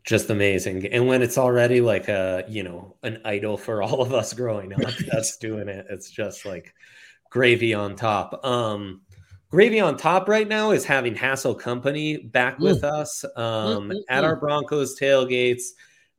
just 0.04 0.30
amazing. 0.30 0.88
And 0.88 1.08
when 1.08 1.22
it's 1.22 1.38
already 1.38 1.82
like 1.82 2.08
a, 2.08 2.44
you 2.50 2.64
know, 2.64 2.98
an 3.04 3.22
idol 3.24 3.58
for 3.58 3.82
all 3.82 4.02
of 4.02 4.14
us 4.14 4.34
growing 4.34 4.74
up, 4.74 4.94
that's 5.12 5.38
doing 5.38 5.70
it. 5.70 5.86
It's 5.90 6.10
just 6.10 6.46
like 6.46 6.74
gravy 7.30 7.74
on 7.74 7.96
top. 7.96 8.46
Um, 8.46 9.02
Gravy 9.56 9.80
on 9.80 9.96
top 9.96 10.28
right 10.28 10.50
now 10.50 10.72
is 10.72 10.84
having 10.84 11.16
Hassel 11.16 11.56
Company 11.56 12.18
back 12.18 12.60
with 12.60 12.82
mm. 12.82 12.92
us 12.92 13.24
um, 13.38 13.90
mm, 13.90 14.02
at 14.10 14.26
our 14.26 14.36
Broncos 14.36 15.00
tailgates. 15.00 15.68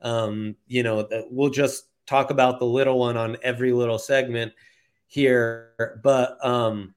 Um, 0.01 0.57
you 0.67 0.83
know, 0.83 1.07
we'll 1.31 1.51
just 1.51 1.85
talk 2.07 2.31
about 2.31 2.59
the 2.59 2.65
little 2.65 2.99
one 2.99 3.19
on 3.19 3.37
every 3.43 3.75
little 3.75 3.99
segment 3.99 4.55
here, 5.07 6.01
but 6.03 6.43
um, 6.43 6.95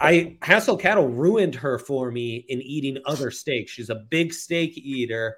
I 0.00 0.38
Hassel 0.40 0.78
Cattle 0.78 1.08
ruined 1.08 1.54
her 1.56 1.78
for 1.78 2.10
me 2.10 2.46
in 2.48 2.62
eating 2.62 2.96
other 3.04 3.30
steaks. 3.30 3.70
She's 3.70 3.90
a 3.90 3.96
big 3.96 4.32
steak 4.32 4.78
eater, 4.78 5.36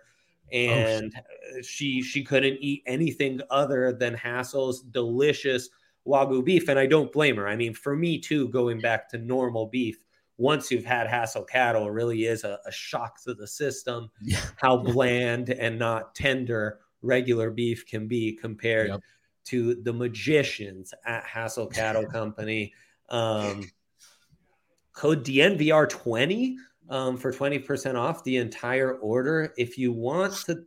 oh, 0.54 0.56
and 0.56 1.12
oh, 1.16 1.62
she 1.62 2.00
she 2.00 2.22
couldn't 2.22 2.58
eat 2.60 2.84
anything 2.86 3.40
other 3.50 3.92
than 3.92 4.14
Hassel's 4.14 4.82
delicious 4.82 5.68
wagyu 6.06 6.44
beef, 6.44 6.68
and 6.68 6.78
I 6.78 6.86
don't 6.86 7.10
blame 7.10 7.34
her. 7.38 7.48
I 7.48 7.56
mean, 7.56 7.74
for 7.74 7.96
me 7.96 8.20
too, 8.20 8.46
going 8.50 8.80
back 8.80 9.08
to 9.08 9.18
normal 9.18 9.66
beef 9.66 9.98
once 10.38 10.70
you've 10.70 10.84
had 10.84 11.08
Hassel 11.08 11.42
cattle, 11.42 11.90
really 11.90 12.24
is 12.24 12.44
a, 12.44 12.58
a 12.64 12.72
shock 12.72 13.20
to 13.24 13.34
the 13.34 13.46
system. 13.46 14.10
Yeah. 14.22 14.38
How 14.56 14.76
bland 14.92 15.50
and 15.50 15.78
not 15.78 16.14
tender 16.14 16.78
regular 17.02 17.50
beef 17.50 17.84
can 17.86 18.08
be 18.08 18.32
compared 18.32 18.88
yep. 18.88 19.00
to 19.46 19.74
the 19.74 19.92
magicians 19.92 20.94
at 21.04 21.24
Hassel 21.24 21.66
Cattle 21.66 22.06
Company. 22.10 22.72
Um, 23.08 23.68
code 24.92 25.24
DNVR20 25.24 26.54
um, 26.88 27.16
for 27.16 27.32
20% 27.32 27.96
off 27.96 28.24
the 28.24 28.36
entire 28.36 28.94
order. 28.94 29.52
If 29.58 29.76
you 29.76 29.92
want 29.92 30.34
to 30.46 30.64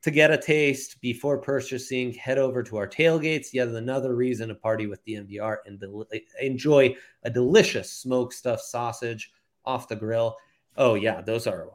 to 0.00 0.10
get 0.10 0.30
a 0.30 0.38
taste 0.38 1.00
before 1.00 1.38
purchasing, 1.38 2.12
head 2.14 2.38
over 2.38 2.62
to 2.62 2.76
our 2.76 2.88
tailgates. 2.88 3.52
Yet 3.52 3.68
another 3.68 4.14
reason 4.14 4.48
to 4.48 4.54
party 4.54 4.86
with 4.86 5.04
DNVR 5.04 5.58
and 5.66 5.78
del- 5.78 6.06
enjoy 6.40 6.94
a 7.24 7.30
delicious 7.30 7.92
smoked 7.92 8.34
stuffed 8.34 8.64
sausage 8.64 9.32
off 9.64 9.88
the 9.88 9.96
grill. 9.96 10.36
Oh 10.76 10.94
yeah, 10.94 11.20
those 11.20 11.46
are 11.46 11.68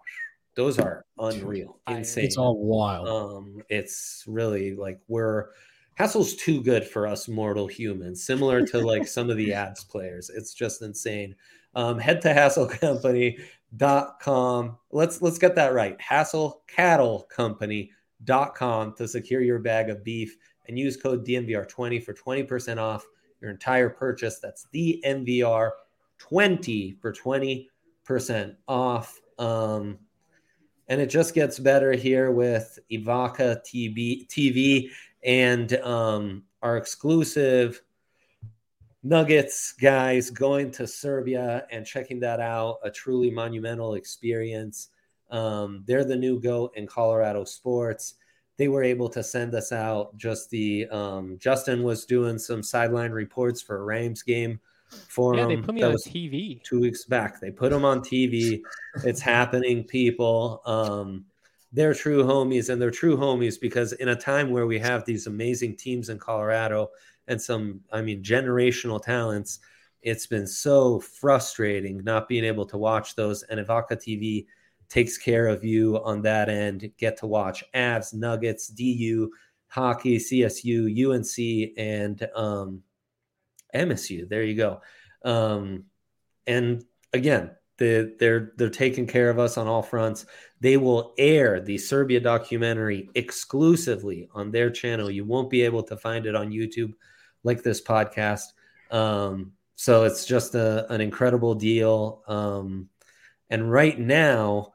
those 0.56 0.80
are 0.80 1.06
unreal, 1.20 1.80
insane. 1.88 2.26
It's 2.26 2.38
all 2.38 2.58
wild. 2.58 3.08
Um, 3.08 3.62
it's 3.70 4.24
really 4.26 4.76
like 4.76 5.00
we're 5.08 5.50
Hassel's 5.98 6.36
too 6.36 6.62
good 6.62 6.86
for 6.86 7.08
us 7.08 7.28
mortal 7.28 7.66
humans, 7.68 8.24
similar 8.24 8.66
to 8.68 8.80
like 8.80 9.08
some 9.08 9.30
of 9.30 9.36
the 9.38 9.50
Avs 9.50 9.88
players. 9.88 10.30
It's 10.30 10.54
just 10.54 10.82
insane. 10.82 11.36
Um, 11.76 12.00
head 12.00 12.22
to 12.22 12.30
hasslecompany.com. 12.30 14.78
Let's 14.92 15.22
let's 15.22 15.38
get 15.38 15.56
that 15.56 15.74
right. 15.74 16.00
Hassel 16.02 16.64
Cattle 16.68 17.28
Company 17.30 17.92
com 18.26 18.94
to 18.96 19.08
secure 19.08 19.42
your 19.42 19.60
bag 19.60 19.90
of 19.90 20.04
beef 20.04 20.38
and 20.68 20.78
use 20.78 20.98
code 20.98 21.26
DNVR20 21.26 22.04
for 22.04 22.14
20% 22.14 22.78
off 22.78 23.06
your 23.42 23.52
entire 23.52 23.90
purchase. 23.90 24.40
That's 24.40 24.68
the 24.72 25.04
DNVR20 25.06 27.00
for 27.00 27.14
20% 27.14 28.56
off. 28.68 29.20
Um, 29.38 30.00
and 30.90 31.02
it 31.02 31.10
just 31.10 31.34
gets 31.34 31.60
better 31.60 31.92
here 31.94 32.32
with 32.32 32.80
Evoca 32.92 33.62
TV, 33.66 34.28
TV 34.28 34.90
and 35.24 35.74
um, 35.74 36.44
our 36.62 36.78
exclusive 36.78 37.82
Nuggets 39.04 39.74
guys 39.74 40.30
going 40.30 40.72
to 40.72 40.88
Serbia 40.88 41.66
and 41.72 41.86
checking 41.86 42.20
that 42.22 42.40
out. 42.40 42.80
A 42.84 42.92
truly 42.92 43.30
monumental 43.32 43.94
experience. 43.94 44.90
Um, 45.30 45.84
they're 45.86 46.06
the 46.06 46.16
new 46.16 46.40
goat 46.40 46.74
in 46.76 46.88
Colorado 46.88 47.44
sports. 47.44 48.16
They 48.58 48.68
were 48.68 48.84
able 48.84 49.10
to 49.10 49.24
send 49.24 49.54
us 49.54 49.72
out 49.72 50.18
just 50.18 50.50
the 50.50 50.88
um, 50.88 51.38
Justin 51.40 51.84
was 51.84 52.06
doing 52.06 52.40
some 52.40 52.64
sideline 52.64 53.12
reports 53.12 53.62
for 53.62 53.78
a 53.78 53.84
Rams 53.84 54.24
game 54.24 54.60
for 54.90 55.36
yeah, 55.36 55.46
they 55.46 55.58
put 55.58 55.76
me 55.76 55.84
on 55.84 55.94
TV 55.94 56.64
two 56.64 56.80
weeks 56.80 57.06
back. 57.06 57.40
They 57.40 57.52
put 57.52 57.72
them 57.72 57.86
on 57.86 58.00
TV. 58.00 58.62
it's 59.04 59.22
happening, 59.22 59.84
people. 59.84 60.62
Um, 60.66 61.26
they're 61.74 61.94
true 61.94 62.24
homies, 62.24 62.70
and 62.70 62.82
they're 62.82 62.92
true 62.92 63.18
homies 63.18 63.60
because 63.60 63.94
in 63.94 64.10
a 64.10 64.16
time 64.16 64.50
where 64.50 64.66
we 64.66 64.80
have 64.80 65.06
these 65.06 65.28
amazing 65.28 65.76
teams 65.76 66.10
in 66.10 66.18
Colorado 66.18 66.90
and 67.28 67.42
some, 67.42 67.82
I 67.92 68.02
mean, 68.02 68.24
generational 68.24 69.02
talents, 69.02 69.60
it's 70.02 70.28
been 70.28 70.48
so 70.48 71.00
frustrating 71.00 72.04
not 72.04 72.30
being 72.30 72.46
able 72.46 72.66
to 72.68 72.78
watch 72.78 73.16
those. 73.16 73.44
And 73.44 73.60
Evoca 73.60 73.92
TV 73.92 74.46
takes 74.90 75.18
care 75.18 75.48
of 75.48 75.64
you 75.64 76.02
on 76.04 76.22
that 76.24 76.50
end. 76.50 76.92
Get 76.98 77.18
to 77.18 77.28
watch 77.28 77.64
Avs, 77.74 78.14
Nuggets, 78.14 78.68
DU, 78.68 79.32
hockey, 79.68 80.18
CSU, 80.18 80.88
UNC, 81.08 81.74
and 81.78 82.28
um, 82.36 82.84
MSU. 83.74 84.28
There 84.28 84.44
you 84.44 84.56
go. 84.56 84.82
Um, 85.24 85.86
and 86.46 86.84
again, 87.14 87.52
the, 87.78 88.16
they're 88.20 88.54
they're 88.58 88.70
taking 88.70 89.06
care 89.06 89.30
of 89.30 89.40
us 89.40 89.58
on 89.58 89.68
all 89.68 89.84
fronts. 89.84 90.26
They 90.60 90.78
will 90.78 91.14
air 91.18 91.60
the 91.60 91.78
Serbia 91.78 92.20
documentary 92.20 93.10
exclusively 93.14 94.30
on 94.34 94.52
their 94.52 94.70
channel. 94.70 95.12
You 95.12 95.26
won't 95.26 95.50
be 95.50 95.62
able 95.62 95.84
to 95.84 95.98
find 95.98 96.26
it 96.26 96.36
on 96.36 96.52
YouTube 96.52 96.94
like 97.44 97.62
this 97.62 97.82
podcast. 97.82 98.46
Um, 98.90 99.52
so 99.76 100.06
it's 100.06 100.26
just 100.26 100.56
a, 100.56 100.92
an 100.92 101.02
incredible 101.02 101.54
deal. 101.54 102.24
Um, 102.28 102.90
and 103.50 103.72
right 103.72 103.98
now, 103.98 104.74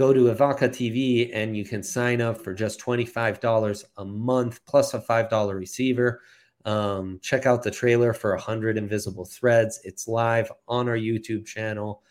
go 0.00 0.12
to 0.14 0.34
Evoca 0.34 0.66
TV 0.70 1.30
and 1.34 1.54
you 1.54 1.62
can 1.62 1.82
sign 1.82 2.22
up 2.22 2.40
for 2.40 2.54
just 2.54 2.80
$25 2.80 3.84
a 3.98 4.04
month 4.06 4.64
plus 4.64 4.94
a 4.94 4.98
$5 4.98 5.54
receiver. 5.54 6.22
Um, 6.64 7.18
check 7.20 7.44
out 7.44 7.62
the 7.62 7.70
trailer 7.70 8.14
for 8.14 8.30
100 8.30 8.78
Invisible 8.78 9.26
Threads. 9.26 9.78
It's 9.84 10.08
live 10.08 10.50
on 10.66 10.88
our 10.88 10.96
YouTube 10.96 11.44
channel. 11.44 12.02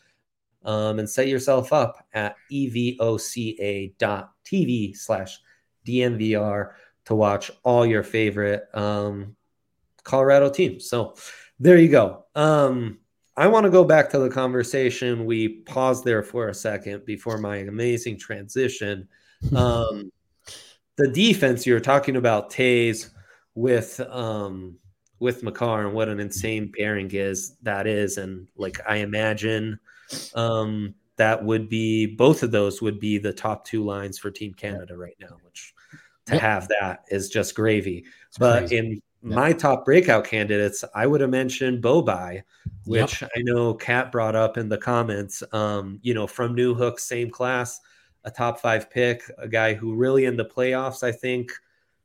Um, 0.63 0.99
and 0.99 1.09
set 1.09 1.27
yourself 1.29 1.73
up 1.73 2.05
at 2.13 2.35
evoca.tv 2.51 3.97
slash 4.95 5.39
DNVR 5.87 6.73
to 7.05 7.15
watch 7.15 7.49
all 7.63 7.87
your 7.87 8.03
favorite 8.03 8.65
um, 8.75 9.35
Colorado 10.03 10.51
teams. 10.51 10.87
So 10.87 11.15
there 11.59 11.79
you 11.79 11.89
go. 11.89 12.25
Um, 12.35 12.99
I 13.39 13.47
want 13.47 13.63
to 13.63 13.69
go 13.69 13.85
back 13.85 14.09
to 14.09 14.19
the 14.19 14.29
conversation. 14.29 15.25
We 15.25 15.47
paused 15.47 16.03
there 16.03 16.23
for 16.23 16.49
a 16.49 16.53
second 16.53 17.05
before 17.05 17.37
my 17.37 17.57
amazing 17.57 18.19
transition. 18.19 19.07
Um, 19.55 20.11
the 20.97 21.07
defense 21.07 21.65
you're 21.65 21.79
talking 21.79 22.17
about, 22.17 22.51
Toews 22.51 23.09
with 23.55 24.01
um, 24.01 24.75
with 25.19 25.43
Makar 25.43 25.85
and 25.85 25.93
what 25.93 26.09
an 26.09 26.19
insane 26.19 26.73
pairing 26.77 27.09
is 27.11 27.55
that 27.61 27.87
is, 27.87 28.17
and 28.17 28.49
like 28.57 28.81
I 28.85 28.97
imagine 28.97 29.79
um, 30.35 30.93
that 31.15 31.41
would 31.41 31.69
be 31.69 32.05
both 32.05 32.43
of 32.43 32.51
those 32.51 32.81
would 32.81 32.99
be 32.99 33.17
the 33.17 33.31
top 33.31 33.63
two 33.63 33.85
lines 33.85 34.19
for 34.19 34.29
Team 34.29 34.53
Canada 34.53 34.97
right 34.97 35.15
now, 35.21 35.37
which 35.43 35.73
to 36.25 36.33
yep. 36.33 36.41
have 36.41 36.67
that 36.67 37.05
is 37.09 37.29
just 37.29 37.55
gravy. 37.55 38.03
It's 38.27 38.37
but 38.37 38.59
crazy. 38.67 38.77
in 38.77 39.01
my 39.22 39.53
top 39.53 39.86
breakout 39.86 40.24
candidates, 40.24 40.84
I 40.95 41.05
would 41.05 41.22
have 41.22 41.30
mentioned 41.30 41.84
Bobai, 41.84 42.43
which 42.86 43.22
yep. 43.22 43.32
I 43.36 43.41
know 43.41 43.74
Kat 43.74 44.11
brought 44.11 44.36
up 44.36 44.57
in 44.57 44.70
the 44.70 44.78
comments. 44.78 45.43
Um, 45.51 45.99
you 46.01 46.13
know, 46.13 46.28
from 46.28 46.55
Newhook, 46.55 46.99
same 46.99 47.30
class, 47.30 47.82
a 48.24 48.32
top 48.32 48.59
five 48.59 48.89
pick, 48.89 49.24
a 49.38 49.47
guy 49.47 49.74
who 49.74 49.95
really 49.95 50.26
in 50.26 50.38
the 50.38 50.45
playoffs, 50.45 51.03
I 51.03 51.11
think, 51.11 51.51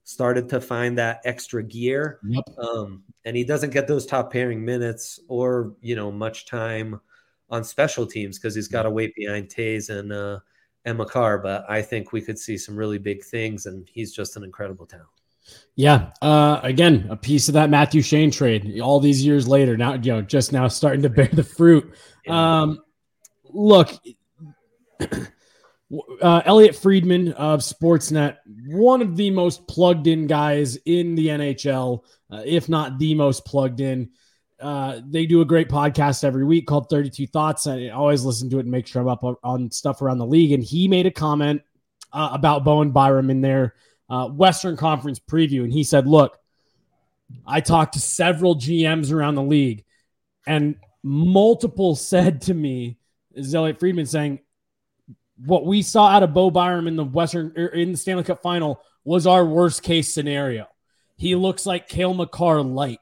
started 0.05 0.49
to 0.51 0.61
find 0.61 0.99
that 0.99 1.21
extra 1.25 1.62
gear. 1.62 2.21
Yep. 2.29 2.45
Um, 2.59 3.03
and 3.25 3.37
he 3.37 3.45
doesn't 3.45 3.71
get 3.71 3.89
those 3.89 4.07
top 4.07 4.33
pairing 4.33 4.65
minutes 4.65 5.21
or 5.29 5.75
you 5.81 5.97
know 5.97 6.11
much 6.12 6.47
time 6.47 7.01
on 7.51 7.65
special 7.65 8.07
teams 8.07 8.39
because 8.39 8.55
he's 8.55 8.69
got 8.69 8.83
to 8.83 8.91
wait 8.91 9.15
behind 9.15 9.49
Toews 9.49 9.91
and 9.91 10.12
uh, 10.12 10.41
and 10.85 10.99
Makar. 10.99 11.39
But 11.39 11.65
I 11.69 11.81
think 11.81 12.12
we 12.12 12.21
could 12.21 12.39
see 12.39 12.59
some 12.59 12.77
really 12.77 12.99
big 12.99 13.25
things, 13.25 13.67
and 13.67 13.89
he's 13.89 14.12
just 14.12 14.37
an 14.37 14.45
incredible 14.45 14.87
talent. 14.87 15.09
Yeah. 15.76 16.11
Uh, 16.22 16.61
again, 16.62 17.07
a 17.11 17.16
piece 17.16 17.49
of 17.49 17.55
that 17.55 17.70
Matt 17.70 17.90
Duchene 17.90 18.30
trade 18.30 18.80
all 18.80 19.01
these 19.01 19.24
years 19.24 19.49
later. 19.49 19.76
Now, 19.76 19.95
you 19.95 20.12
know, 20.12 20.22
just 20.22 20.53
now 20.53 20.68
starting 20.68 21.03
to 21.03 21.11
bear 21.11 21.28
the 21.32 21.42
fruit. 21.42 21.95
Um, 22.28 22.80
look, 23.45 23.90
uh, 25.01 26.42
Elliotte 26.45 26.76
Friedman 26.76 27.32
of 27.32 27.61
Sportsnet, 27.61 28.36
one 28.68 29.03
of 29.03 29.16
the 29.16 29.30
most 29.30 29.66
plugged 29.66 30.07
in 30.07 30.26
guys 30.26 30.76
in 30.84 31.16
the 31.16 31.28
NHL, 31.28 32.05
uh, 32.30 32.42
if 32.45 32.68
not 32.68 32.99
the 32.99 33.14
most 33.14 33.45
plugged 33.45 33.80
in. 33.80 34.11
Uh, 34.61 35.01
they 35.05 35.26
do 35.26 35.40
a 35.40 35.45
great 35.45 35.68
podcast 35.68 36.22
every 36.22 36.45
week 36.45 36.66
called 36.66 36.88
32 36.88 37.26
Thoughts. 37.26 37.66
I 37.66 37.88
always 37.88 38.24
listen 38.24 38.49
to 38.51 38.59
it 38.59 38.61
and 38.61 38.70
make 38.70 38.86
sure 38.86 39.03
I'm 39.03 39.09
up 39.09 39.24
on 39.42 39.70
stuff 39.72 40.01
around 40.01 40.18
the 40.18 40.26
league. 40.26 40.53
And 40.53 40.62
he 40.62 40.86
made 40.86 41.07
a 41.07 41.11
comment 41.11 41.62
uh, 42.12 42.30
about 42.32 42.64
Bowen 42.64 42.92
Byram 42.92 43.28
in 43.30 43.40
there 43.40 43.74
uh, 44.09 44.29
Western 44.29 44.77
Conference 44.77 45.19
preview, 45.19 45.65
and 45.65 45.73
he 45.73 45.85
said, 45.85 46.07
"Look, 46.07 46.39
I 47.47 47.61
talked 47.61 47.95
to 47.95 48.01
several 48.01 48.57
GMs 48.57 49.13
around 49.13 49.35
the 49.35 49.43
league, 49.43 49.85
and 50.47 50.77
multiple 51.03 51.95
said 51.97 52.43
to 52.43 52.55
me, 52.55 52.99
Elliotte 53.37 53.81
Friedman 53.81 54.07
saying, 54.07 54.41
what 55.45 55.67
we 55.67 55.83
saw 55.83 56.09
out 56.09 56.23
of 56.23 56.33
Bo 56.35 56.51
Byram 56.51 56.87
in 56.87 56.97
the 56.97 57.05
Western 57.05 57.53
er, 57.57 57.67
in 57.67 57.93
the 57.93 57.99
Stanley 57.99 58.25
Cup 58.25 58.43
final 58.43 58.81
was 59.05 59.27
our 59.27 59.45
worst 59.45 59.83
case 59.83 60.13
scenario. 60.13 60.67
He 61.17 61.35
looks 61.35 61.67
like 61.67 61.89
Cale 61.89 62.15
Makar 62.15 62.63
light, 62.63 63.01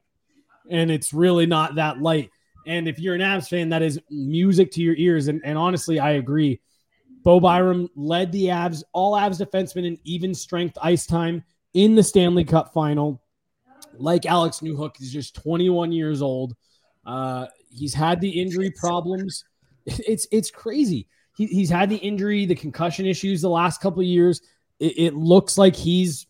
and 0.68 0.90
it's 0.90 1.12
really 1.12 1.46
not 1.46 1.76
that 1.76 2.00
light. 2.00 2.30
And 2.66 2.88
if 2.88 2.98
you're 2.98 3.14
an 3.14 3.20
Avs 3.20 3.48
fan, 3.48 3.70
that 3.70 3.82
is 3.82 4.00
music 4.10 4.72
to 4.72 4.82
your 4.82 4.94
ears. 4.94 5.28
And, 5.28 5.40
and 5.44 5.58
honestly, 5.58 5.98
I 5.98 6.12
agree. 6.12 6.60
Bo 7.22 7.40
Byram 7.40 7.88
led 7.94 8.32
the 8.32 8.46
Avs, 8.46 8.82
all 8.92 9.14
Avs 9.14 9.40
defensemen 9.40 9.86
in 9.86 9.98
even 10.04 10.34
strength 10.34 10.76
ice 10.82 11.06
time 11.06 11.44
in 11.74 11.94
the 11.94 12.02
Stanley 12.02 12.44
Cup 12.44 12.72
final. 12.72 13.22
Like 13.94 14.26
Alex 14.26 14.60
Newhook, 14.60 14.96
he's 14.98 15.12
just 15.12 15.34
21 15.36 15.92
years 15.92 16.22
old. 16.22 16.56
Uh, 17.04 17.46
he's 17.70 17.94
had 17.94 18.20
the 18.20 18.40
injury 18.40 18.70
problems. 18.70 19.44
It's 19.84 20.28
it's 20.30 20.48
crazy. 20.48 21.08
He, 21.36 21.46
he's 21.46 21.68
had 21.68 21.90
the 21.90 21.96
injury, 21.96 22.46
the 22.46 22.54
concussion 22.54 23.04
issues 23.04 23.42
the 23.42 23.48
last 23.48 23.80
couple 23.80 23.98
of 23.98 24.06
years. 24.06 24.40
It, 24.78 24.96
it 24.96 25.14
looks 25.14 25.58
like 25.58 25.74
he's 25.74 26.28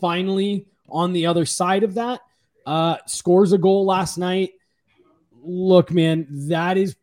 finally 0.00 0.64
on 0.88 1.12
the 1.12 1.26
other 1.26 1.44
side 1.44 1.82
of 1.82 1.92
that. 1.94 2.20
Uh, 2.64 2.96
scores 3.04 3.52
a 3.52 3.58
goal 3.58 3.84
last 3.84 4.16
night. 4.16 4.52
Look, 5.42 5.90
man, 5.90 6.26
that 6.48 6.78
is 6.78 6.96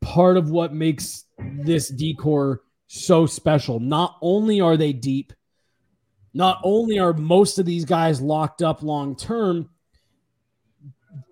part 0.00 0.36
of 0.36 0.50
what 0.50 0.72
makes 0.72 1.24
this 1.38 1.88
D-corps 1.88 2.60
so 2.94 3.26
special. 3.26 3.80
Not 3.80 4.16
only 4.20 4.60
are 4.60 4.76
they 4.76 4.92
deep, 4.92 5.32
not 6.32 6.60
only 6.62 6.98
are 6.98 7.12
most 7.12 7.58
of 7.58 7.66
these 7.66 7.84
guys 7.84 8.20
locked 8.20 8.62
up 8.62 8.82
long 8.82 9.16
term, 9.16 9.68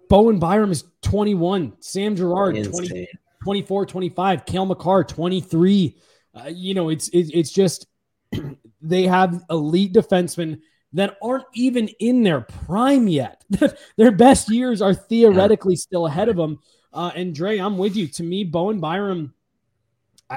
Bowen 0.09 0.39
Byram 0.39 0.71
is 0.71 0.85
21, 1.03 1.75
Sam 1.81 2.17
Girard 2.17 2.63
20, 2.63 3.09
24, 3.43 3.87
25, 3.87 4.45
Cale 4.45 4.67
Makar 4.67 5.05
23. 5.05 5.97
Uh, 6.35 6.49
you 6.49 6.75
know, 6.75 6.89
it's 6.89 7.09
it, 7.09 7.31
it's 7.33 7.51
just 7.51 7.87
they 8.83 9.05
have 9.05 9.43
elite 9.49 9.93
defensemen 9.93 10.61
that 10.95 11.17
aren't 11.23 11.47
even 11.55 11.89
in 12.01 12.23
their 12.23 12.43
prime 12.43 13.09
yet. 13.09 13.45
their 13.97 14.13
best 14.13 14.51
years 14.51 14.83
are 14.83 14.95
theoretically 14.95 15.77
still 15.77 16.07
ahead 16.07 16.29
of 16.29 16.37
them. 16.37 16.59
Uh, 16.93 17.11
and 17.15 17.35
Dre, 17.35 17.59
I'm 17.59 17.79
with 17.79 17.97
you. 17.97 18.07
To 18.09 18.23
me, 18.23 18.45
Bowen 18.45 18.81
Byram, 18.81 19.33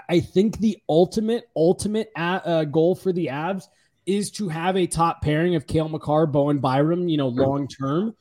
I, 0.09 0.19
think 0.19 0.59
the 0.59 0.77
ultimate, 0.89 1.49
ultimate 1.55 2.11
uh, 2.15 2.65
goal 2.65 2.95
for 2.95 3.11
the 3.11 3.27
Avs 3.27 3.67
is 4.05 4.31
to 4.31 4.47
have 4.49 4.77
a 4.77 4.87
top 4.87 5.21
pairing 5.21 5.55
of 5.55 5.67
Cale 5.67 5.89
Makar, 5.89 6.27
Bowen 6.27 6.59
Byram, 6.59 7.07
you 7.07 7.17
know, 7.17 7.27
long 7.27 7.67
term. 7.67 8.15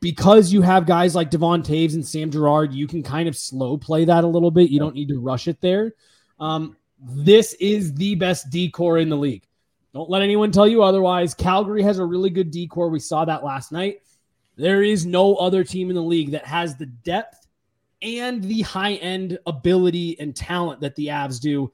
Because 0.00 0.52
you 0.52 0.62
have 0.62 0.86
guys 0.86 1.14
like 1.14 1.30
Devon 1.30 1.62
Toews 1.62 1.94
and 1.94 2.06
Sam 2.06 2.30
Girard, 2.30 2.72
you 2.72 2.86
can 2.86 3.02
kind 3.02 3.28
of 3.28 3.36
slow 3.36 3.76
play 3.76 4.04
that 4.04 4.22
a 4.22 4.28
little 4.28 4.52
bit. 4.52 4.70
You 4.70 4.78
don't 4.78 4.94
need 4.94 5.08
to 5.08 5.18
rush 5.18 5.48
it 5.48 5.60
there. 5.60 5.94
Um, 6.38 6.76
this 7.00 7.54
is 7.54 7.92
the 7.94 8.14
best 8.14 8.50
D-corps 8.50 8.98
in 8.98 9.08
the 9.08 9.16
league. 9.16 9.44
Don't 9.92 10.10
let 10.10 10.22
anyone 10.22 10.52
tell 10.52 10.68
you 10.68 10.82
otherwise. 10.82 11.34
Calgary 11.34 11.82
has 11.82 11.98
a 11.98 12.04
really 12.04 12.30
good 12.30 12.50
D-corps. 12.50 12.88
We 12.88 13.00
saw 13.00 13.24
that 13.24 13.44
last 13.44 13.72
night. 13.72 14.02
There 14.56 14.82
is 14.82 15.04
no 15.04 15.34
other 15.34 15.64
team 15.64 15.90
in 15.90 15.96
the 15.96 16.02
league 16.02 16.30
that 16.30 16.46
has 16.46 16.76
the 16.76 16.86
depth 16.86 17.45
and 18.02 18.42
the 18.42 18.62
high 18.62 18.94
end 18.94 19.38
ability 19.46 20.18
and 20.20 20.34
talent 20.34 20.80
that 20.80 20.96
the 20.96 21.08
Avs 21.08 21.40
do. 21.40 21.72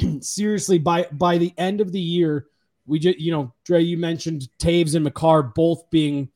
Seriously, 0.20 0.78
by 0.78 1.06
by 1.12 1.38
the 1.38 1.52
end 1.58 1.80
of 1.80 1.92
the 1.92 2.00
year, 2.00 2.46
we 2.86 2.98
just 2.98 3.18
you 3.18 3.32
know, 3.32 3.52
Dre, 3.64 3.82
you 3.82 3.98
mentioned 3.98 4.48
Toews 4.58 4.94
and 4.94 5.04
Makar 5.04 5.42
both 5.42 5.88
being 5.90 6.28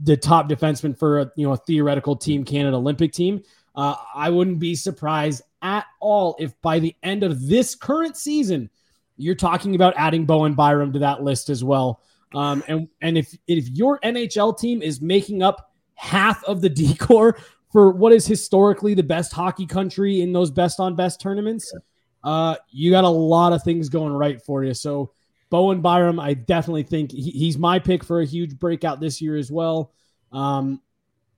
the 0.00 0.16
top 0.16 0.48
defenseman 0.48 0.98
for 0.98 1.20
a 1.20 1.32
you 1.36 1.46
know 1.46 1.52
a 1.52 1.56
theoretical 1.56 2.16
Team 2.16 2.44
Canada 2.44 2.76
Olympic 2.76 3.12
team. 3.12 3.42
Uh, 3.74 3.96
I 4.14 4.30
wouldn't 4.30 4.60
be 4.60 4.74
surprised 4.74 5.42
at 5.62 5.86
all 6.00 6.36
if 6.38 6.60
by 6.60 6.78
the 6.78 6.94
end 7.02 7.22
of 7.22 7.46
this 7.48 7.74
current 7.74 8.16
season 8.16 8.70
you're 9.16 9.34
talking 9.34 9.74
about 9.74 9.94
adding 9.96 10.26
Bowen 10.26 10.54
Byram 10.54 10.92
to 10.92 10.98
that 11.00 11.22
list 11.22 11.48
as 11.48 11.62
well. 11.62 12.00
Um, 12.34 12.64
and 12.66 12.88
and 13.00 13.16
if 13.16 13.36
if 13.46 13.68
your 13.70 13.98
NHL 14.00 14.58
team 14.58 14.82
is 14.82 15.00
making 15.00 15.42
up 15.42 15.72
half 15.94 16.42
of 16.44 16.60
the 16.60 16.68
D-corps 16.80 17.38
for 17.74 17.90
what 17.90 18.12
is 18.12 18.24
historically 18.24 18.94
the 18.94 19.02
best 19.02 19.32
hockey 19.32 19.66
country 19.66 20.20
in 20.20 20.32
those 20.32 20.52
best 20.52 20.78
on 20.78 20.94
best 20.94 21.20
tournaments, 21.20 21.74
uh, 22.22 22.54
you 22.70 22.88
got 22.92 23.02
a 23.02 23.08
lot 23.08 23.52
of 23.52 23.64
things 23.64 23.88
going 23.88 24.12
right 24.12 24.40
for 24.40 24.62
you. 24.62 24.72
So 24.72 25.10
Bowen 25.50 25.80
Byram, 25.80 26.20
I 26.20 26.34
definitely 26.34 26.84
think 26.84 27.10
he, 27.10 27.30
he's 27.32 27.58
my 27.58 27.80
pick 27.80 28.04
for 28.04 28.20
a 28.20 28.24
huge 28.24 28.60
breakout 28.60 29.00
this 29.00 29.20
year 29.20 29.36
as 29.36 29.50
well. 29.50 29.92
Um, 30.30 30.82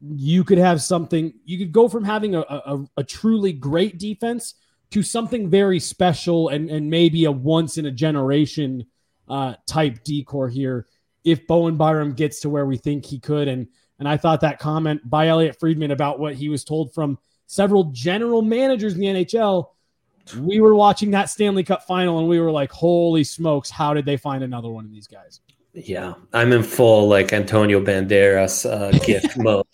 you 0.03 0.45
could 0.45 0.59
have 0.59 0.83
something. 0.83 1.33
You 1.47 1.57
could 1.57 1.73
go 1.73 1.89
from 1.89 2.05
having 2.05 2.35
a, 2.35 2.41
a, 2.41 2.85
a 2.99 3.03
truly 3.03 3.55
great 3.55 3.99
defense 3.99 4.57
to 4.91 5.03
something 5.03 5.49
very 5.49 5.81
special 5.81 6.51
and, 6.51 6.69
and 6.69 6.91
maybe 6.91 7.25
a 7.25 7.33
once 7.33 7.79
in 7.79 7.87
a 7.87 7.91
generation 7.91 8.85
uh, 9.27 9.55
type 9.67 10.05
D-corps 10.05 10.51
here 10.51 10.87
if 11.25 11.47
Bowen 11.47 11.79
Byram 11.79 12.13
gets 12.13 12.41
to 12.41 12.51
where 12.51 12.67
we 12.67 12.77
think 12.77 13.07
he 13.07 13.19
could. 13.19 13.49
And 13.49 13.69
and 13.99 14.09
I 14.09 14.17
thought 14.17 14.41
that 14.43 14.59
comment 14.59 15.09
by 15.09 15.29
Elliotte 15.29 15.59
Friedman 15.59 15.91
about 15.91 16.19
what 16.19 16.35
he 16.35 16.49
was 16.49 16.65
told 16.65 16.93
from 16.93 17.19
several 17.47 17.85
general 17.85 18.43
managers 18.43 18.95
in 18.95 19.01
the 19.01 19.07
NHL. 19.07 19.69
We 20.39 20.61
were 20.61 20.75
watching 20.75 21.13
that 21.13 21.31
Stanley 21.31 21.63
Cup 21.63 21.85
final 21.87 22.19
and 22.19 22.29
we 22.29 22.41
were 22.41 22.51
like, 22.51 22.73
holy 22.73 23.25
smokes, 23.25 23.71
how 23.71 23.95
did 23.95 24.05
they 24.05 24.17
find 24.17 24.43
another 24.43 24.69
one 24.69 24.85
of 24.85 24.91
these 24.91 25.07
guys? 25.07 25.41
Yeah, 25.73 26.15
I'm 26.33 26.53
in 26.53 26.63
full 26.63 27.07
like 27.09 27.33
Antonio 27.33 27.81
Banderas 27.81 28.69
uh, 28.69 28.91
gift 29.05 29.37
mode. 29.37 29.67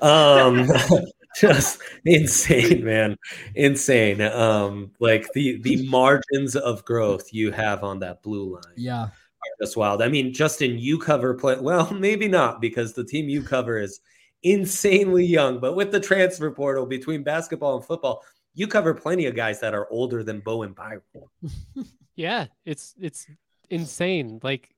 Um, 0.00 0.68
just 1.40 1.80
insane, 2.04 2.84
man, 2.84 3.16
insane. 3.54 4.20
Um, 4.20 4.92
like 5.00 5.26
the 5.34 5.60
the 5.62 5.88
margins 5.88 6.54
of 6.54 6.84
growth 6.84 7.32
you 7.32 7.50
have 7.50 7.82
on 7.82 7.98
that 8.00 8.22
blue 8.22 8.54
line, 8.54 8.62
yeah, 8.76 9.08
are 9.44 9.64
just 9.64 9.76
wild. 9.76 10.02
I 10.02 10.08
mean, 10.08 10.32
Justin, 10.32 10.78
you 10.78 10.98
cover 10.98 11.34
play 11.34 11.56
well, 11.60 11.92
maybe 11.92 12.28
not 12.28 12.60
because 12.60 12.92
the 12.92 13.04
team 13.04 13.28
you 13.28 13.42
cover 13.42 13.78
is 13.78 14.00
insanely 14.42 15.24
young, 15.24 15.60
but 15.60 15.74
with 15.74 15.92
the 15.92 16.00
transfer 16.00 16.50
portal 16.50 16.86
between 16.86 17.22
basketball 17.22 17.76
and 17.76 17.84
football, 17.84 18.22
you 18.54 18.66
cover 18.66 18.92
plenty 18.94 19.26
of 19.26 19.34
guys 19.34 19.60
that 19.60 19.74
are 19.74 19.90
older 19.90 20.22
than 20.22 20.40
Bo 20.40 20.62
and 20.62 20.74
Byram. 20.74 21.02
yeah, 22.16 22.46
it's 22.64 22.94
it's 23.00 23.26
insane. 23.70 24.40
Like 24.42 24.74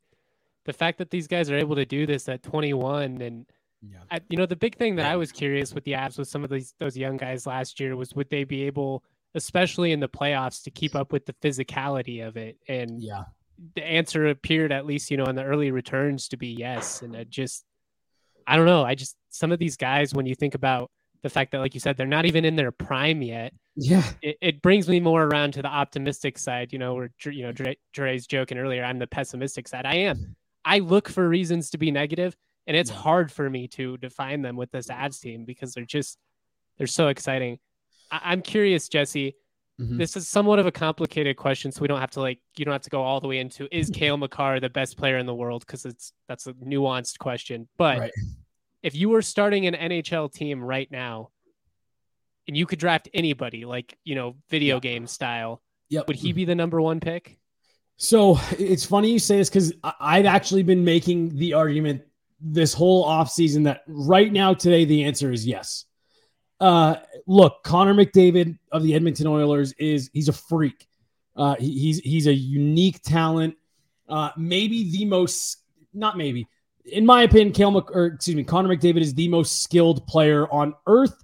the 0.65 0.73
fact 0.73 0.99
that 0.99 1.11
these 1.11 1.27
guys 1.27 1.51
are 1.51 1.57
able 1.57 1.77
to 1.77 1.85
do 1.85 2.07
this 2.07 2.29
at 2.29 2.43
21 2.43 3.21
and 3.21 3.47
yeah. 3.83 3.99
I, 4.11 4.21
you 4.31 4.39
know, 4.39 4.47
the 4.47 4.57
big 4.57 4.77
thing 4.77 4.97
that 4.97 5.07
I 5.07 5.17
was 5.17 5.31
curious 5.31 5.75
with 5.75 5.85
the 5.85 5.93
Avs 5.93 6.19
with 6.19 6.29
some 6.29 6.43
of 6.43 6.51
these 6.51 6.75
those 6.79 6.97
young 6.97 7.19
guys 7.19 7.47
last 7.47 7.79
year 7.79 7.97
was 7.97 8.15
would 8.15 8.31
they 8.31 8.45
be 8.45 8.63
able, 8.63 9.05
especially 9.35 9.93
in 9.93 10.01
the 10.01 10.09
playoffs, 10.09 10.63
to 10.65 10.71
keep 10.71 10.95
up 10.95 11.13
with 11.13 11.27
the 11.27 11.35
physicality 11.35 12.27
of 12.27 12.39
it? 12.39 12.57
And 12.67 13.03
yeah, 13.03 13.25
the 13.75 13.85
answer 13.85 14.29
appeared 14.29 14.73
at 14.73 14.87
least 14.87 15.11
you 15.11 15.17
know 15.17 15.25
in 15.25 15.37
the 15.37 15.45
early 15.45 15.71
returns 15.71 16.29
to 16.29 16.37
be 16.37 16.49
yes. 16.49 17.03
And 17.03 17.17
I 17.17 17.25
just, 17.25 17.65
I 18.47 18.57
don't 18.57 18.67
know. 18.67 18.85
I 18.85 18.95
just 18.95 19.17
some 19.31 19.53
of 19.53 19.59
these 19.59 19.77
guys 19.77 20.15
when 20.15 20.27
you 20.27 20.35
think 20.35 20.55
about 20.55 20.91
the 21.23 21.31
fact 21.31 21.53
that, 21.53 21.59
like 21.59 21.75
you 21.75 21.81
said, 21.81 21.97
they're 21.97 22.07
not 22.07 22.27
even 22.27 22.45
in 22.45 22.57
their 22.57 22.71
prime 22.73 23.23
yet. 23.23 23.55
Yeah, 23.77 24.05
it, 24.23 24.37
it 24.41 24.63
brings 24.63 24.89
me 24.89 25.01
more 25.01 25.25
around 25.25 25.55
to 25.55 25.63
the 25.63 25.69
optimistic 25.69 26.39
side. 26.39 26.73
You 26.73 26.79
know, 26.79 26.95
where 26.95 27.11
you 27.25 27.43
know 27.43 27.53
Dre, 27.53 27.77
Dre's 27.93 28.27
joking 28.27 28.59
earlier. 28.59 28.85
I'm 28.85 28.99
the 28.99 29.07
pessimistic 29.07 29.69
side. 29.69 29.87
I 29.87 29.97
am. 29.97 30.37
I 30.65 30.79
look 30.79 31.09
for 31.09 31.29
reasons 31.29 31.71
to 31.71 31.79
be 31.79 31.91
negative 31.91 32.35
and 32.67 32.77
it's 32.77 32.91
hard 32.91 33.31
for 33.31 33.49
me 33.49 33.69
to 33.69 33.97
define 33.99 34.43
them 34.43 34.57
with 34.57 34.71
this 34.71 34.89
Avs 34.89 35.21
team 35.21 35.45
because 35.45 35.75
they're 35.75 35.85
just 35.85 36.19
they're 36.79 36.87
so 36.87 37.09
exciting. 37.09 37.59
I- 38.11 38.33
am 38.33 38.43
curious, 38.43 38.89
Jesse. 38.89 39.37
Mm-hmm. 39.81 39.99
This 39.99 40.17
is 40.17 40.29
somewhat 40.29 40.61
of 40.61 40.67
a 40.67 40.73
complicated 40.73 41.37
question, 41.37 41.73
so 41.73 41.81
we 41.81 41.89
don't 41.89 42.01
have 42.01 42.13
to 42.13 42.21
like 42.21 42.39
you 42.57 42.65
don't 42.65 42.73
have 42.73 42.83
to 42.83 42.91
go 42.91 43.03
all 43.03 43.21
the 43.21 43.27
way 43.27 43.39
into 43.39 43.69
is 43.77 43.91
Cale 43.95 44.17
Makar 44.17 44.61
the 44.61 44.71
best 44.71 44.97
player 44.97 45.19
in 45.19 45.27
the 45.27 45.35
world 45.35 45.65
because 45.67 45.85
it's 45.85 46.13
that's 46.29 46.47
a 46.47 46.53
nuanced 46.55 47.19
question. 47.19 47.69
But 47.77 47.99
right. 47.99 48.13
if 48.83 48.95
you 48.95 49.09
were 49.09 49.23
starting 49.23 49.67
an 49.67 49.75
NHL 49.75 50.33
team 50.33 50.63
right 50.63 50.91
now, 50.91 51.31
and 52.47 52.57
you 52.57 52.67
could 52.67 52.79
draft 52.79 53.09
anybody, 53.13 53.65
like 53.65 53.99
you 54.05 54.15
know, 54.15 54.37
video 54.49 54.79
game 54.79 55.07
style, 55.09 55.61
yep. 55.89 56.07
would 56.07 56.17
he 56.17 56.33
be 56.33 56.45
the 56.45 56.55
number 56.55 56.81
one 56.81 57.01
pick? 57.01 57.39
So 57.97 58.39
it's 58.59 58.85
funny 58.85 59.11
you 59.11 59.19
say 59.19 59.39
this 59.39 59.49
because 59.49 59.73
I've 59.83 60.27
actually 60.27 60.63
been 60.63 60.85
making 60.85 61.37
the 61.37 61.55
argument 61.55 62.03
this 62.41 62.75
whole 62.75 63.07
offseason 63.07 63.65
that 63.65 63.83
right 63.87 64.33
now 64.33 64.53
today 64.53 64.85
the 64.85 65.05
answer 65.05 65.33
is 65.33 65.47
yes. 65.47 65.85
Uh, 66.65 66.97
look, 67.27 67.63
Connor 67.63 67.93
McDavid 67.93 68.59
of 68.73 68.83
the 68.83 68.95
Edmonton 68.95 69.27
Oilers 69.27 69.75
is 69.75 70.09
he's 70.15 70.31
a 70.31 70.33
freak. 70.33 70.89
Uh, 71.37 71.57
he, 71.57 71.79
he's 71.79 71.99
he's 71.99 72.27
a 72.27 72.33
unique 72.33 73.03
talent. 73.03 73.55
Uh, 74.09 74.31
maybe 74.39 74.91
the 74.91 75.05
most 75.05 75.59
not 75.93 76.17
maybe 76.17 76.49
in 76.87 77.05
my 77.05 77.25
opinion, 77.25 77.53
Cale 77.53 77.71
Mc, 77.71 77.95
or 77.95 78.07
excuse 78.07 78.35
me, 78.35 78.45
Connor 78.45 78.75
McDavid 78.75 79.03
is 79.03 79.13
the 79.13 79.29
most 79.29 79.63
skilled 79.63 80.07
player 80.07 80.51
on 80.51 80.73
earth, 80.87 81.23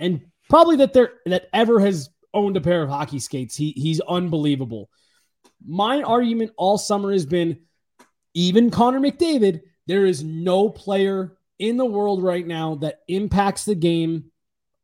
and 0.00 0.22
probably 0.48 0.74
that 0.78 0.92
there 0.92 1.12
that 1.26 1.48
ever 1.52 1.78
has 1.78 2.10
owned 2.34 2.56
a 2.56 2.60
pair 2.60 2.82
of 2.82 2.88
hockey 2.88 3.20
skates. 3.20 3.54
He 3.54 3.70
he's 3.76 4.00
unbelievable. 4.00 4.90
My 5.64 6.02
argument 6.02 6.50
all 6.56 6.78
summer 6.78 7.12
has 7.12 7.26
been 7.26 7.60
even 8.34 8.72
Connor 8.72 8.98
McDavid 8.98 9.60
there 9.86 10.04
is 10.04 10.24
no 10.24 10.68
player 10.68 11.36
in 11.60 11.76
the 11.76 11.86
world 11.86 12.24
right 12.24 12.44
now 12.44 12.74
that 12.76 13.02
impacts 13.06 13.64
the 13.64 13.76
game 13.76 14.32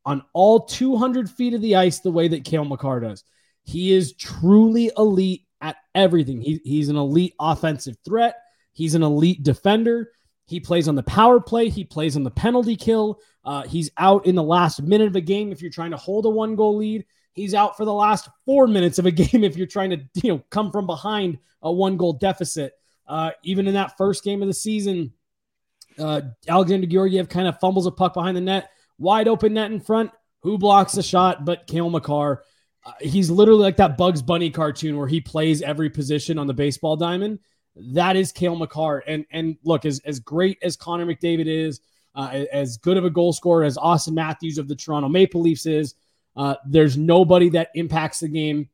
on 0.06 0.22
all 0.32 0.60
200 0.60 1.28
feet 1.28 1.52
of 1.52 1.60
the 1.60 1.76
ice 1.76 1.98
the 1.98 2.10
way 2.10 2.28
that 2.28 2.44
Cale 2.44 2.64
Makar 2.64 3.00
does. 3.00 3.24
He 3.64 3.92
is 3.92 4.14
truly 4.14 4.92
elite 4.96 5.42
at 5.60 5.76
everything. 5.94 6.40
He, 6.40 6.60
he's 6.64 6.88
an 6.88 6.96
elite 6.96 7.34
offensive 7.40 7.96
threat. 8.04 8.36
He's 8.72 8.94
an 8.94 9.02
elite 9.02 9.42
defender. 9.42 10.12
He 10.46 10.60
plays 10.60 10.86
on 10.86 10.94
the 10.94 11.02
power 11.02 11.40
play. 11.40 11.68
He 11.68 11.82
plays 11.82 12.16
on 12.16 12.22
the 12.22 12.30
penalty 12.30 12.76
kill. 12.76 13.20
Uh, 13.44 13.64
he's 13.64 13.90
out 13.98 14.26
in 14.26 14.36
the 14.36 14.42
last 14.42 14.80
minute 14.80 15.08
of 15.08 15.16
a 15.16 15.20
game 15.20 15.50
if 15.50 15.60
you're 15.60 15.70
trying 15.72 15.90
to 15.90 15.96
hold 15.96 16.24
a 16.24 16.30
one 16.30 16.54
goal 16.54 16.76
lead. 16.76 17.04
He's 17.32 17.52
out 17.52 17.76
for 17.76 17.84
the 17.84 17.92
last 17.92 18.28
four 18.44 18.68
minutes 18.68 19.00
of 19.00 19.06
a 19.06 19.10
game 19.10 19.42
if 19.42 19.56
you're 19.56 19.66
trying 19.66 19.90
to 19.90 19.98
you 20.22 20.32
know 20.32 20.44
come 20.50 20.70
from 20.70 20.86
behind 20.86 21.38
a 21.62 21.72
one 21.72 21.96
goal 21.96 22.12
deficit. 22.12 22.74
Uh, 23.08 23.32
even 23.42 23.66
in 23.66 23.74
that 23.74 23.96
first 23.96 24.22
game 24.22 24.42
of 24.42 24.48
the 24.48 24.54
season, 24.54 25.12
uh, 25.98 26.22
Alexander 26.48 26.86
Georgiev 26.86 27.28
kind 27.28 27.48
of 27.48 27.58
fumbles 27.58 27.86
a 27.86 27.90
puck 27.90 28.14
behind 28.14 28.36
the 28.36 28.40
net, 28.40 28.70
wide 28.98 29.28
open 29.28 29.54
net 29.54 29.70
in 29.70 29.80
front. 29.80 30.10
Who 30.40 30.58
blocks 30.58 30.92
the 30.92 31.02
shot? 31.02 31.44
But 31.44 31.66
Cale 31.66 31.90
Makar. 31.90 32.42
Uh, 32.84 32.92
he's 33.00 33.30
literally 33.30 33.62
like 33.62 33.78
that 33.78 33.96
Bugs 33.96 34.22
Bunny 34.22 34.50
cartoon 34.50 34.96
where 34.96 35.08
he 35.08 35.20
plays 35.20 35.60
every 35.60 35.90
position 35.90 36.38
on 36.38 36.46
the 36.46 36.54
baseball 36.54 36.96
diamond. 36.96 37.40
That 37.74 38.16
is 38.16 38.32
Cale 38.32 38.56
Makar. 38.56 39.02
And 39.06 39.26
and 39.30 39.56
look, 39.64 39.84
as, 39.84 40.00
as 40.04 40.20
great 40.20 40.58
as 40.62 40.76
Connor 40.76 41.06
McDavid 41.06 41.46
is, 41.46 41.80
uh, 42.14 42.44
as 42.52 42.76
good 42.78 42.96
of 42.96 43.04
a 43.04 43.10
goal 43.10 43.32
scorer 43.32 43.64
as 43.64 43.76
Austin 43.76 44.14
Matthews 44.14 44.58
of 44.58 44.68
the 44.68 44.76
Toronto 44.76 45.08
Maple 45.08 45.42
Leafs 45.42 45.66
is, 45.66 45.94
uh, 46.36 46.54
there's 46.66 46.96
nobody 46.96 47.48
that 47.50 47.70
impacts 47.74 48.20
the 48.20 48.28
game 48.28 48.68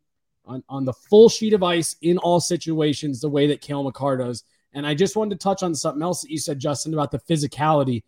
on, 0.44 0.62
on 0.68 0.84
the 0.84 0.92
full 0.92 1.28
sheet 1.28 1.52
of 1.52 1.62
ice 1.62 1.96
in 2.02 2.18
all 2.18 2.40
situations 2.40 3.20
the 3.20 3.28
way 3.28 3.46
that 3.48 3.60
Cale 3.60 3.82
Makar 3.82 4.18
does. 4.18 4.44
And 4.72 4.86
I 4.86 4.94
just 4.94 5.16
wanted 5.16 5.38
to 5.38 5.44
touch 5.44 5.62
on 5.62 5.74
something 5.74 6.02
else 6.02 6.22
that 6.22 6.30
you 6.30 6.38
said, 6.38 6.58
Justin, 6.58 6.94
about 6.94 7.10
the 7.10 7.18
physicality. 7.20 8.02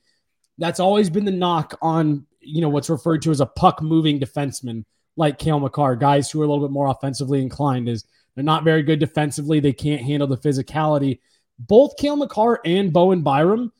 That's 0.59 0.81
always 0.81 1.11
been 1.11 1.25
the 1.25 1.31
knock 1.31 1.77
on, 1.83 2.27
you 2.41 2.61
know, 2.61 2.69
what's 2.69 2.91
referred 2.91 3.23
to 3.23 3.31
as 3.31 3.41
a 3.41 3.47
puck 3.47 3.83
moving 3.83 4.21
defenseman 4.21 4.85
like 5.17 5.39
Cale 5.39 5.61
Makar, 5.61 5.97
guys 5.97 6.31
who 6.31 6.41
are 6.41 6.45
a 6.45 6.49
little 6.49 6.67
bit 6.67 6.73
more 6.73 6.89
offensively 6.89 7.41
inclined 7.41 7.89
is 7.89 8.05
they're 8.35 8.45
not 8.45 8.65
very 8.65 8.83
good 8.83 8.99
defensively. 8.99 9.61
They 9.61 9.73
can't 9.73 10.03
handle 10.03 10.29
the 10.29 10.37
physicality. 10.37 11.21
Both 11.59 11.97
Cale 11.97 12.17
Makar 12.17 12.61
and 12.65 12.93
Bowen 12.93 13.23
Byram 13.23 13.73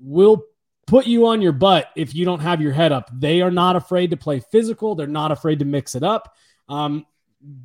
will 0.00 0.44
put 0.86 1.06
you 1.06 1.26
on 1.26 1.42
your 1.42 1.52
butt 1.52 1.90
if 1.94 2.14
you 2.14 2.24
don't 2.24 2.40
have 2.40 2.62
your 2.62 2.72
head 2.72 2.92
up. 2.92 3.10
They 3.12 3.42
are 3.42 3.50
not 3.50 3.76
afraid 3.76 4.10
to 4.10 4.16
play 4.16 4.40
physical. 4.40 4.94
They're 4.94 5.06
not 5.06 5.32
afraid 5.32 5.58
to 5.58 5.66
mix 5.66 5.94
it 5.94 6.02
up. 6.02 6.34
Um, 6.68 7.04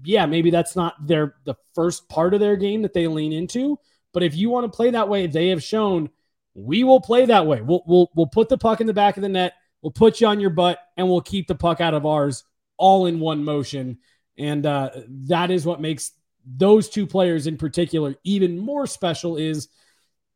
yeah, 0.03 0.25
maybe 0.25 0.51
that's 0.51 0.75
not 0.75 1.07
their 1.07 1.35
the 1.45 1.55
first 1.73 2.07
part 2.09 2.33
of 2.33 2.39
their 2.39 2.57
game 2.57 2.81
that 2.81 2.93
they 2.93 3.07
lean 3.07 3.31
into. 3.31 3.79
But 4.13 4.23
if 4.23 4.35
you 4.35 4.49
want 4.49 4.71
to 4.71 4.75
play 4.75 4.91
that 4.91 5.09
way, 5.09 5.27
they 5.27 5.47
have 5.49 5.63
shown 5.63 6.09
we 6.55 6.83
will 6.83 7.01
play 7.01 7.25
that 7.25 7.47
way. 7.47 7.61
We'll 7.61 7.83
we'll 7.85 8.11
we'll 8.15 8.27
put 8.27 8.49
the 8.49 8.57
puck 8.57 8.81
in 8.81 8.87
the 8.87 8.93
back 8.93 9.17
of 9.17 9.23
the 9.23 9.29
net. 9.29 9.53
We'll 9.81 9.91
put 9.91 10.21
you 10.21 10.27
on 10.27 10.39
your 10.39 10.49
butt, 10.49 10.79
and 10.97 11.07
we'll 11.09 11.21
keep 11.21 11.47
the 11.47 11.55
puck 11.55 11.81
out 11.81 11.93
of 11.93 12.05
ours, 12.05 12.43
all 12.77 13.05
in 13.05 13.19
one 13.19 13.43
motion. 13.43 13.99
And 14.37 14.65
uh, 14.65 14.91
that 15.27 15.51
is 15.51 15.65
what 15.65 15.81
makes 15.81 16.11
those 16.45 16.89
two 16.89 17.07
players 17.07 17.47
in 17.47 17.57
particular 17.57 18.15
even 18.23 18.57
more 18.57 18.87
special. 18.87 19.37
Is 19.37 19.67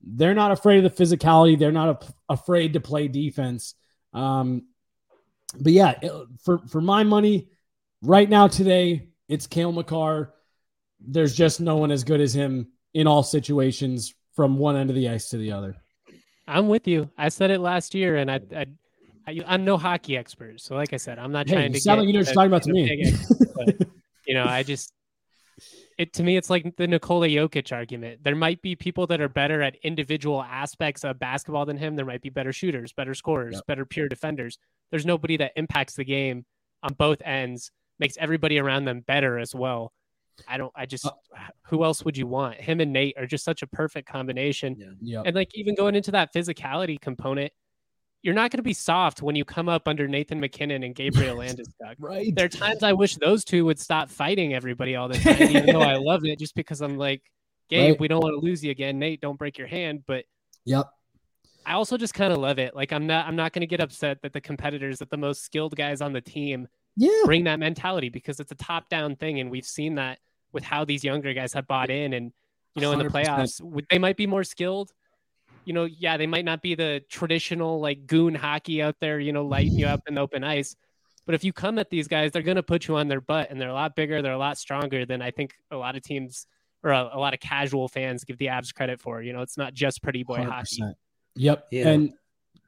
they're 0.01 0.33
not 0.33 0.51
afraid 0.51 0.83
of 0.83 0.95
the 0.95 1.03
physicality. 1.03 1.57
They're 1.57 1.71
not 1.71 2.05
afraid 2.29 2.73
to 2.73 2.79
play 2.79 3.07
defense. 3.07 3.75
Um, 4.13 4.63
but 5.59 5.73
yeah, 5.73 5.99
for 6.43 6.59
for 6.67 6.81
my 6.81 7.03
money, 7.03 7.49
right 8.01 8.29
now 8.29 8.47
today, 8.47 9.09
it's 9.29 9.47
Cale 9.47 9.71
Makar. 9.71 10.33
There's 10.99 11.35
just 11.35 11.61
no 11.61 11.77
one 11.77 11.91
as 11.91 12.03
good 12.03 12.21
as 12.21 12.33
him 12.33 12.71
in 12.93 13.07
all 13.07 13.23
situations 13.23 14.13
from 14.35 14.57
one 14.57 14.75
end 14.75 14.89
of 14.89 14.95
the 14.95 15.09
ice 15.09 15.29
to 15.29 15.37
the 15.37 15.51
other. 15.51 15.75
I'm 16.47 16.67
with 16.67 16.87
you. 16.87 17.09
I 17.17 17.29
said 17.29 17.51
it 17.51 17.59
last 17.59 17.93
year, 17.93 18.17
and 18.17 18.31
I, 18.31 18.39
I, 18.55 18.65
I 19.27 19.53
am 19.53 19.65
no 19.65 19.77
hockey 19.77 20.15
expert. 20.15 20.61
So, 20.61 20.75
like 20.75 20.93
I 20.93 20.97
said, 20.97 21.19
I'm 21.19 21.31
not 21.31 21.47
hey, 21.47 21.55
trying 21.55 21.73
to. 21.73 21.79
Sound 21.79 21.99
like 21.99 22.07
you 22.07 22.13
know 22.13 22.19
what 22.19 22.27
you're 22.27 22.33
talking 22.33 22.47
about 22.47 22.63
to 22.63 22.71
me. 22.71 23.03
Expert, 23.05 23.49
but, 23.55 23.87
you 24.27 24.33
know, 24.33 24.45
I 24.45 24.63
just 24.63 24.93
it 25.97 26.13
to 26.13 26.23
me, 26.23 26.37
it's 26.37 26.49
like 26.49 26.75
the 26.77 26.87
Nikola 26.87 27.27
Jokic 27.27 27.71
argument. 27.71 28.23
There 28.23 28.35
might 28.35 28.61
be 28.61 28.75
people 28.75 29.07
that 29.07 29.19
are 29.19 29.29
better 29.29 29.61
at 29.61 29.75
individual 29.83 30.43
aspects 30.43 31.03
of 31.03 31.19
basketball 31.19 31.65
than 31.65 31.77
him. 31.77 31.95
There 31.95 32.05
might 32.05 32.21
be 32.21 32.29
better 32.29 32.53
shooters, 32.53 32.93
better 32.93 33.15
scorers, 33.15 33.55
yep. 33.55 33.65
better 33.65 33.85
pure 33.85 34.07
defenders. 34.07 34.59
There's 34.91 35.05
nobody 35.05 35.37
that 35.37 35.53
impacts 35.55 35.95
the 35.95 36.05
game 36.05 36.45
on 36.83 36.93
both 36.93 37.21
ends, 37.25 37.71
makes 37.99 38.15
everybody 38.17 38.59
around 38.59 38.85
them 38.85 39.01
better 39.01 39.39
as 39.39 39.55
well. 39.55 39.91
I 40.47 40.57
don't. 40.57 40.71
I 40.75 40.85
just. 40.85 41.05
Uh, 41.05 41.11
who 41.63 41.83
else 41.83 42.03
would 42.03 42.17
you 42.17 42.27
want? 42.27 42.55
Him 42.55 42.79
and 42.79 42.93
Nate 42.93 43.15
are 43.17 43.25
just 43.25 43.43
such 43.43 43.61
a 43.61 43.67
perfect 43.67 44.07
combination. 44.07 44.75
Yeah. 44.77 45.17
Yep. 45.17 45.23
And 45.27 45.35
like 45.35 45.51
even 45.55 45.75
going 45.75 45.95
into 45.95 46.11
that 46.11 46.33
physicality 46.33 46.99
component, 46.99 47.51
you're 48.21 48.35
not 48.35 48.51
going 48.51 48.57
to 48.57 48.63
be 48.63 48.73
soft 48.73 49.21
when 49.21 49.35
you 49.35 49.45
come 49.45 49.69
up 49.69 49.87
under 49.87 50.07
Nathan 50.07 50.39
MacKinnon 50.39 50.83
and 50.83 50.95
Gabriel 50.95 51.37
Landeskog. 51.37 51.95
right. 51.99 52.33
There 52.35 52.45
are 52.45 52.49
times 52.49 52.83
I 52.83 52.93
wish 52.93 53.15
those 53.15 53.43
two 53.43 53.65
would 53.65 53.79
stop 53.79 54.09
fighting 54.09 54.53
everybody 54.53 54.95
all 54.95 55.07
the 55.07 55.17
time, 55.19 55.41
even 55.41 55.67
though 55.67 55.81
I 55.81 55.95
love 55.95 56.25
it, 56.25 56.39
just 56.39 56.55
because 56.55 56.81
I'm 56.81 56.97
like, 56.97 57.21
Gabe, 57.69 57.91
right. 57.91 57.99
we 57.99 58.07
don't 58.07 58.21
want 58.21 58.33
to 58.33 58.45
lose 58.45 58.63
you 58.63 58.71
again. 58.71 58.99
Nate, 58.99 59.21
don't 59.21 59.37
break 59.37 59.57
your 59.57 59.67
hand. 59.67 60.03
But 60.07 60.25
yep. 60.65 60.87
I 61.65 61.73
also 61.73 61.97
just 61.97 62.13
kind 62.13 62.31
of 62.31 62.39
love 62.39 62.59
it. 62.59 62.75
Like 62.75 62.93
I'm 62.93 63.07
not 63.07 63.27
I'm 63.27 63.35
not 63.35 63.51
going 63.51 63.61
to 63.61 63.67
get 63.67 63.81
upset 63.81 64.21
that 64.21 64.31
the 64.31 64.41
competitors, 64.41 64.99
that 64.99 65.09
the 65.09 65.17
most 65.17 65.43
skilled 65.43 65.75
guys 65.75 66.01
on 66.01 66.13
the 66.13 66.21
team, 66.21 66.67
yeah, 66.95 67.11
bring 67.25 67.43
that 67.43 67.59
mentality 67.59 68.09
because 68.09 68.39
it's 68.39 68.51
a 68.51 68.55
top 68.55 68.89
down 68.89 69.17
thing, 69.17 69.39
and 69.39 69.51
we've 69.51 69.65
seen 69.65 69.95
that 69.95 70.19
with 70.53 70.63
how 70.63 70.85
these 70.85 71.03
younger 71.03 71.33
guys 71.33 71.53
have 71.53 71.67
bought 71.67 71.89
in, 71.89 72.13
and 72.13 72.31
you 72.75 72.81
know 72.81 72.91
100%. 72.91 72.99
in 72.99 72.99
the 72.99 73.11
playoffs 73.11 73.83
they 73.89 73.99
might 73.99 74.17
be 74.17 74.27
more 74.27 74.43
skilled, 74.43 74.91
you 75.67 75.73
know, 75.73 75.83
yeah, 75.83 76.15
they 76.15 76.27
might 76.27 76.45
not 76.45 76.61
be 76.61 76.75
the 76.75 77.03
traditional 77.09 77.81
like 77.81 78.07
goon 78.07 78.33
hockey 78.33 78.81
out 78.81 78.95
there, 79.01 79.19
you 79.19 79.33
know, 79.33 79.45
lighting 79.45 79.73
you 79.73 79.85
up 79.85 79.99
in 80.07 80.15
the 80.15 80.21
open 80.21 80.41
ice. 80.41 80.77
But 81.25 81.35
if 81.35 81.43
you 81.43 81.51
come 81.51 81.77
at 81.77 81.89
these 81.89 82.07
guys, 82.07 82.31
they're 82.31 82.41
going 82.41 82.55
to 82.55 82.63
put 82.63 82.87
you 82.87 82.95
on 82.95 83.09
their 83.09 83.19
butt 83.19 83.51
and 83.51 83.59
they're 83.59 83.67
a 83.67 83.73
lot 83.73 83.93
bigger. 83.93 84.21
They're 84.21 84.31
a 84.31 84.37
lot 84.37 84.57
stronger 84.57 85.05
than 85.05 85.21
I 85.21 85.31
think 85.31 85.55
a 85.69 85.75
lot 85.75 85.97
of 85.97 86.03
teams 86.03 86.47
or 86.83 86.91
a, 86.91 87.09
a 87.13 87.19
lot 87.19 87.33
of 87.33 87.41
casual 87.41 87.89
fans 87.89 88.23
give 88.23 88.37
the 88.37 88.45
Avs 88.45 88.73
credit 88.73 89.01
for. 89.01 89.21
You 89.21 89.33
know, 89.33 89.41
it's 89.41 89.57
not 89.57 89.73
just 89.73 90.01
pretty 90.01 90.23
boy 90.23 90.37
100%. 90.37 90.45
hockey. 90.45 90.83
Yep. 91.35 91.67
Yeah. 91.69 91.89
And 91.89 92.13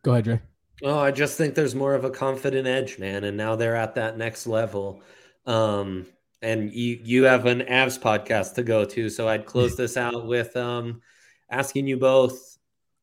go 0.03 0.11
ahead, 0.11 0.25
Dre. 0.25 0.41
Oh, 0.84 0.99
I 0.99 1.11
just 1.11 1.38
think 1.38 1.55
there's 1.55 1.75
more 1.75 1.93
of 1.93 2.03
a 2.03 2.09
confident 2.09 2.67
edge, 2.67 2.99
man. 2.99 3.23
And 3.23 3.38
now 3.38 3.55
they're 3.55 3.77
at 3.77 3.95
that 3.95 4.17
next 4.17 4.45
level. 4.45 5.01
Um, 5.45 6.05
and 6.41 6.71
you 6.71 6.99
you 7.03 7.23
have 7.23 7.45
an 7.45 7.61
Avs 7.61 7.99
podcast 7.99 8.55
to 8.55 8.63
go 8.63 8.85
to. 8.85 9.09
So 9.09 9.27
I'd 9.27 9.45
close 9.45 9.75
this 9.75 9.97
out 9.97 10.25
with 10.25 10.55
um, 10.55 11.01
asking 11.49 11.87
you 11.87 11.97
both 11.97 12.57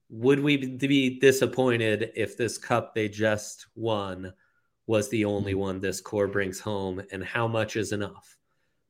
would 0.08 0.40
we 0.40 0.56
be 0.56 1.18
disappointed 1.18 2.12
if 2.14 2.36
this 2.36 2.58
cup 2.58 2.94
they 2.94 3.08
just 3.08 3.66
won 3.74 4.32
was 4.86 5.08
the 5.08 5.24
only 5.24 5.52
mm-hmm. 5.52 5.60
one 5.60 5.80
this 5.80 6.00
core 6.00 6.28
brings 6.28 6.60
home 6.60 7.02
and 7.10 7.24
how 7.24 7.48
much 7.48 7.76
is 7.76 7.92
enough 7.92 8.36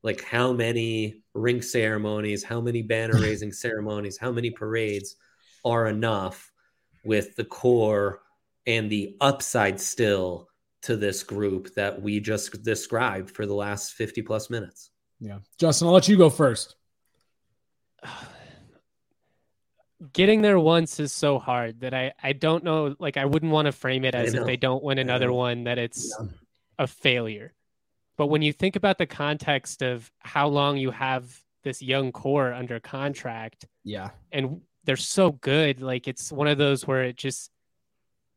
like 0.03 0.23
how 0.23 0.53
many 0.53 1.23
ring 1.35 1.63
ceremonies 1.63 2.45
how 2.45 2.61
many 2.61 2.83
banner 2.83 3.15
raising 3.21 3.53
ceremonies 3.53 4.19
how 4.19 4.31
many 4.31 4.51
parades 4.51 5.17
are 5.65 5.87
enough 5.87 6.53
with 7.05 7.35
the 7.37 7.45
core 7.45 8.21
and 8.67 8.91
the 8.91 9.17
upside 9.21 9.81
still 9.81 10.49
to 10.87 10.97
this 10.97 11.23
group 11.23 11.75
that 11.75 12.01
we 12.01 12.21
just 12.21 12.63
described 12.63 13.31
for 13.31 13.47
the 13.47 13.55
last 13.55 13.93
50 13.93 14.23
plus 14.23 14.51
minutes 14.51 14.91
yeah 15.21 15.39
justin 15.59 15.89
i'll 15.89 15.95
let 15.95 16.09
you 16.09 16.17
go 16.17 16.31
first 16.31 16.77
getting 20.13 20.43
there 20.43 20.59
once 20.59 21.01
is 21.01 21.13
so 21.13 21.39
hard 21.39 21.81
that 21.81 21.95
I 21.95 22.13
I 22.23 22.33
don't 22.33 22.65
know 22.65 22.95
like 22.99 23.17
I 23.17 23.25
wouldn't 23.25 23.53
want 23.53 23.67
to 23.67 23.73
frame 23.73 24.05
it 24.05 24.15
as 24.15 24.35
if 24.35 24.45
they 24.45 24.57
don't 24.57 24.83
win 24.83 24.99
another 24.99 25.33
one 25.33 25.65
that 25.65 25.79
it's 25.79 26.15
yeah. 26.19 26.27
a 26.79 26.87
failure. 26.87 27.55
But 28.19 28.29
when 28.29 28.43
you 28.43 28.53
think 28.53 28.77
about 28.77 28.99
the 28.99 29.07
context 29.07 29.83
of 29.83 30.11
how 30.21 30.49
long 30.49 30.79
you 30.79 30.91
have 30.91 31.39
this 31.65 31.83
young 31.83 32.13
core 32.13 32.53
under 32.53 32.81
contract, 32.81 33.67
yeah. 33.85 34.11
And 34.33 34.63
they're 34.85 34.97
so 34.97 35.33
good 35.33 35.83
like 35.83 36.09
it's 36.09 36.31
one 36.31 36.47
of 36.47 36.59
those 36.59 36.87
where 36.87 37.05
it 37.05 37.17
just 37.17 37.51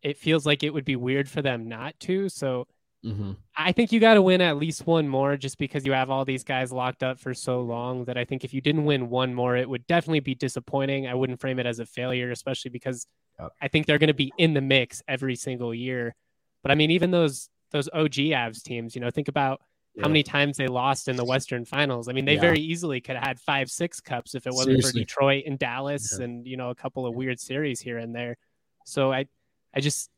it 0.02 0.18
feels 0.18 0.46
like 0.46 0.64
it 0.64 0.74
would 0.74 0.86
be 0.86 0.96
weird 0.96 1.30
for 1.30 1.42
them 1.42 1.68
not 1.68 2.00
to. 2.02 2.30
So 2.30 2.68
Mm-hmm. 3.06 3.32
I 3.56 3.72
think 3.72 3.92
you 3.92 4.00
got 4.00 4.16
to 4.16 4.22
win 4.22 4.42
at 4.42 4.58
least 4.58 4.86
one 4.86 5.08
more 5.08 5.38
just 5.38 5.58
because 5.58 5.86
you 5.86 5.94
have 5.94 6.10
all 6.10 6.26
these 6.26 6.44
guys 6.44 6.72
locked 6.72 7.02
up 7.02 7.20
for 7.20 7.34
so 7.34 7.62
long 7.62 8.06
that 8.06 8.18
I 8.18 8.26
think 8.26 8.44
if 8.44 8.54
you 8.54 8.60
didn't 8.60 8.86
win 8.86 9.10
one 9.10 9.34
more, 9.34 9.56
it 9.56 9.70
would 9.70 9.88
definitely 9.88 10.20
be 10.20 10.36
disappointing. 10.36 11.08
I 11.08 11.14
wouldn't 11.14 11.40
frame 11.40 11.60
it 11.60 11.66
as 11.66 11.80
a 11.80 11.86
failure, 11.86 12.32
especially 12.32 12.72
because 12.72 13.08
yep. 13.40 13.52
I 13.62 13.70
think 13.70 13.86
they're 13.86 14.00
going 14.00 14.10
to 14.10 14.14
be 14.14 14.34
in 14.38 14.54
the 14.54 14.62
mix 14.62 15.02
every 15.08 15.36
single 15.36 15.74
year. 15.74 16.14
But 16.62 16.72
I 16.72 16.76
mean, 16.76 16.92
even 16.92 17.12
those 17.12 17.50
those 17.72 17.88
OG 17.94 18.16
Avs 18.16 18.64
teams, 18.64 18.96
you 18.96 19.02
know, 19.02 19.12
think 19.12 19.30
about 19.30 19.62
yeah. 19.96 20.04
how 20.04 20.10
many 20.10 20.24
times 20.24 20.58
they 20.58 20.68
lost 20.68 21.08
in 21.08 21.16
the 21.16 21.24
Western 21.24 21.64
Finals. 21.64 22.10
I 22.10 22.12
mean, 22.12 22.26
they 22.26 22.36
yeah. 22.36 22.42
very 22.42 22.60
easily 22.60 23.00
could 23.00 23.16
have 23.16 23.26
had 23.26 23.40
five, 23.40 23.72
six 23.72 24.02
cups 24.02 24.36
if 24.36 24.46
it 24.46 24.52
wasn't 24.52 24.82
Seriously. 24.82 24.92
for 24.92 25.06
Detroit 25.06 25.44
and 25.48 25.58
Dallas 25.58 26.18
yeah. 26.18 26.26
and 26.26 26.46
you 26.46 26.58
know 26.58 26.70
a 26.70 26.76
couple 26.76 27.06
of 27.06 27.16
weird 27.16 27.40
series 27.40 27.80
here 27.80 27.98
and 27.98 28.14
there. 28.14 28.36
So 28.84 29.14
I, 29.14 29.28
I 29.74 29.80
just, 29.80 30.10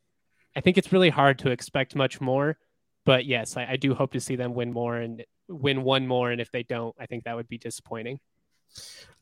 I 0.56 0.60
think 0.60 0.78
it's 0.78 0.92
really 0.92 1.10
hard 1.10 1.40
to 1.40 1.50
expect 1.50 1.94
much 1.94 2.20
more 2.20 2.56
but 3.04 3.26
yes, 3.26 3.56
I, 3.56 3.66
I 3.70 3.76
do 3.76 3.94
hope 3.94 4.12
to 4.12 4.20
see 4.20 4.36
them 4.36 4.54
win 4.54 4.72
more 4.72 4.96
and 4.96 5.24
win 5.48 5.82
one 5.82 6.06
more. 6.06 6.30
And 6.30 6.40
if 6.40 6.50
they 6.50 6.62
don't, 6.62 6.94
I 6.98 7.06
think 7.06 7.24
that 7.24 7.36
would 7.36 7.48
be 7.48 7.58
disappointing. 7.58 8.20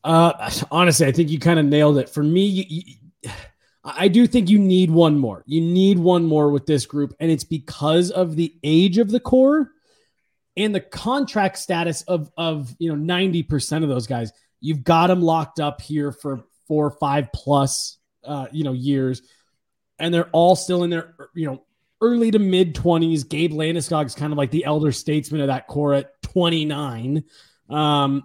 Uh, 0.04 0.50
honestly, 0.70 1.06
I 1.06 1.12
think 1.12 1.30
you 1.30 1.38
kind 1.38 1.58
of 1.58 1.66
nailed 1.66 1.98
it. 1.98 2.08
For 2.08 2.22
me, 2.22 2.44
you, 2.44 2.64
you, 2.68 3.30
I 3.84 4.08
do 4.08 4.26
think 4.26 4.50
you 4.50 4.58
need 4.58 4.90
one 4.90 5.18
more. 5.18 5.42
You 5.46 5.60
need 5.60 5.98
one 5.98 6.24
more 6.24 6.50
with 6.50 6.66
this 6.66 6.86
group, 6.86 7.14
and 7.20 7.30
it's 7.30 7.44
because 7.44 8.10
of 8.10 8.36
the 8.36 8.54
age 8.62 8.98
of 8.98 9.10
the 9.10 9.20
core 9.20 9.70
and 10.56 10.74
the 10.74 10.80
contract 10.80 11.58
status 11.58 12.02
of 12.02 12.30
of 12.36 12.74
you 12.78 12.90
know 12.90 12.96
ninety 12.96 13.42
percent 13.42 13.82
of 13.82 13.90
those 13.90 14.06
guys. 14.06 14.32
You've 14.60 14.84
got 14.84 15.06
them 15.06 15.22
locked 15.22 15.58
up 15.58 15.80
here 15.80 16.12
for 16.12 16.44
four, 16.68 16.86
or 16.86 16.90
five 16.90 17.32
plus, 17.32 17.98
uh, 18.24 18.46
you 18.52 18.62
know, 18.62 18.72
years, 18.72 19.22
and 20.00 20.12
they're 20.12 20.30
all 20.30 20.56
still 20.56 20.82
in 20.82 20.90
their 20.90 21.14
you 21.34 21.46
know 21.46 21.62
early 22.00 22.30
to 22.30 22.38
mid 22.38 22.74
20s. 22.74 23.28
Gabe 23.28 23.52
Landeskog 23.52 24.06
is 24.06 24.14
kind 24.14 24.32
of 24.32 24.38
like 24.38 24.50
the 24.50 24.64
elder 24.64 24.92
statesman 24.92 25.40
of 25.40 25.48
that 25.48 25.66
core 25.66 25.94
at 25.94 26.20
29. 26.22 27.24
Um, 27.68 28.24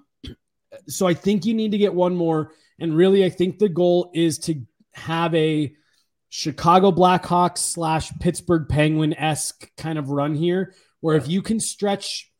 so 0.88 1.07
I 1.07 1.13
think 1.13 1.45
you 1.45 1.53
need 1.53 1.71
to 1.71 1.78
get 1.78 1.93
one 1.93 2.15
more. 2.15 2.51
And 2.80 2.95
really, 2.95 3.23
I 3.23 3.30
think 3.30 3.59
the 3.59 3.69
goal 3.69 4.11
is 4.13 4.39
to 4.39 4.61
have 4.93 5.34
a 5.36 5.73
Chicago 6.30 6.91
Blackhawks 6.91 7.59
slash 7.59 8.11
Pittsburgh 8.19 8.67
Penguin 8.67 9.13
esque 9.13 9.69
kind 9.78 9.97
of 9.97 10.09
run 10.09 10.36
here, 10.36 10.73
where 10.99 11.15
if 11.15 11.28
you 11.28 11.41
can 11.41 11.59
stretch 11.59 12.32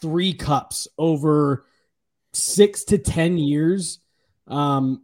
three 0.00 0.34
cups 0.34 0.86
over 0.98 1.66
six 2.32 2.84
to 2.84 2.98
10 2.98 3.38
years, 3.38 3.98
um, 4.46 5.02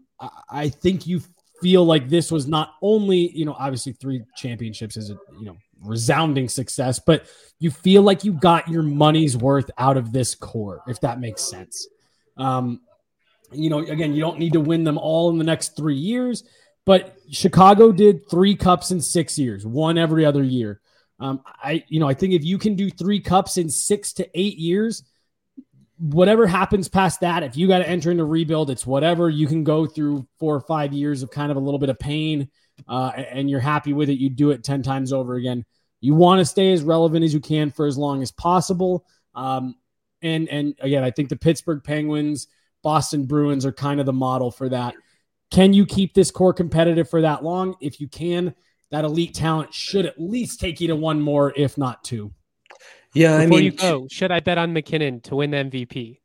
I 0.49 0.69
think 0.69 1.07
you 1.07 1.21
feel 1.61 1.85
like 1.85 2.09
this 2.09 2.31
was 2.31 2.47
not 2.47 2.75
only, 2.83 3.31
you 3.33 3.45
know, 3.45 3.55
obviously 3.59 3.93
three 3.93 4.23
championships 4.37 4.97
is 4.97 5.11
a, 5.11 5.19
you 5.39 5.47
know, 5.47 5.57
resounding 5.83 6.49
success, 6.49 6.99
but 6.99 7.27
you 7.59 7.71
feel 7.71 8.03
like 8.03 8.25
you 8.25 8.33
got 8.33 8.69
your 8.69 8.83
money's 8.83 9.37
worth 9.37 9.71
out 9.79 9.97
of 9.97 10.13
this 10.13 10.35
core, 10.35 10.83
if 10.87 11.01
that 11.01 11.21
makes 11.21 11.43
sense. 11.43 11.89
Um, 12.37 12.81
you 13.53 13.71
know, 13.71 13.79
again, 13.79 14.13
you 14.13 14.21
don't 14.21 14.39
need 14.39 14.53
to 14.55 14.61
win 14.61 14.85
them 14.85 14.99
all 14.99 15.31
in 15.31 15.39
the 15.39 15.45
next 15.45 15.77
three 15.77 15.97
years, 15.97 16.45
but 16.85 17.17
Chicago 17.31 17.93
did 17.93 18.29
three 18.31 18.55
cups 18.55 18.91
in 18.91 19.01
six 19.01 19.39
years, 19.39 19.67
one 19.67 19.99
every 19.99 20.25
other 20.25 20.43
year. 20.43 20.81
Um, 21.19 21.43
I, 21.63 21.85
you 21.89 22.01
know, 22.01 22.09
I 22.09 22.15
think 22.15 22.35
if 22.35 22.45
you 22.45 22.59
can 22.59 22.75
do 22.75 22.91
three 22.91 23.21
cups 23.21 23.57
in 23.57 23.71
six 23.71 24.13
to 24.15 24.29
eight 24.35 24.59
years, 24.59 25.05
whatever 25.99 26.47
happens 26.47 26.89
past 26.89 27.21
that, 27.21 27.43
if 27.43 27.57
you 27.57 27.69
got 27.69 27.79
to 27.79 27.89
enter 27.89 28.11
into 28.11 28.25
rebuild, 28.25 28.71
it's 28.71 28.87
whatever 28.87 29.31
you 29.31 29.47
can 29.47 29.65
go 29.65 29.87
through 29.87 30.27
four 30.39 30.55
or 30.55 30.61
five 30.61 30.93
years 30.93 31.23
of 31.23 31.31
kind 31.31 31.51
of 31.51 31.57
a 31.57 31.61
little 31.61 31.79
bit 31.79 31.89
of 31.89 31.99
pain, 31.99 32.49
uh, 32.89 33.13
and 33.17 33.49
you're 33.49 33.61
happy 33.61 33.93
with 33.93 34.11
it. 34.11 34.19
You 34.19 34.31
do 34.31 34.51
it 34.51 34.65
ten 34.65 34.83
times 34.83 35.13
over 35.13 35.35
again. 35.35 35.65
You 36.01 36.15
want 36.15 36.41
to 36.41 36.45
stay 36.45 36.73
as 36.73 36.83
relevant 36.83 37.25
as 37.25 37.33
you 37.33 37.41
can 37.41 37.71
for 37.71 37.87
as 37.87 37.97
long 37.97 38.23
as 38.23 38.31
possible. 38.31 39.07
Um, 39.35 39.77
and 40.23 40.49
and 40.49 40.75
again, 40.81 41.05
I 41.05 41.11
think 41.11 41.29
the 41.29 41.37
Pittsburgh 41.37 41.83
Penguins, 41.83 42.49
Boston 42.83 43.27
Bruins 43.27 43.65
are 43.65 43.73
kind 43.73 44.01
of 44.01 44.07
the 44.07 44.13
model 44.13 44.51
for 44.51 44.69
that. 44.69 44.95
Can 45.51 45.73
you 45.73 45.87
keep 45.87 46.13
this 46.13 46.31
core 46.31 46.53
competitive 46.53 47.09
for 47.09 47.23
that 47.23 47.45
long? 47.45 47.77
If 47.81 48.01
you 48.01 48.09
can, 48.09 48.55
that 48.91 49.05
elite 49.05 49.35
talent 49.35 49.73
should 49.73 50.07
at 50.07 50.21
least 50.21 50.61
take 50.61 50.81
you 50.81 50.89
to 50.89 50.97
one 50.97 51.21
more, 51.21 51.53
if 51.57 51.79
not 51.79 52.05
two. 52.05 52.33
Yeah, 53.17 53.39
Before 53.39 53.43
I 53.43 53.47
mean, 53.61 53.65
you 53.65 53.73
go, 53.73 54.07
should 54.11 54.31
I 54.31 54.41
bet 54.41 54.59
on 54.59 54.73
MacKinnon 54.73 55.21
to 55.23 55.37
win 55.37 55.51
the 55.51 55.57
MVP? 55.59 56.19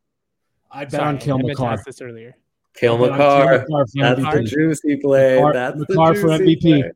I 0.69 0.83
bet 0.85 0.91
Sorry, 0.91 1.03
on 1.07 1.17
Cale 1.17 1.35
I 1.35 1.37
meant 1.37 1.57
to 1.57 1.63
Makar. 1.63 1.73
ask 1.73 1.85
this 1.85 2.01
earlier. 2.01 2.35
Cale 2.75 2.95
I 2.95 2.99
bet 2.99 3.11
on 3.11 3.17
Makar. 3.17 3.45
Makar 3.45 3.65
That's 3.67 3.95
MVP. 3.95 4.33
the 4.33 4.43
juicy 4.43 4.97
play. 4.97 5.35
Makar- 5.41 5.53
That's 5.53 5.77
the 5.77 5.85
Makar 5.89 6.15
for 6.15 6.27
MVP. 6.27 6.61
play. 6.61 6.91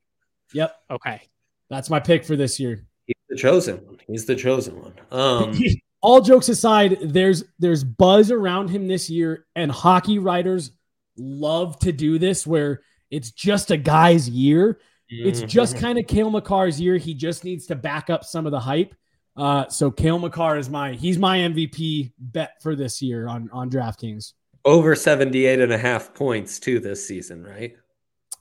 Yep, 0.54 0.76
Okay. 0.92 1.22
that's 1.70 1.90
my 1.90 2.00
pick 2.00 2.24
for 2.26 2.36
this 2.36 2.60
year. 2.60 2.86
He's 3.06 3.16
the 3.30 3.36
chosen 3.36 3.78
one. 3.86 3.98
He's 4.08 4.26
the 4.26 4.36
chosen 4.36 4.82
one. 4.82 4.94
Um, 5.12 5.58
All 6.02 6.22
jokes 6.22 6.50
aside, 6.50 7.00
there's 7.02 7.44
there's 7.58 7.84
buzz 7.84 8.30
around 8.30 8.70
him 8.70 8.88
this 8.88 9.10
year, 9.10 9.48
and 9.56 9.72
hockey 9.72 10.20
writers 10.20 10.72
love 11.18 11.80
to 11.80 11.92
do 11.92 12.20
this 12.20 12.46
where 12.46 12.82
it's 13.10 13.32
just 13.32 13.72
a 13.72 13.78
guy's 13.78 14.30
year. 14.30 14.80
It's 15.10 15.42
just 15.42 15.76
mhm. 15.76 15.80
kind 15.80 15.98
of 15.98 16.06
Cale 16.06 16.30
Makar's 16.30 16.80
year. 16.80 16.98
He 16.98 17.16
just 17.16 17.44
needs 17.44 17.66
to 17.68 17.76
back 17.76 18.10
up 18.12 18.24
some 18.24 18.46
of 18.46 18.52
the 18.52 18.60
hype. 18.60 18.94
Uh, 19.38 19.68
so 19.68 19.92
Cale 19.92 20.20
Makar 20.20 20.58
is 20.58 20.70
my 20.70 20.94
he's 20.94 21.18
my 21.18 21.40
MVP 21.40 22.12
bet 22.20 22.54
for 22.62 22.76
this 22.76 23.02
year 23.02 23.28
on 23.28 23.50
on 23.52 23.70
DraftKings. 23.70 24.34
over 24.64 24.96
78 24.96 25.60
and 25.60 25.74
a 25.74 25.78
half 25.78 26.14
points 26.14 26.60
too 26.60 26.80
this 26.80 27.06
season, 27.06 27.44
right? 27.44 27.76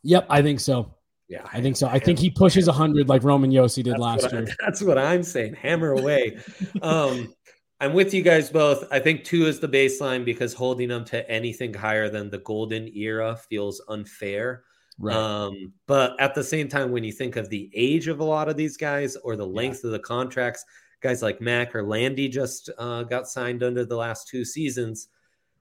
Yep, 0.05 0.27
I 0.31 0.43
think 0.43 0.61
so. 0.61 0.95
Yeah, 1.29 1.47
I 1.53 1.61
think 1.63 1.77
so. 1.77 1.89
I 1.89 1.99
think 1.99 2.19
he 2.19 2.31
pushes 2.31 2.67
100 2.67 3.09
like 3.09 3.25
Roman 3.25 3.51
Josi 3.51 3.83
did 3.83 3.95
That's 3.95 4.01
last 4.01 4.25
I- 4.27 4.39
year. 4.39 4.47
that's 4.61 4.83
what 4.83 4.99
I'm 4.99 5.23
saying. 5.23 5.55
Hammer 5.55 5.93
away. 5.93 6.39
um, 6.83 7.35
I'm 7.81 7.93
with 7.95 8.15
you 8.15 8.23
guys 8.23 8.51
both. 8.51 8.85
I 8.93 8.99
think 9.01 9.25
two 9.25 9.47
is 9.47 9.59
the 9.59 9.69
baseline 9.69 10.25
because 10.25 10.53
holding 10.55 10.89
them 10.89 11.05
to 11.07 11.29
anything 11.31 11.75
higher 11.75 12.09
than 12.09 12.31
the 12.31 12.39
golden 12.39 12.89
era 12.97 13.37
feels 13.49 13.83
unfair. 13.89 14.65
Right. 14.99 15.17
Um, 15.17 15.73
but 15.89 16.15
at 16.21 16.35
the 16.35 16.45
same 16.45 16.69
time, 16.69 16.93
when 16.93 17.03
you 17.05 17.11
think 17.13 17.37
of 17.37 17.49
the 17.49 17.69
age 17.75 18.07
of 18.07 18.21
a 18.21 18.25
lot 18.25 18.49
of 18.49 18.57
these 18.57 18.77
guys 18.77 19.17
or 19.17 19.35
the 19.35 19.47
length 19.47 19.83
of 19.83 19.91
the 19.91 19.99
contracts, 19.99 20.65
guys 21.05 21.21
like 21.23 21.39
Mac 21.39 21.75
or 21.77 21.83
Landy 21.83 22.29
just 22.29 22.71
uh, 22.79 23.03
got 23.03 23.29
signed 23.29 23.63
under 23.63 23.85
the 23.85 23.95
last 23.95 24.27
two 24.27 24.43
seasons. 24.43 25.09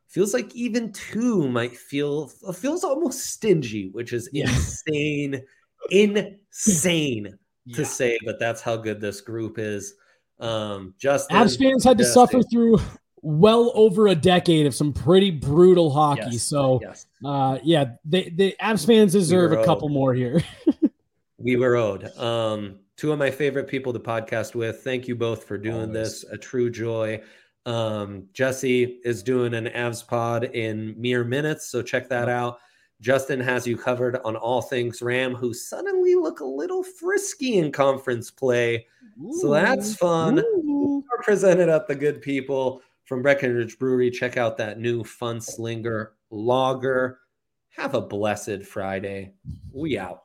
Feels 0.08 0.34
like 0.34 0.56
even 0.56 0.94
two 0.94 1.50
might 1.50 1.76
feel 1.76 2.28
feels 2.56 2.86
almost 2.86 3.26
stingy, 3.26 3.90
which 3.92 4.14
is 4.14 4.30
Yeah. 4.32 4.46
insane, 4.48 5.44
insane 5.92 7.38
to 7.74 7.82
Yeah. 7.82 7.88
say, 7.88 8.18
but 8.26 8.40
that's 8.40 8.62
how 8.62 8.78
good 8.78 9.02
this 9.02 9.20
group 9.20 9.60
is. 9.60 9.96
Um, 10.40 10.94
Justin, 10.98 11.36
Avs 11.36 11.58
fans 11.60 11.84
had 11.84 11.98
to 11.98 12.06
suffer 12.06 12.42
through 12.42 12.80
well 13.22 13.72
over 13.76 14.08
a 14.08 14.16
decade 14.16 14.66
of 14.66 14.74
some 14.74 14.94
pretty 14.94 15.30
brutal 15.32 15.90
hockey. 15.92 16.32
Yes, 16.32 16.44
So, 16.44 16.80
yes, 16.82 17.06
uh, 17.26 17.60
yeah, 17.64 17.96
they, 18.06 18.30
the 18.30 18.56
Avs 18.62 18.86
fans 18.88 19.12
deserve 19.12 19.52
were 19.52 19.60
a 19.60 19.66
couple 19.66 19.90
owed. 19.90 19.94
more 19.94 20.14
here. 20.14 20.42
we 21.38 21.58
were 21.58 21.76
owed. 21.76 22.06
Um, 22.18 22.80
two 22.98 23.12
of 23.12 23.20
my 23.20 23.32
favorite 23.32 23.68
people 23.68 23.94
to 23.94 24.00
podcast 24.00 24.56
with. 24.56 24.82
Thank 24.84 25.08
you 25.08 25.16
both 25.16 25.46
for 25.46 25.58
doing 25.58 25.90
Always. 25.90 26.22
this. 26.22 26.26
A 26.32 26.38
true 26.38 26.70
joy. 26.70 27.22
Um, 27.66 28.28
Jesse 28.34 29.00
is 29.04 29.24
doing 29.24 29.54
an 29.54 29.68
Avs 29.68 30.06
pod 30.06 30.44
in 30.46 31.00
mere 31.00 31.24
minutes, 31.24 31.68
so 31.68 31.82
check 31.82 32.10
that 32.10 32.30
out. 32.30 32.60
Justin 33.02 33.40
has 33.40 33.68
you 33.68 33.76
covered 33.76 34.18
on 34.24 34.36
all 34.36 34.62
things 34.62 35.02
Ram, 35.02 35.34
who 35.34 35.54
suddenly 35.54 36.16
look 36.16 36.40
a 36.40 36.46
little 36.46 36.84
frisky 36.84 37.58
in 37.58 37.72
conference 37.72 38.32
play. 38.32 38.86
So 39.42 39.52
that's 39.52 39.96
fun. 39.96 40.40
Ooh. 40.40 41.04
Are 41.12 41.22
presented 41.24 41.70
at 41.70 41.88
the 41.88 41.96
good 41.96 42.22
people 42.22 42.82
from 43.06 43.22
Breckenridge 43.22 43.78
Brewery. 43.78 44.10
Check 44.10 44.38
out 44.38 44.58
that 44.58 44.80
new 44.80 45.04
Fun 45.04 45.42
Slinger 45.42 46.14
Lager. 46.32 47.20
Have 47.76 47.94
a 47.94 48.02
blessed 48.02 48.64
Friday. 48.64 49.34
We 49.72 49.98
out. 49.98 50.24